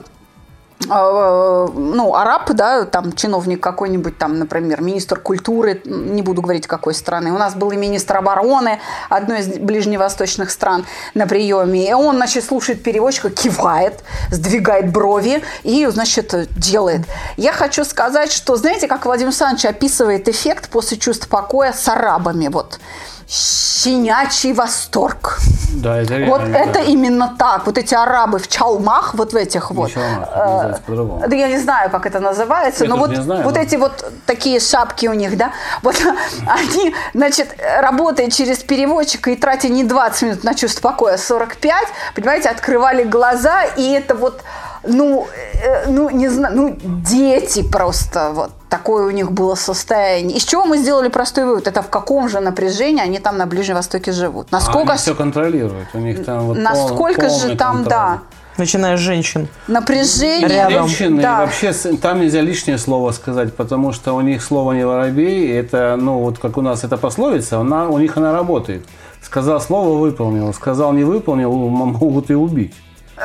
ну, 0.87 2.15
араб, 2.15 2.51
да, 2.51 2.85
там 2.85 3.13
чиновник 3.13 3.61
какой-нибудь, 3.61 4.17
там, 4.17 4.39
например, 4.39 4.81
министр 4.81 5.19
культуры, 5.19 5.81
не 5.85 6.21
буду 6.21 6.41
говорить 6.41 6.67
какой 6.67 6.93
страны. 6.93 7.31
У 7.31 7.37
нас 7.37 7.55
был 7.55 7.71
и 7.71 7.77
министр 7.77 8.17
обороны 8.17 8.79
одной 9.09 9.39
из 9.39 9.47
ближневосточных 9.47 10.51
стран 10.51 10.85
на 11.13 11.27
приеме. 11.27 11.89
И 11.89 11.93
он, 11.93 12.17
значит, 12.17 12.45
слушает 12.45 12.83
переводчика, 12.83 13.29
кивает, 13.29 14.03
сдвигает 14.31 14.91
брови 14.91 15.43
и, 15.63 15.85
значит, 15.87 16.33
делает. 16.57 17.01
Я 17.37 17.51
хочу 17.51 17.83
сказать, 17.83 18.31
что, 18.31 18.55
знаете, 18.55 18.87
как 18.87 19.05
Владимир 19.05 19.29
Александрович 19.29 19.65
описывает 19.65 20.27
эффект 20.29 20.69
после 20.69 20.97
чувств 20.97 21.27
покоя 21.27 21.73
с 21.73 21.87
арабами, 21.87 22.47
вот. 22.47 22.79
Щенячий 23.27 24.53
восторг. 24.53 25.39
Да, 25.73 25.97
это 26.01 26.25
Вот 26.25 26.41
реально, 26.41 26.57
это 26.57 26.73
да. 26.73 26.79
именно 26.81 27.35
так. 27.37 27.65
Вот 27.65 27.77
эти 27.77 27.95
арабы 27.95 28.37
в 28.37 28.47
чалмах, 28.47 29.15
вот 29.15 29.33
в 29.33 29.35
этих 29.35 29.71
вот. 29.71 29.91
чалмах, 29.91 30.29
э, 30.35 30.73
по-другому. 30.85 31.27
Да 31.27 31.35
я 31.35 31.47
не 31.47 31.57
знаю, 31.57 31.89
как 31.89 32.05
это 32.05 32.19
называется, 32.19 32.83
Я 32.83 32.89
но 32.89 32.97
вот, 32.97 33.15
знаю, 33.15 33.43
вот 33.43 33.55
но- 33.55 33.61
эти 33.61 33.75
вот 33.75 34.11
такие 34.25 34.59
шапки 34.59 35.07
у 35.07 35.13
них, 35.13 35.37
да, 35.37 35.51
вот 35.81 35.95
они, 36.47 36.95
значит, 37.13 37.47
работая 37.81 38.29
через 38.29 38.59
переводчика 38.59 39.31
и 39.31 39.35
тратя 39.35 39.69
не 39.69 39.83
20 39.83 40.21
минут 40.21 40.43
на 40.43 40.53
чувство 40.53 40.89
покоя, 40.89 41.15
а 41.15 41.17
45, 41.17 41.87
понимаете, 42.15 42.49
открывали 42.49 43.03
глаза, 43.03 43.63
и 43.63 43.91
это 43.91 44.13
вот, 44.15 44.41
ну, 44.87 45.27
э, 45.63 45.89
ну, 45.89 46.09
не 46.09 46.27
знаю, 46.29 46.55
ну, 46.55 46.77
дети 46.83 47.63
просто, 47.63 48.31
вот 48.33 48.51
такое 48.69 49.05
у 49.07 49.11
них 49.11 49.31
было 49.31 49.55
состояние. 49.55 50.37
Из 50.37 50.43
чего 50.43 50.65
мы 50.65 50.77
сделали 50.77 51.09
простой 51.09 51.45
вывод? 51.45 51.67
Это 51.67 51.81
в 51.81 51.89
каком 51.89 52.29
же 52.29 52.39
напряжении 52.39 53.01
они 53.01 53.19
там 53.19 53.37
на 53.37 53.45
Ближнем 53.45 53.75
Востоке 53.75 54.11
живут? 54.11 54.51
Насколько, 54.51 54.91
Они 54.93 54.97
все 54.99 55.15
контролируют. 55.15 55.87
У 55.93 55.99
них 55.99 56.23
там 56.25 56.45
вот 56.47 56.55
пол- 56.55 56.63
насколько 56.63 57.29
же 57.29 57.39
полный 57.39 57.57
там, 57.57 57.73
контроль. 57.77 57.89
да, 57.89 58.19
Начиная 58.57 58.95
с 58.95 58.99
женщин. 59.01 59.47
напряжение. 59.67 60.47
Рядом. 60.47 60.87
Женщины, 60.87 61.21
Да. 61.21 61.39
вообще 61.41 61.73
там 61.73 62.21
нельзя 62.21 62.41
лишнее 62.41 62.77
слово 62.77 63.11
сказать, 63.11 63.53
потому 63.55 63.91
что 63.91 64.13
у 64.13 64.21
них 64.21 64.41
слово 64.43 64.71
не 64.73 64.85
воробей, 64.85 65.51
это, 65.51 65.97
ну, 65.99 66.19
вот 66.19 66.39
как 66.39 66.57
у 66.57 66.61
нас 66.61 66.83
эта 66.83 66.97
пословица, 66.97 67.59
она, 67.59 67.89
у 67.89 67.97
них 67.97 68.17
она 68.17 68.31
работает. 68.33 68.85
Сказал 69.21 69.59
слово, 69.59 69.97
выполнил. 69.97 70.53
Сказал, 70.53 70.93
не 70.93 71.03
выполнил, 71.03 71.51
могут 71.51 72.29
и 72.29 72.35
убить. 72.35 72.73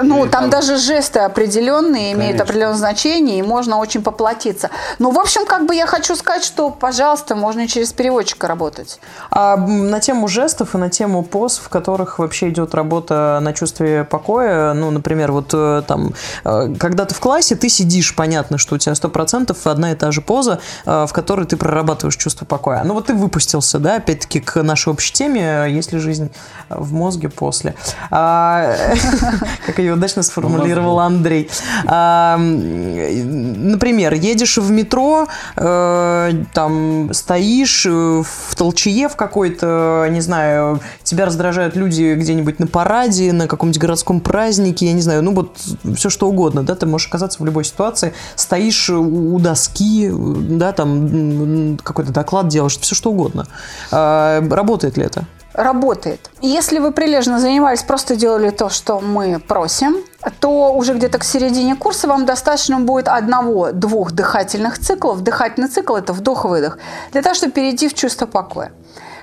Ну, 0.02 0.24
Или 0.24 0.30
там 0.30 0.50
даже 0.50 0.76
жесты 0.76 1.20
определенные 1.20 2.12
имеют 2.12 2.32
Конечно. 2.32 2.44
определенное 2.44 2.76
значение, 2.76 3.38
и 3.38 3.42
можно 3.42 3.78
очень 3.78 4.02
поплатиться. 4.02 4.70
Ну, 4.98 5.10
в 5.10 5.18
общем, 5.18 5.46
как 5.46 5.66
бы 5.66 5.74
я 5.74 5.86
хочу 5.86 6.14
сказать, 6.14 6.44
что, 6.44 6.70
пожалуйста, 6.70 7.34
можно 7.34 7.62
и 7.62 7.68
через 7.68 7.92
переводчика 7.92 8.46
работать. 8.46 9.00
А 9.30 9.56
на 9.56 10.00
тему 10.00 10.28
жестов 10.28 10.74
и 10.74 10.78
на 10.78 10.90
тему 10.90 11.22
поз, 11.22 11.58
в 11.58 11.68
которых 11.68 12.18
вообще 12.18 12.50
идет 12.50 12.74
работа 12.74 13.40
на 13.42 13.52
чувстве 13.52 14.04
покоя, 14.04 14.74
ну, 14.74 14.90
например, 14.90 15.32
вот 15.32 15.50
э, 15.52 15.82
там, 15.86 16.14
э, 16.44 16.74
когда 16.78 17.04
ты 17.04 17.14
в 17.14 17.20
классе, 17.20 17.56
ты 17.56 17.68
сидишь, 17.68 18.14
понятно, 18.14 18.58
что 18.58 18.76
у 18.76 18.78
тебя 18.78 18.92
100% 18.92 19.56
одна 19.64 19.92
и 19.92 19.94
та 19.96 20.12
же 20.12 20.20
поза, 20.20 20.60
э, 20.86 21.06
в 21.08 21.12
которой 21.12 21.46
ты 21.46 21.56
прорабатываешь 21.56 22.16
чувство 22.16 22.44
покоя. 22.44 22.82
Ну, 22.84 22.94
вот 22.94 23.06
ты 23.06 23.14
выпустился, 23.14 23.78
да, 23.78 23.96
опять-таки, 23.96 24.40
к 24.40 24.62
нашей 24.62 24.92
общей 24.92 25.12
теме, 25.12 25.66
есть 25.68 25.92
ли 25.92 25.98
жизнь 25.98 26.30
в 26.68 26.92
мозге 26.92 27.28
после. 27.28 27.74
А, 28.10 28.76
Как 29.66 29.79
ее 29.80 29.94
удачно 29.94 30.22
сформулировал 30.22 31.00
Андрей. 31.00 31.48
А, 31.86 32.38
Например, 32.38 34.14
едешь 34.14 34.58
в 34.58 34.70
метро, 34.70 35.26
э, 35.56 36.32
там 36.52 37.10
стоишь 37.12 37.86
э, 37.86 37.90
в 37.90 38.54
толчее 38.56 39.08
в 39.08 39.16
какой-то, 39.16 40.06
не 40.10 40.20
знаю, 40.20 40.80
тебя 41.02 41.26
раздражают 41.26 41.76
люди 41.76 42.14
где-нибудь 42.14 42.58
на 42.58 42.66
параде, 42.66 43.32
на 43.32 43.46
каком-нибудь 43.46 43.80
городском 43.80 44.20
празднике, 44.20 44.86
я 44.86 44.92
не 44.92 45.02
знаю, 45.02 45.22
ну 45.22 45.34
вот 45.34 45.58
все 45.96 46.10
что 46.10 46.28
угодно, 46.28 46.62
да, 46.62 46.74
ты 46.74 46.86
можешь 46.86 47.08
оказаться 47.08 47.42
в 47.42 47.46
любой 47.46 47.64
ситуации, 47.64 48.12
стоишь 48.36 48.90
у 48.90 49.38
доски, 49.38 50.10
да, 50.12 50.72
там 50.72 51.78
какой-то 51.82 52.12
доклад 52.12 52.48
делаешь, 52.48 52.78
все 52.78 52.94
что 52.94 53.10
угодно. 53.10 53.46
А, 53.90 54.40
Работает 54.50 54.96
ли 54.96 55.04
это? 55.04 55.24
Работает. 55.52 56.30
Если 56.40 56.78
вы 56.78 56.92
прилежно 56.92 57.40
занимались, 57.40 57.82
просто 57.82 58.14
делали 58.14 58.50
то, 58.50 58.68
что 58.68 59.00
мы 59.00 59.40
просим, 59.40 59.96
то 60.38 60.72
уже 60.72 60.94
где-то 60.94 61.18
к 61.18 61.24
середине 61.24 61.74
курса 61.74 62.06
вам 62.06 62.24
достаточно 62.24 62.78
будет 62.78 63.08
одного-двух 63.08 64.12
дыхательных 64.12 64.78
циклов. 64.78 65.22
Дыхательный 65.22 65.68
цикл– 65.68 65.94
это 65.96 66.12
вдох-выдох. 66.12 66.78
Для 67.12 67.22
того, 67.22 67.34
чтобы 67.34 67.52
перейти 67.52 67.88
в 67.88 67.94
чувство 67.94 68.26
покоя. 68.26 68.70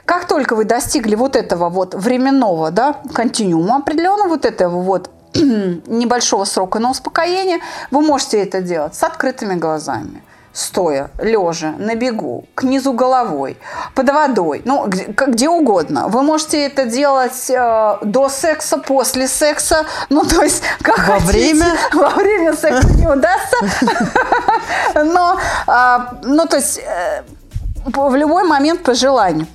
Как 0.04 0.28
только 0.28 0.56
вы 0.56 0.66
достигли 0.66 1.16
вот 1.16 1.36
этого 1.36 1.70
вот 1.70 1.94
временного 1.94 2.72
да, 2.72 2.96
континуума 3.14 3.78
определенного, 3.78 4.30
вот 4.30 4.46
этого 4.46 4.82
вот 4.82 5.10
небольшого 5.34 6.44
срока 6.44 6.80
на 6.80 6.92
успокоение, 6.92 7.60
вы 7.92 8.02
можете 8.02 8.42
это 8.42 8.62
делать 8.62 8.96
с 8.96 9.04
открытыми 9.04 9.56
глазами 9.56 10.24
стоя, 10.58 11.12
лежа, 11.20 11.74
на 11.78 11.94
бегу, 11.94 12.46
к 12.56 12.64
низу 12.64 12.92
головой, 12.92 13.58
под 13.94 14.10
водой, 14.10 14.64
ну, 14.66 14.88
где, 14.88 15.04
где 15.06 15.50
угодно. 15.50 16.08
Вы 16.08 16.24
можете 16.24 16.66
это 16.66 16.86
делать 16.86 17.50
э, 17.50 17.98
до 18.02 18.28
секса, 18.28 18.80
после 18.80 19.28
секса, 19.28 19.86
ну, 20.10 20.24
то 20.24 20.42
есть, 20.42 20.64
как 20.82 20.98
Во 20.98 21.20
хотите. 21.20 21.32
время? 21.32 21.78
Во 21.94 22.10
время 22.10 22.56
секса 22.56 22.92
не 22.94 23.08
удастся. 23.08 23.58
Но, 24.96 25.38
а, 25.68 26.14
ну, 26.24 26.48
то 26.48 26.56
есть, 26.56 26.80
э, 26.80 27.22
в 27.86 28.16
любой 28.16 28.44
момент 28.44 28.82
по 28.82 28.96
желанию. 28.96 29.46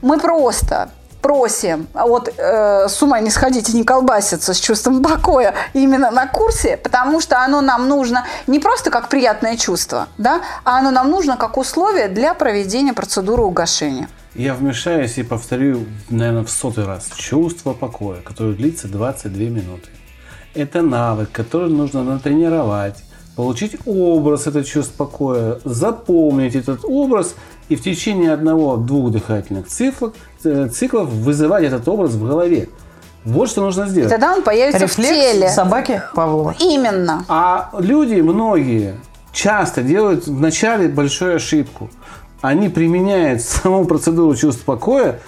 Мы 0.00 0.18
просто 0.18 0.88
просим, 1.26 1.88
вот 1.92 2.32
э, 2.38 2.86
с 2.88 3.02
ума 3.02 3.18
не 3.18 3.30
сходите, 3.30 3.72
не 3.72 3.82
колбаситься 3.82 4.54
с 4.54 4.60
чувством 4.60 5.02
покоя 5.02 5.54
именно 5.74 6.12
на 6.12 6.28
курсе, 6.28 6.76
потому 6.76 7.20
что 7.20 7.40
оно 7.40 7.60
нам 7.60 7.88
нужно 7.88 8.24
не 8.46 8.60
просто 8.60 8.90
как 8.90 9.08
приятное 9.08 9.56
чувство, 9.56 10.06
да, 10.18 10.42
а 10.64 10.78
оно 10.78 10.92
нам 10.92 11.10
нужно 11.10 11.36
как 11.36 11.58
условие 11.58 12.06
для 12.06 12.32
проведения 12.34 12.92
процедуры 12.92 13.42
угошения. 13.42 14.08
Я 14.36 14.54
вмешаюсь 14.54 15.18
и 15.18 15.24
повторю, 15.24 15.86
наверное, 16.10 16.44
в 16.44 16.50
сотый 16.50 16.84
раз. 16.84 17.08
Чувство 17.16 17.72
покоя, 17.72 18.20
которое 18.20 18.54
длится 18.54 18.86
22 18.86 19.42
минуты. 19.46 19.88
Это 20.54 20.80
навык, 20.80 21.32
который 21.32 21.70
нужно 21.70 22.04
натренировать, 22.04 23.02
получить 23.34 23.76
образ 23.84 24.46
этого 24.46 24.64
чувства 24.64 25.06
покоя, 25.06 25.58
запомнить 25.64 26.54
этот 26.54 26.84
образ 26.84 27.34
и 27.68 27.76
в 27.76 27.82
течение 27.82 28.32
одного-двух 28.32 29.10
дыхательных 29.10 29.66
циклов, 29.68 30.14
э, 30.44 30.68
циклов 30.72 31.08
вызывать 31.08 31.64
этот 31.64 31.86
образ 31.88 32.12
в 32.12 32.26
голове. 32.26 32.68
Вот 33.24 33.48
что 33.50 33.62
нужно 33.62 33.84
И 33.84 33.88
сделать. 33.88 34.10
тогда 34.10 34.32
он 34.34 34.42
появится 34.42 34.78
Рефлекс 34.84 35.08
в 35.10 35.12
теле. 35.12 35.48
собаки 35.48 36.00
Павлова. 36.14 36.54
Именно. 36.60 37.24
А 37.28 37.70
люди, 37.78 38.20
многие, 38.20 38.94
часто 39.32 39.82
делают 39.82 40.26
вначале 40.28 40.86
большую 40.88 41.36
ошибку. 41.36 41.90
Они 42.40 42.68
применяют 42.68 43.42
саму 43.42 43.84
процедуру 43.84 44.36
чувства 44.36 44.74
покоя 44.74 45.18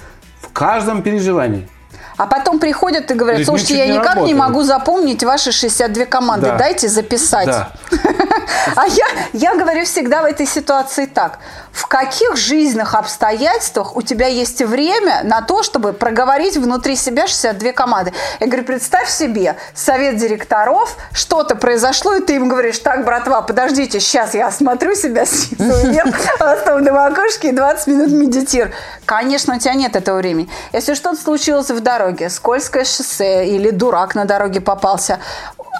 в 0.40 0.52
каждом 0.52 1.02
переживании. 1.02 1.68
А 2.16 2.26
потом 2.26 2.58
приходят 2.58 3.10
и 3.10 3.14
говорят, 3.14 3.44
слушайте, 3.44 3.76
я 3.78 3.86
не 3.86 3.92
никак 3.92 4.06
не 4.16 4.32
работает. 4.32 4.36
могу 4.38 4.62
запомнить 4.62 5.22
ваши 5.24 5.50
62 5.52 6.04
команды, 6.04 6.46
Да. 6.46 6.56
дайте 6.58 6.88
записать. 6.88 7.46
Да. 7.46 7.70
А 8.76 8.86
я, 8.86 9.06
я 9.32 9.56
говорю 9.56 9.84
всегда 9.84 10.22
в 10.22 10.24
этой 10.24 10.46
ситуации 10.46 11.06
так. 11.06 11.38
В 11.72 11.86
каких 11.86 12.36
жизненных 12.36 12.94
обстоятельствах 12.94 13.96
у 13.96 14.02
тебя 14.02 14.26
есть 14.26 14.62
время 14.62 15.22
на 15.24 15.42
то, 15.42 15.62
чтобы 15.62 15.92
проговорить 15.92 16.56
внутри 16.56 16.96
себя 16.96 17.26
62 17.26 17.72
команды? 17.72 18.12
Я 18.40 18.46
говорю, 18.46 18.64
представь 18.64 19.08
себе, 19.08 19.56
совет 19.74 20.16
директоров, 20.16 20.96
что-то 21.12 21.54
произошло, 21.54 22.14
и 22.14 22.20
ты 22.20 22.36
им 22.36 22.48
говоришь, 22.48 22.78
так, 22.78 23.04
братва, 23.04 23.42
подождите, 23.42 24.00
сейчас 24.00 24.34
я 24.34 24.48
осмотрю 24.48 24.94
себя 24.94 25.24
снизу 25.24 25.88
вверх, 25.88 26.16
остав 26.40 26.80
на 26.80 27.06
окошке 27.06 27.50
и 27.50 27.52
20 27.52 27.86
минут 27.86 28.10
медитирую. 28.10 28.72
Конечно, 29.04 29.56
у 29.56 29.58
тебя 29.58 29.74
нет 29.74 29.94
этого 29.94 30.18
времени. 30.18 30.48
Если 30.72 30.94
что-то 30.94 31.20
случилось 31.20 31.70
в 31.70 31.80
дороге, 31.80 32.28
скользкое 32.28 32.84
шоссе 32.84 33.46
или 33.46 33.70
дурак 33.70 34.14
на 34.14 34.24
дороге 34.24 34.60
попался, 34.60 35.20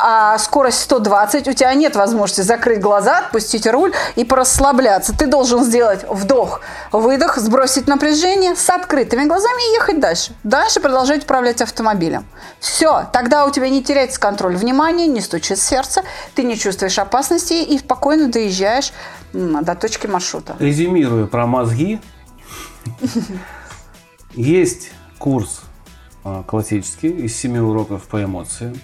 а 0.01 0.39
скорость 0.39 0.81
120, 0.83 1.49
у 1.49 1.53
тебя 1.53 1.75
нет 1.75 1.97
возможности 1.97 2.43
закрыть 2.43 2.81
глаза, 2.81 3.19
отпустить 3.19 3.67
руль 3.67 3.93
и 4.17 4.25
порасслабляться. 4.25 5.17
Ты 5.17 5.27
должен 5.27 5.65
сделать 5.65 6.05
вдох, 6.09 6.61
выдох, 6.93 7.37
сбросить 7.39 7.87
напряжение 7.87 8.55
с 8.55 8.71
открытыми 8.71 9.25
глазами 9.25 9.71
и 9.71 9.75
ехать 9.75 10.01
дальше. 10.01 10.33
Дальше 10.45 10.81
продолжать 10.81 11.25
управлять 11.25 11.61
автомобилем. 11.61 12.25
Все, 12.61 13.09
тогда 13.13 13.45
у 13.47 13.51
тебя 13.51 13.69
не 13.69 13.83
теряется 13.83 14.21
контроль 14.21 14.57
внимания, 14.57 15.07
не 15.07 15.21
стучит 15.21 15.59
сердце, 15.59 16.03
ты 16.35 16.45
не 16.45 16.57
чувствуешь 16.57 16.99
опасности 16.99 17.55
и 17.55 17.79
спокойно 17.79 18.29
доезжаешь 18.29 18.93
до 19.33 19.75
точки 19.75 20.07
маршрута. 20.07 20.57
Резюмируя 20.59 21.27
про 21.27 21.47
мозги, 21.47 22.01
есть 24.35 24.91
курс 25.19 25.63
а, 26.25 26.43
классический 26.45 27.09
из 27.09 27.37
семи 27.37 27.59
уроков 27.59 28.05
по 28.05 28.23
эмоциям. 28.23 28.79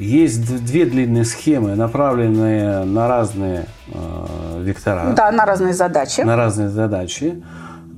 Есть 0.00 0.64
две 0.64 0.86
длинные 0.86 1.26
схемы, 1.26 1.74
направленные 1.74 2.84
на 2.84 3.06
разные 3.06 3.66
э, 3.92 4.62
вектора, 4.62 5.12
Да, 5.14 5.30
на 5.30 5.44
разные 5.44 5.74
задачи. 5.74 6.22
на 6.22 6.36
разные 6.36 6.70
задачи. 6.70 7.42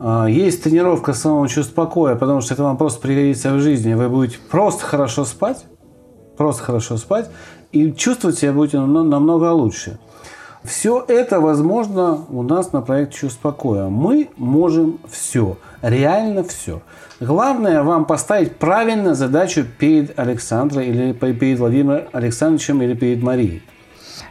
А, 0.00 0.26
Есть 0.26 0.64
тренировка 0.64 1.12
самого 1.12 1.48
чувства 1.48 1.84
покоя, 1.84 2.16
потому 2.16 2.40
что 2.40 2.54
это 2.54 2.64
вам 2.64 2.76
просто 2.76 3.00
пригодится 3.00 3.52
в 3.54 3.60
жизни. 3.60 3.94
Вы 3.94 4.08
будете 4.08 4.38
просто 4.50 4.84
хорошо 4.84 5.24
спать, 5.24 5.64
просто 6.36 6.64
хорошо 6.64 6.96
спать, 6.96 7.30
и 7.70 7.92
чувствовать 7.92 8.36
себя 8.36 8.52
будете 8.52 8.78
намно- 8.78 9.04
намного 9.08 9.52
лучше. 9.52 9.98
Все 10.64 11.04
это 11.08 11.40
возможно 11.40 12.24
у 12.28 12.42
нас 12.42 12.72
на 12.72 12.82
проекте 12.82 13.18
«Чувство 13.18 13.50
покоя». 13.50 13.88
Мы 13.88 14.30
можем 14.36 15.00
все, 15.10 15.58
реально 15.82 16.44
все. 16.44 16.82
Главное 17.18 17.82
вам 17.82 18.04
поставить 18.04 18.56
правильно 18.56 19.14
задачу 19.14 19.64
перед 19.64 20.16
Александрой 20.18 20.86
или 20.86 21.12
перед 21.12 21.58
Владимиром 21.58 22.04
Александровичем 22.12 22.80
или 22.80 22.94
перед 22.94 23.22
Марией. 23.22 23.62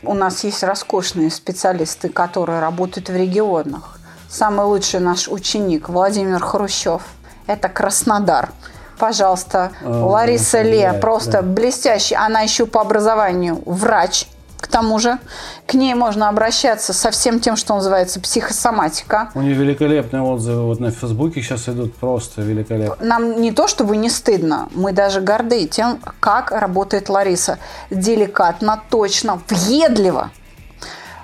У 0.04 0.14
нас 0.14 0.44
есть 0.46 0.64
роскошные 0.64 1.30
специалисты, 1.30 2.08
которые 2.08 2.62
работают 2.62 3.10
в 3.10 3.16
регионах. 3.16 4.00
Самый 4.30 4.66
лучший 4.66 5.02
наш 5.02 5.28
ученик 5.28 5.90
Владимир 5.90 6.40
Хрущев. 6.40 7.02
Это 7.46 7.68
Краснодар. 7.68 8.52
Пожалуйста, 8.98 9.72
О, 9.84 10.06
Лариса 10.08 10.62
Ле 10.62 10.94
просто 10.94 11.32
да. 11.32 11.42
блестящая. 11.42 12.20
Она 12.26 12.42
еще 12.42 12.66
по 12.66 12.82
образованию 12.82 13.62
врач. 13.66 14.28
К 14.62 14.68
тому 14.68 15.00
же 15.00 15.18
к 15.66 15.74
ней 15.74 15.96
можно 15.96 16.30
обращаться 16.30 16.94
со 16.94 17.10
всем 17.10 17.40
тем, 17.40 17.58
что 17.58 17.76
называется 17.76 18.20
психосоматика. 18.22 19.32
У 19.34 19.42
нее 19.42 19.56
великолепные 19.56 20.22
отзывы 20.22 20.68
вот 20.68 20.80
на 20.80 20.92
Фейсбуке 20.92 21.42
сейчас 21.42 21.68
идут 21.68 21.96
просто 21.96 22.44
великолепно. 22.44 23.04
Нам 23.06 23.42
не 23.42 23.52
то 23.52 23.68
чтобы 23.68 23.98
не 23.98 24.10
стыдно, 24.10 24.70
мы 24.74 24.94
даже 24.94 25.20
горды 25.20 25.68
тем, 25.68 26.00
как 26.20 26.52
работает 26.52 27.10
Лариса. 27.10 27.58
Деликатно, 27.90 28.82
точно, 28.90 29.42
въедливо. 29.50 30.30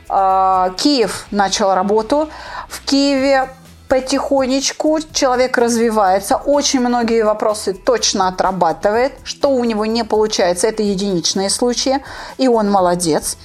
А, 0.09 0.71
Киев 0.77 1.27
начал 1.29 1.75
работу. 1.75 2.29
В 2.67 2.83
Киеве 2.85 3.49
потихонечку 3.87 4.99
человек 5.13 5.57
развивается, 5.57 6.35
очень 6.35 6.81
многие 6.81 7.23
вопросы 7.23 7.73
точно 7.73 8.27
отрабатывает. 8.27 9.13
Что 9.23 9.49
у 9.49 9.63
него 9.63 9.85
не 9.85 10.03
получается, 10.03 10.67
это 10.67 10.83
единичные 10.83 11.49
случаи, 11.49 12.03
и 12.37 12.47
он 12.47 12.69
молодец. 12.69 13.37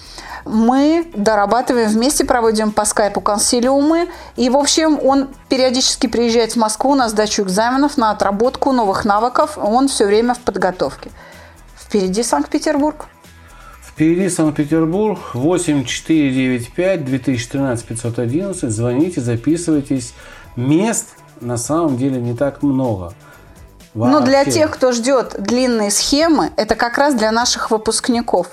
Мы 0.44 1.08
дорабатываем 1.14 1.88
вместе, 1.88 2.24
проводим 2.24 2.72
по 2.72 2.84
скайпу 2.84 3.20
консилиумы. 3.20 4.08
И, 4.36 4.50
в 4.50 4.56
общем, 4.56 4.98
он 5.04 5.28
периодически 5.48 6.08
приезжает 6.08 6.52
в 6.52 6.56
Москву 6.56 6.94
на 6.96 7.08
сдачу 7.08 7.42
экзаменов, 7.42 7.96
на 7.96 8.10
отработку 8.10 8.72
новых 8.72 9.04
навыков. 9.04 9.56
Он 9.56 9.86
все 9.86 10.04
время 10.04 10.34
в 10.34 10.40
подготовке. 10.40 11.10
Впереди 11.76 12.24
Санкт-Петербург. 12.24 13.06
Впереди 14.02 14.28
Санкт-Петербург 14.30 15.20
8495 15.32 17.04
2013 17.04 17.86
511. 17.86 18.68
Звоните, 18.72 19.20
записывайтесь. 19.20 20.14
Мест 20.56 21.10
на 21.40 21.56
самом 21.56 21.96
деле 21.96 22.20
не 22.20 22.34
так 22.34 22.64
много. 22.64 23.12
Но 23.94 24.18
для 24.18 24.38
Вообще. 24.38 24.50
тех, 24.50 24.72
кто 24.72 24.90
ждет 24.90 25.36
длинные 25.38 25.92
схемы, 25.92 26.50
это 26.56 26.74
как 26.74 26.98
раз 26.98 27.14
для 27.14 27.30
наших 27.30 27.70
выпускников. 27.70 28.48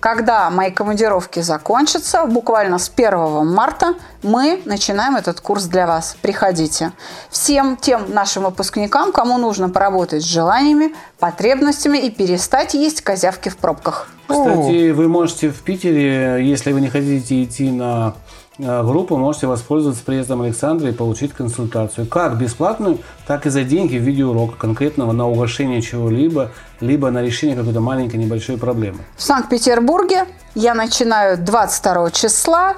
Когда 0.00 0.50
мои 0.50 0.70
командировки 0.70 1.40
закончатся, 1.40 2.26
буквально 2.26 2.76
с 2.78 2.92
1 2.94 3.46
марта, 3.46 3.94
мы 4.24 4.62
начинаем 4.64 5.16
этот 5.16 5.40
курс 5.40 5.64
для 5.64 5.86
вас. 5.86 6.16
Приходите. 6.20 6.92
Всем 7.30 7.76
тем 7.76 8.12
нашим 8.12 8.44
выпускникам, 8.44 9.12
кому 9.12 9.38
нужно 9.38 9.68
поработать 9.68 10.22
с 10.22 10.26
желаниями, 10.26 10.94
потребностями 11.18 11.98
и 11.98 12.10
перестать 12.10 12.74
есть 12.74 13.02
козявки 13.02 13.50
в 13.50 13.56
пробках. 13.58 14.08
Кстати, 14.26 14.90
вы 14.90 15.08
можете 15.08 15.50
в 15.50 15.60
Питере, 15.62 16.38
если 16.42 16.72
вы 16.72 16.80
не 16.80 16.88
хотите 16.88 17.44
идти 17.44 17.70
на 17.70 18.14
э, 18.58 18.82
группу, 18.82 19.18
можете 19.18 19.46
воспользоваться 19.46 20.02
приездом 20.02 20.40
Александра 20.40 20.88
и 20.88 20.92
получить 20.92 21.34
консультацию. 21.34 22.06
Как 22.06 22.38
бесплатную, 22.38 23.00
так 23.26 23.44
и 23.44 23.50
за 23.50 23.64
деньги 23.64 23.98
в 23.98 24.02
виде 24.02 24.24
урока 24.24 24.56
конкретного 24.56 25.12
на 25.12 25.28
угошение 25.28 25.82
чего-либо, 25.82 26.52
либо 26.80 27.10
на 27.10 27.22
решение 27.22 27.54
какой-то 27.54 27.80
маленькой 27.80 28.16
небольшой 28.16 28.56
проблемы. 28.56 29.00
В 29.16 29.22
Санкт-Петербурге 29.22 30.24
я 30.54 30.72
начинаю 30.72 31.36
22 31.36 32.10
числа. 32.12 32.74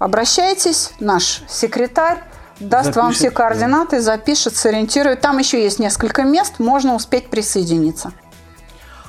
Обращайтесь, 0.00 0.94
наш 0.98 1.42
секретарь 1.46 2.20
даст 2.58 2.96
вам 2.96 3.12
все 3.12 3.24
Запишет, 3.24 3.36
да. 3.36 3.48
координаты, 3.48 4.00
запишет, 4.00 4.56
сориентирует. 4.56 5.20
Там 5.20 5.36
еще 5.36 5.62
есть 5.62 5.78
несколько 5.78 6.22
мест, 6.22 6.54
можно 6.58 6.94
успеть 6.94 7.28
присоединиться. 7.28 8.12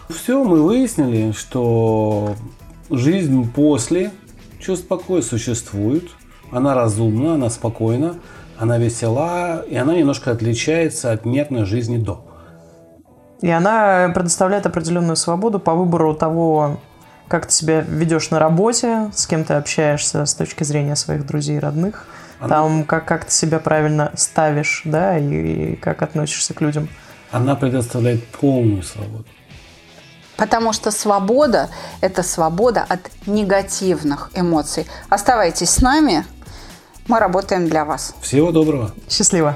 Все, 0.09 0.43
мы 0.43 0.61
выяснили, 0.61 1.31
что 1.31 2.35
жизнь 2.89 3.49
после 3.53 4.11
чувств 4.59 4.85
покоя 4.85 5.21
существует. 5.21 6.09
Она 6.51 6.75
разумна, 6.75 7.35
она 7.35 7.49
спокойна, 7.49 8.17
она 8.59 8.77
весела, 8.77 9.61
и 9.61 9.77
она 9.77 9.95
немножко 9.95 10.31
отличается 10.31 11.13
от 11.13 11.23
нервной 11.23 11.63
жизни 11.63 11.99
до. 11.99 12.25
И 13.39 13.49
она 13.49 14.11
предоставляет 14.13 14.65
определенную 14.65 15.15
свободу 15.15 15.57
по 15.57 15.73
выбору 15.73 16.13
того, 16.13 16.81
как 17.31 17.45
ты 17.45 17.53
себя 17.53 17.79
ведешь 17.79 18.29
на 18.29 18.39
работе, 18.39 19.09
с 19.15 19.25
кем 19.25 19.45
ты 19.45 19.53
общаешься 19.53 20.25
с 20.25 20.33
точки 20.33 20.65
зрения 20.65 20.97
своих 20.97 21.25
друзей 21.25 21.55
и 21.55 21.59
родных, 21.59 22.05
там, 22.45 22.83
как, 22.83 23.05
как 23.05 23.23
ты 23.23 23.31
себя 23.31 23.59
правильно 23.59 24.11
ставишь, 24.17 24.81
да, 24.83 25.17
и, 25.17 25.23
и 25.71 25.75
как 25.77 26.01
относишься 26.01 26.53
к 26.53 26.59
людям. 26.59 26.89
Она 27.31 27.55
предоставляет 27.55 28.27
полную 28.27 28.83
свободу. 28.83 29.25
Потому 30.35 30.73
что 30.73 30.91
свобода– 30.91 31.69
это 32.01 32.21
свобода 32.21 32.85
от 32.89 32.99
негативных 33.25 34.31
эмоций. 34.35 34.85
Оставайтесь 35.07 35.69
с 35.69 35.81
нами, 35.81 36.25
мы 37.07 37.17
работаем 37.19 37.69
для 37.69 37.85
вас. 37.85 38.13
Всего 38.19 38.51
доброго. 38.51 38.91
Счастливо! 39.07 39.55